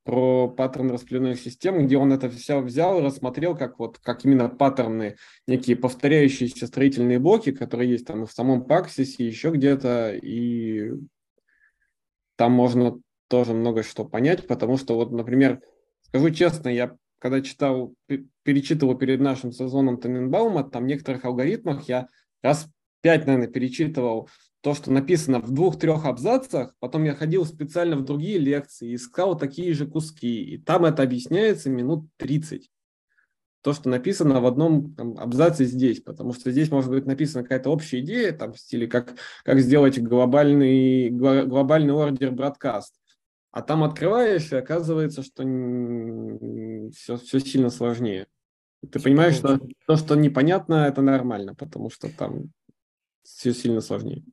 про 0.06 0.48
паттерн 0.48 0.92
распределенных 0.92 1.40
систем, 1.40 1.86
где 1.86 1.98
он 1.98 2.14
это 2.14 2.30
все 2.30 2.62
взял 2.62 3.00
и 3.00 3.02
рассмотрел 3.02 3.58
как 3.58 3.80
вот 3.80 3.98
как 3.98 4.24
именно 4.24 4.48
паттерны, 4.48 5.18
некие 5.48 5.76
повторяющиеся 5.76 6.68
строительные 6.68 7.18
блоки, 7.18 7.52
которые 7.52 7.90
есть 7.90 8.06
там 8.06 8.24
и 8.24 8.28
в 8.28 8.32
самом 8.32 8.66
Паксисе, 8.66 9.26
еще 9.26 9.50
где-то, 9.50 10.14
и 10.14 10.92
там 12.36 12.52
можно 12.52 13.00
тоже 13.28 13.54
много 13.54 13.82
что 13.82 14.06
понять, 14.06 14.46
потому 14.46 14.78
что 14.78 14.94
вот, 14.96 15.12
например, 15.12 15.62
скажу 16.04 16.30
честно, 16.30 16.70
я 16.70 16.96
когда 17.18 17.42
читал, 17.42 17.96
перечитывал 18.44 18.96
перед 18.96 19.20
нашим 19.20 19.52
сезоном 19.52 20.00
Тененбаума, 20.00 20.64
там 20.64 20.86
некоторых 20.86 21.26
алгоритмах 21.26 21.90
я 21.90 22.08
раз 22.44 22.70
пять, 23.02 23.26
наверное, 23.26 23.48
перечитывал 23.48 24.30
то, 24.66 24.74
что 24.74 24.92
написано 24.92 25.42
в 25.42 25.52
двух-трех 25.52 26.06
абзацах, 26.06 26.74
потом 26.80 27.04
я 27.04 27.14
ходил 27.14 27.46
специально 27.46 27.96
в 27.96 28.04
другие 28.04 28.40
лекции, 28.40 28.96
искал 28.96 29.38
такие 29.38 29.72
же 29.76 29.86
куски, 29.86 30.44
и 30.44 30.58
там 30.58 30.86
это 30.86 31.04
объясняется 31.04 31.70
минут 31.70 32.08
30. 32.18 32.72
то, 33.62 33.74
что 33.74 33.90
написано 33.90 34.42
в 34.42 34.46
одном 34.48 34.96
там, 34.96 35.20
абзаце 35.20 35.66
здесь, 35.66 36.02
потому 36.02 36.34
что 36.34 36.50
здесь 36.50 36.72
может 36.72 36.90
быть 36.90 37.06
написана 37.06 37.44
какая-то 37.44 37.70
общая 37.70 38.00
идея, 38.00 38.32
там, 38.32 38.54
в 38.54 38.60
стиле, 38.60 38.88
как, 38.88 39.14
как 39.44 39.60
сделать 39.60 40.00
глобальный, 40.02 41.12
глобальный 41.12 41.94
ордер 41.94 42.32
бродкаст. 42.32 42.96
А 43.52 43.62
там 43.62 43.84
открываешь, 43.84 44.52
и 44.52 44.56
оказывается, 44.56 45.22
что 45.22 45.44
все, 46.92 47.18
все 47.18 47.40
сильно 47.40 47.70
сложнее. 47.70 48.26
Ты 48.92 49.00
понимаешь, 49.00 49.36
что 49.36 49.60
то, 49.86 49.96
что 49.96 50.16
непонятно, 50.16 50.88
это 50.88 51.04
нормально, 51.04 51.54
потому 51.54 51.92
что 51.92 52.10
там 52.10 52.46
все 53.22 53.54
сильно 53.54 53.82
сложнее. 53.82 54.24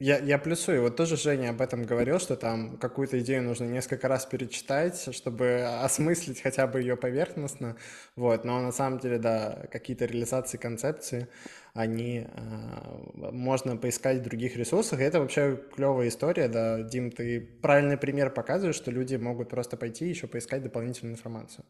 Я, 0.00 0.18
я 0.18 0.38
плюсую. 0.38 0.82
Вот 0.82 0.94
тоже 0.94 1.16
Женя 1.16 1.50
об 1.50 1.60
этом 1.60 1.82
говорил, 1.82 2.20
что 2.20 2.36
там 2.36 2.76
какую-то 2.76 3.18
идею 3.18 3.42
нужно 3.42 3.64
несколько 3.64 4.06
раз 4.06 4.26
перечитать, 4.26 5.12
чтобы 5.12 5.62
осмыслить 5.82 6.40
хотя 6.40 6.68
бы 6.68 6.80
ее 6.80 6.96
поверхностно. 6.96 7.76
Вот. 8.14 8.44
Но 8.44 8.60
на 8.60 8.70
самом 8.70 9.00
деле, 9.00 9.18
да, 9.18 9.66
какие-то 9.72 10.04
реализации 10.04 10.56
концепции, 10.56 11.26
они 11.74 12.28
э, 12.28 13.30
можно 13.32 13.76
поискать 13.76 14.18
в 14.18 14.22
других 14.22 14.56
ресурсах. 14.56 15.00
И 15.00 15.02
это 15.02 15.18
вообще 15.18 15.60
клевая 15.74 16.08
история, 16.08 16.46
да. 16.46 16.80
Дим, 16.82 17.10
ты 17.10 17.40
правильный 17.40 17.96
пример 17.96 18.30
показываешь, 18.30 18.76
что 18.76 18.92
люди 18.92 19.16
могут 19.16 19.48
просто 19.48 19.76
пойти 19.76 20.08
еще 20.08 20.28
поискать 20.28 20.62
дополнительную 20.62 21.16
информацию. 21.16 21.64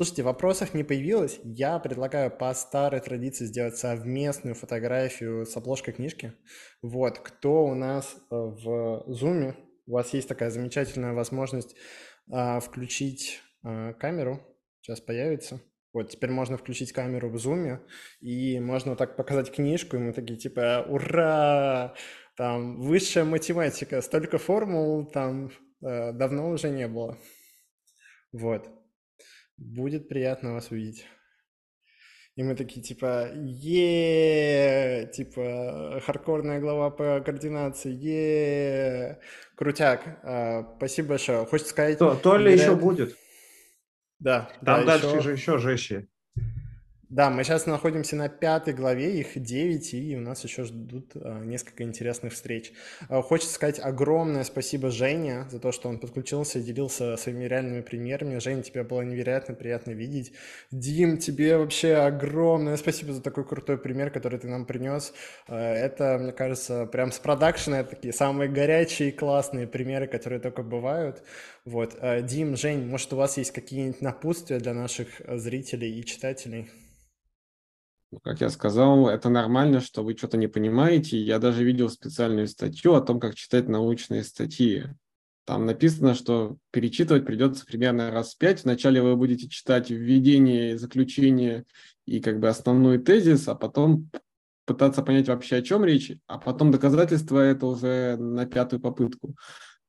Слушайте, 0.00 0.22
вопросов 0.22 0.72
не 0.72 0.82
появилось. 0.82 1.40
Я 1.44 1.78
предлагаю 1.78 2.30
по 2.30 2.54
старой 2.54 3.00
традиции 3.00 3.44
сделать 3.44 3.76
совместную 3.76 4.54
фотографию 4.54 5.44
с 5.44 5.54
обложкой 5.58 5.92
книжки. 5.92 6.32
Вот, 6.80 7.18
кто 7.18 7.66
у 7.66 7.74
нас 7.74 8.16
э, 8.16 8.34
в 8.34 9.04
Zoom, 9.08 9.54
у 9.86 9.92
вас 9.92 10.14
есть 10.14 10.26
такая 10.26 10.48
замечательная 10.48 11.12
возможность 11.12 11.76
а, 12.32 12.60
включить 12.60 13.42
а, 13.62 13.92
камеру. 13.92 14.40
Сейчас 14.80 15.02
появится. 15.02 15.60
Вот, 15.92 16.08
теперь 16.08 16.30
можно 16.30 16.56
включить 16.56 16.92
камеру 16.92 17.28
в 17.28 17.36
зуме, 17.36 17.82
и 18.22 18.58
можно 18.58 18.92
вот 18.92 18.98
так 18.98 19.16
показать 19.16 19.52
книжку, 19.52 19.96
и 19.96 20.00
мы 20.00 20.14
такие, 20.14 20.38
типа, 20.38 20.86
ура! 20.88 21.94
Там, 22.38 22.80
высшая 22.80 23.24
математика, 23.24 24.00
столько 24.00 24.38
формул 24.38 25.04
там 25.04 25.50
э, 25.82 26.12
давно 26.14 26.48
уже 26.48 26.70
не 26.70 26.88
было. 26.88 27.18
Вот. 28.32 28.79
Будет 29.60 30.08
приятно 30.08 30.54
вас 30.54 30.70
увидеть. 30.70 31.06
И 32.34 32.42
мы 32.42 32.56
такие, 32.56 32.80
типа, 32.82 33.28
е 33.34 35.06
типа, 35.12 36.00
хардкорная 36.02 36.60
глава 36.60 36.90
по 36.90 37.20
координации, 37.20 37.92
е 37.92 39.20
крутяк. 39.56 40.20
А, 40.22 40.76
спасибо 40.76 41.08
большое. 41.10 41.44
Хочется 41.44 41.72
сказать... 41.72 41.98
То, 41.98 42.14
то 42.14 42.38
ли 42.38 42.54
еще 42.54 42.74
будет. 42.74 43.14
Да. 44.18 44.50
Там 44.64 44.86
да, 44.86 44.98
дальше 44.98 45.08
еще... 45.08 45.20
же 45.20 45.32
еще 45.32 45.58
жестче. 45.58 46.08
Да, 47.10 47.28
мы 47.28 47.42
сейчас 47.42 47.66
находимся 47.66 48.14
на 48.14 48.28
пятой 48.28 48.72
главе, 48.72 49.18
их 49.18 49.30
9, 49.34 49.94
и 49.94 50.16
у 50.16 50.20
нас 50.20 50.44
еще 50.44 50.62
ждут 50.62 51.10
а, 51.16 51.40
несколько 51.44 51.82
интересных 51.82 52.34
встреч. 52.34 52.72
А, 53.08 53.20
хочется 53.20 53.52
сказать 53.52 53.80
огромное 53.80 54.44
спасибо 54.44 54.92
Жене 54.92 55.46
за 55.50 55.58
то, 55.58 55.72
что 55.72 55.88
он 55.88 55.98
подключился 55.98 56.60
и 56.60 56.62
делился 56.62 57.16
своими 57.16 57.46
реальными 57.46 57.80
примерами. 57.80 58.38
Женя, 58.38 58.62
тебя 58.62 58.84
было 58.84 59.02
невероятно 59.02 59.54
приятно 59.54 59.90
видеть. 59.90 60.32
Дим, 60.70 61.18
тебе 61.18 61.56
вообще 61.58 61.94
огромное 61.96 62.76
спасибо 62.76 63.12
за 63.12 63.20
такой 63.20 63.44
крутой 63.44 63.78
пример, 63.78 64.12
который 64.12 64.38
ты 64.38 64.46
нам 64.46 64.64
принес. 64.64 65.12
А, 65.48 65.58
это, 65.58 66.16
мне 66.16 66.30
кажется, 66.30 66.86
прям 66.86 67.10
с 67.10 67.18
продакшена 67.18 67.82
такие 67.82 68.14
самые 68.14 68.48
горячие 68.48 69.10
классные 69.10 69.66
примеры, 69.66 70.06
которые 70.06 70.38
только 70.38 70.62
бывают. 70.62 71.24
Вот. 71.64 71.98
Дим, 72.22 72.56
Жень, 72.56 72.86
может, 72.86 73.12
у 73.12 73.16
вас 73.16 73.36
есть 73.36 73.50
какие-нибудь 73.50 74.00
напутствия 74.00 74.60
для 74.60 74.74
наших 74.74 75.20
зрителей 75.26 75.98
и 75.98 76.04
читателей? 76.04 76.70
Как 78.24 78.40
я 78.40 78.50
сказал, 78.50 79.08
это 79.08 79.28
нормально, 79.28 79.80
что 79.80 80.02
вы 80.02 80.16
что-то 80.16 80.36
не 80.36 80.48
понимаете. 80.48 81.16
Я 81.16 81.38
даже 81.38 81.64
видел 81.64 81.88
специальную 81.88 82.48
статью 82.48 82.94
о 82.94 83.00
том, 83.00 83.20
как 83.20 83.36
читать 83.36 83.68
научные 83.68 84.24
статьи. 84.24 84.86
Там 85.44 85.64
написано, 85.64 86.14
что 86.14 86.56
перечитывать 86.72 87.24
придется 87.24 87.64
примерно 87.64 88.10
раз 88.10 88.34
в 88.34 88.38
пять. 88.38 88.64
Вначале 88.64 89.00
вы 89.00 89.16
будете 89.16 89.48
читать 89.48 89.90
введение, 89.90 90.76
заключение 90.76 91.64
и 92.04 92.20
как 92.20 92.40
бы 92.40 92.48
основной 92.48 92.98
тезис, 92.98 93.46
а 93.46 93.54
потом 93.54 94.10
пытаться 94.64 95.02
понять 95.02 95.28
вообще, 95.28 95.56
о 95.56 95.62
чем 95.62 95.84
речь, 95.84 96.12
а 96.26 96.38
потом 96.38 96.70
доказательства 96.70 97.38
это 97.38 97.66
уже 97.66 98.16
на 98.16 98.46
пятую 98.46 98.80
попытку. 98.80 99.34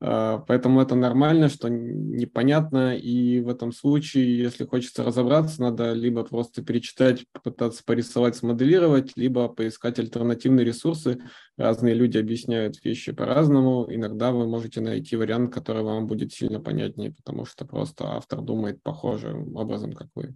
А, 0.04 0.38
поэтому 0.38 0.80
это 0.80 0.96
нормально, 0.96 1.48
что 1.48 1.68
непонятно, 1.68 2.96
и 2.96 3.38
в 3.40 3.48
этом 3.48 3.70
случае, 3.70 4.36
если 4.36 4.64
хочется 4.64 5.04
разобраться, 5.04 5.62
надо 5.62 5.92
либо 5.92 6.24
просто 6.24 6.60
перечитать, 6.60 7.24
попытаться 7.30 7.84
порисовать, 7.84 8.34
смоделировать, 8.34 9.12
либо 9.16 9.48
поискать 9.48 10.00
альтернативные 10.00 10.66
ресурсы. 10.66 11.20
Разные 11.56 11.94
люди 11.94 12.18
объясняют 12.18 12.84
вещи 12.84 13.12
по-разному. 13.12 13.86
Иногда 13.88 14.32
вы 14.32 14.48
можете 14.48 14.80
найти 14.80 15.14
вариант, 15.14 15.54
который 15.54 15.84
вам 15.84 16.08
будет 16.08 16.32
сильно 16.32 16.58
понятнее, 16.58 17.12
потому 17.12 17.44
что 17.44 17.64
просто 17.64 18.16
автор 18.16 18.40
думает 18.40 18.82
похожим 18.82 19.54
образом, 19.54 19.92
как 19.92 20.08
вы. 20.16 20.34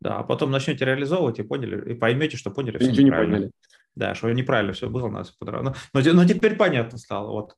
Да, 0.00 0.18
а 0.18 0.22
потом 0.22 0.52
начнете 0.52 0.84
реализовывать 0.84 1.40
и 1.40 1.42
поняли, 1.42 1.94
и 1.94 1.94
поймете, 1.94 2.36
что 2.36 2.52
поняли 2.52 2.76
Ничего 2.76 3.02
не 3.02 3.10
поняли. 3.10 3.50
Да, 3.96 4.14
что 4.14 4.30
неправильно 4.30 4.72
все 4.72 4.88
было, 4.88 5.08
нас 5.08 5.34
но, 5.40 5.62
но, 5.62 5.74
но 5.92 6.24
теперь 6.24 6.56
понятно 6.56 6.96
стало. 6.98 7.30
Вот. 7.32 7.54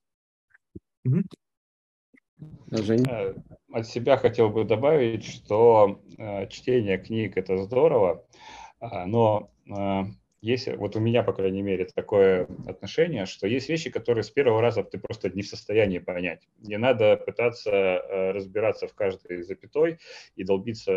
Жень? 2.71 3.05
Э, 3.09 3.35
от 3.73 3.87
себя 3.87 4.17
хотел 4.17 4.51
бы 4.51 4.65
добавить, 4.65 5.25
что 5.25 6.01
э, 6.19 6.49
чтение 6.49 6.99
книг 6.99 7.37
это 7.37 7.59
здорово, 7.59 8.27
а, 8.81 9.07
но 9.07 9.51
э, 9.69 10.05
есть, 10.43 10.69
вот 10.77 10.97
у 10.97 11.01
меня, 11.01 11.23
по 11.23 11.33
крайней 11.33 11.63
мере, 11.63 11.87
такое 11.87 12.47
отношение, 12.67 13.27
что 13.27 13.47
есть 13.47 13.69
вещи, 13.69 13.91
которые 13.91 14.23
с 14.23 14.31
первого 14.31 14.61
раза 14.61 14.85
ты 14.85 14.99
просто 14.99 15.31
не 15.31 15.43
в 15.43 15.49
состоянии 15.49 15.99
понять. 15.99 16.47
Не 16.59 16.77
надо 16.77 17.17
пытаться 17.17 18.33
разбираться 18.33 18.87
в 18.87 18.95
каждой 18.95 19.43
запятой 19.43 19.99
и 20.37 20.45
долбиться 20.45 20.93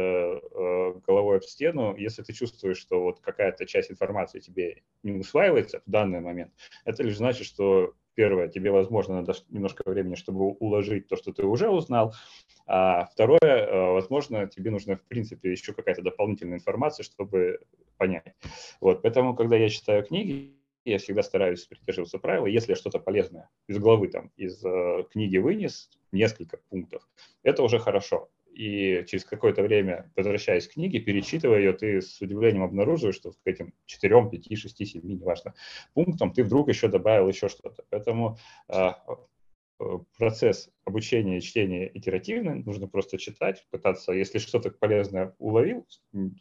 головой 1.07 1.39
в 1.39 1.45
стену, 1.45 1.95
если 1.95 2.21
ты 2.21 2.33
чувствуешь, 2.33 2.77
что 2.77 3.01
вот 3.01 3.21
какая-то 3.21 3.65
часть 3.65 3.89
информации 3.89 4.39
тебе 4.39 4.83
не 5.03 5.13
усваивается 5.13 5.81
в 5.85 5.89
данный 5.89 6.19
момент. 6.19 6.53
Это 6.85 7.01
лишь 7.01 7.17
значит, 7.17 7.47
что 7.47 7.95
Первое, 8.15 8.47
тебе, 8.49 8.71
возможно, 8.71 9.15
надо 9.15 9.33
немножко 9.49 9.83
времени, 9.85 10.15
чтобы 10.15 10.51
уложить 10.51 11.07
то, 11.07 11.15
что 11.15 11.31
ты 11.31 11.45
уже 11.45 11.69
узнал. 11.69 12.13
А 12.65 13.05
второе, 13.05 13.39
э, 13.41 13.91
возможно, 13.93 14.47
тебе 14.47 14.71
нужна, 14.71 14.95
в 14.95 15.03
принципе, 15.03 15.51
еще 15.51 15.73
какая-то 15.73 16.01
дополнительная 16.01 16.57
информация, 16.57 17.03
чтобы 17.03 17.59
понять. 17.97 18.35
Вот, 18.81 19.01
поэтому, 19.01 19.35
когда 19.35 19.55
я 19.55 19.69
читаю 19.69 20.03
книги, 20.03 20.55
я 20.85 20.97
всегда 20.97 21.23
стараюсь 21.23 21.65
придерживаться 21.65 22.17
правила. 22.17 22.45
Если 22.45 22.71
я 22.71 22.75
что-то 22.75 22.99
полезное 22.99 23.49
из 23.67 23.77
главы, 23.77 24.07
там, 24.07 24.31
из 24.37 24.63
э, 24.65 25.03
книги 25.11 25.37
вынес, 25.37 25.89
несколько 26.11 26.57
пунктов, 26.69 27.07
это 27.43 27.63
уже 27.63 27.79
хорошо 27.79 28.29
и 28.53 29.05
через 29.07 29.25
какое-то 29.25 29.61
время, 29.63 30.11
возвращаясь 30.15 30.67
к 30.67 30.73
книге, 30.73 30.99
перечитывая 30.99 31.59
ее, 31.59 31.73
ты 31.73 32.01
с 32.01 32.19
удивлением 32.21 32.63
обнаруживаешь, 32.63 33.15
что 33.15 33.31
к 33.31 33.35
этим 33.45 33.73
4, 33.85 34.29
5, 34.29 34.57
6, 34.57 34.87
7, 34.87 35.01
неважно, 35.03 35.53
пунктам 35.93 36.33
ты 36.33 36.43
вдруг 36.43 36.69
еще 36.69 36.87
добавил 36.87 37.27
еще 37.27 37.49
что-то. 37.49 37.83
Поэтому 37.89 38.37
э, 38.67 38.91
процесс 40.17 40.69
обучения 40.85 41.37
и 41.37 41.41
чтения 41.41 41.89
итеративный, 41.93 42.63
нужно 42.63 42.87
просто 42.87 43.17
читать, 43.17 43.65
пытаться, 43.71 44.11
если 44.11 44.39
что-то 44.39 44.71
полезное 44.71 45.35
уловил, 45.39 45.87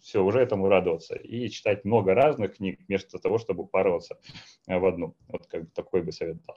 все, 0.02 0.24
уже 0.24 0.40
этому 0.40 0.68
радоваться, 0.68 1.14
и 1.14 1.48
читать 1.48 1.84
много 1.84 2.14
разных 2.14 2.56
книг, 2.56 2.80
вместо 2.88 3.18
того, 3.18 3.38
чтобы 3.38 3.64
упарываться 3.64 4.18
в 4.66 4.84
одну. 4.84 5.14
Вот 5.28 5.46
как 5.46 5.64
бы 5.64 5.70
такой 5.72 6.02
бы 6.02 6.12
совет 6.12 6.42
дал. 6.44 6.56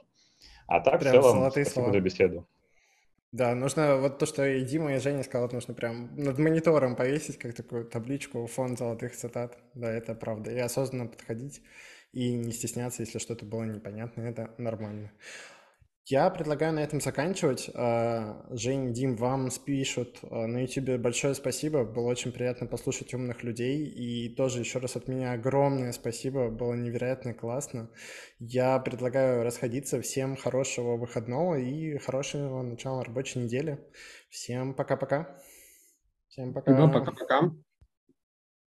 А 0.66 0.80
так, 0.80 1.00
Прям 1.00 1.12
в 1.12 1.22
целом, 1.22 1.50
спасибо 1.50 1.70
слова. 1.70 1.92
за 1.92 2.00
беседу. 2.00 2.48
Да, 3.32 3.54
нужно 3.54 3.96
вот 3.96 4.18
то, 4.18 4.26
что 4.26 4.46
и 4.46 4.62
Дима, 4.62 4.94
и 4.94 4.98
Женя 4.98 5.22
сказал, 5.22 5.48
нужно 5.50 5.72
прям 5.72 6.14
над 6.16 6.38
монитором 6.38 6.94
повесить, 6.96 7.38
как 7.38 7.54
такую 7.54 7.86
табличку, 7.86 8.46
фон 8.46 8.76
золотых 8.76 9.16
цитат. 9.16 9.56
Да, 9.74 9.90
это 9.90 10.14
правда. 10.14 10.50
И 10.50 10.58
осознанно 10.58 11.06
подходить, 11.06 11.62
и 12.12 12.34
не 12.34 12.52
стесняться, 12.52 13.02
если 13.02 13.18
что-то 13.18 13.46
было 13.46 13.64
непонятно, 13.64 14.22
это 14.22 14.54
нормально. 14.58 15.10
Я 16.06 16.30
предлагаю 16.30 16.72
на 16.72 16.80
этом 16.80 17.00
заканчивать. 17.00 17.70
А, 17.74 18.44
Жень, 18.50 18.92
Дим, 18.92 19.16
вам 19.16 19.50
спишут 19.50 20.18
а, 20.22 20.46
на 20.46 20.62
YouTube 20.62 21.00
большое 21.00 21.34
спасибо. 21.34 21.84
Было 21.84 22.08
очень 22.08 22.32
приятно 22.32 22.66
послушать 22.66 23.14
умных 23.14 23.44
людей. 23.44 23.84
И 23.86 24.34
тоже 24.34 24.58
еще 24.58 24.80
раз 24.80 24.96
от 24.96 25.06
меня 25.06 25.32
огромное 25.32 25.92
спасибо. 25.92 26.50
Было 26.50 26.74
невероятно 26.74 27.34
классно. 27.34 27.88
Я 28.40 28.80
предлагаю 28.80 29.44
расходиться. 29.44 30.00
Всем 30.00 30.36
хорошего 30.36 30.96
выходного 30.96 31.54
и 31.54 31.96
хорошего 31.98 32.62
начала 32.62 33.04
рабочей 33.04 33.38
недели. 33.38 33.78
Всем 34.28 34.74
пока-пока. 34.74 35.38
Всем 36.28 36.52
пока. 36.52 36.88
Пока-пока. 36.88 37.52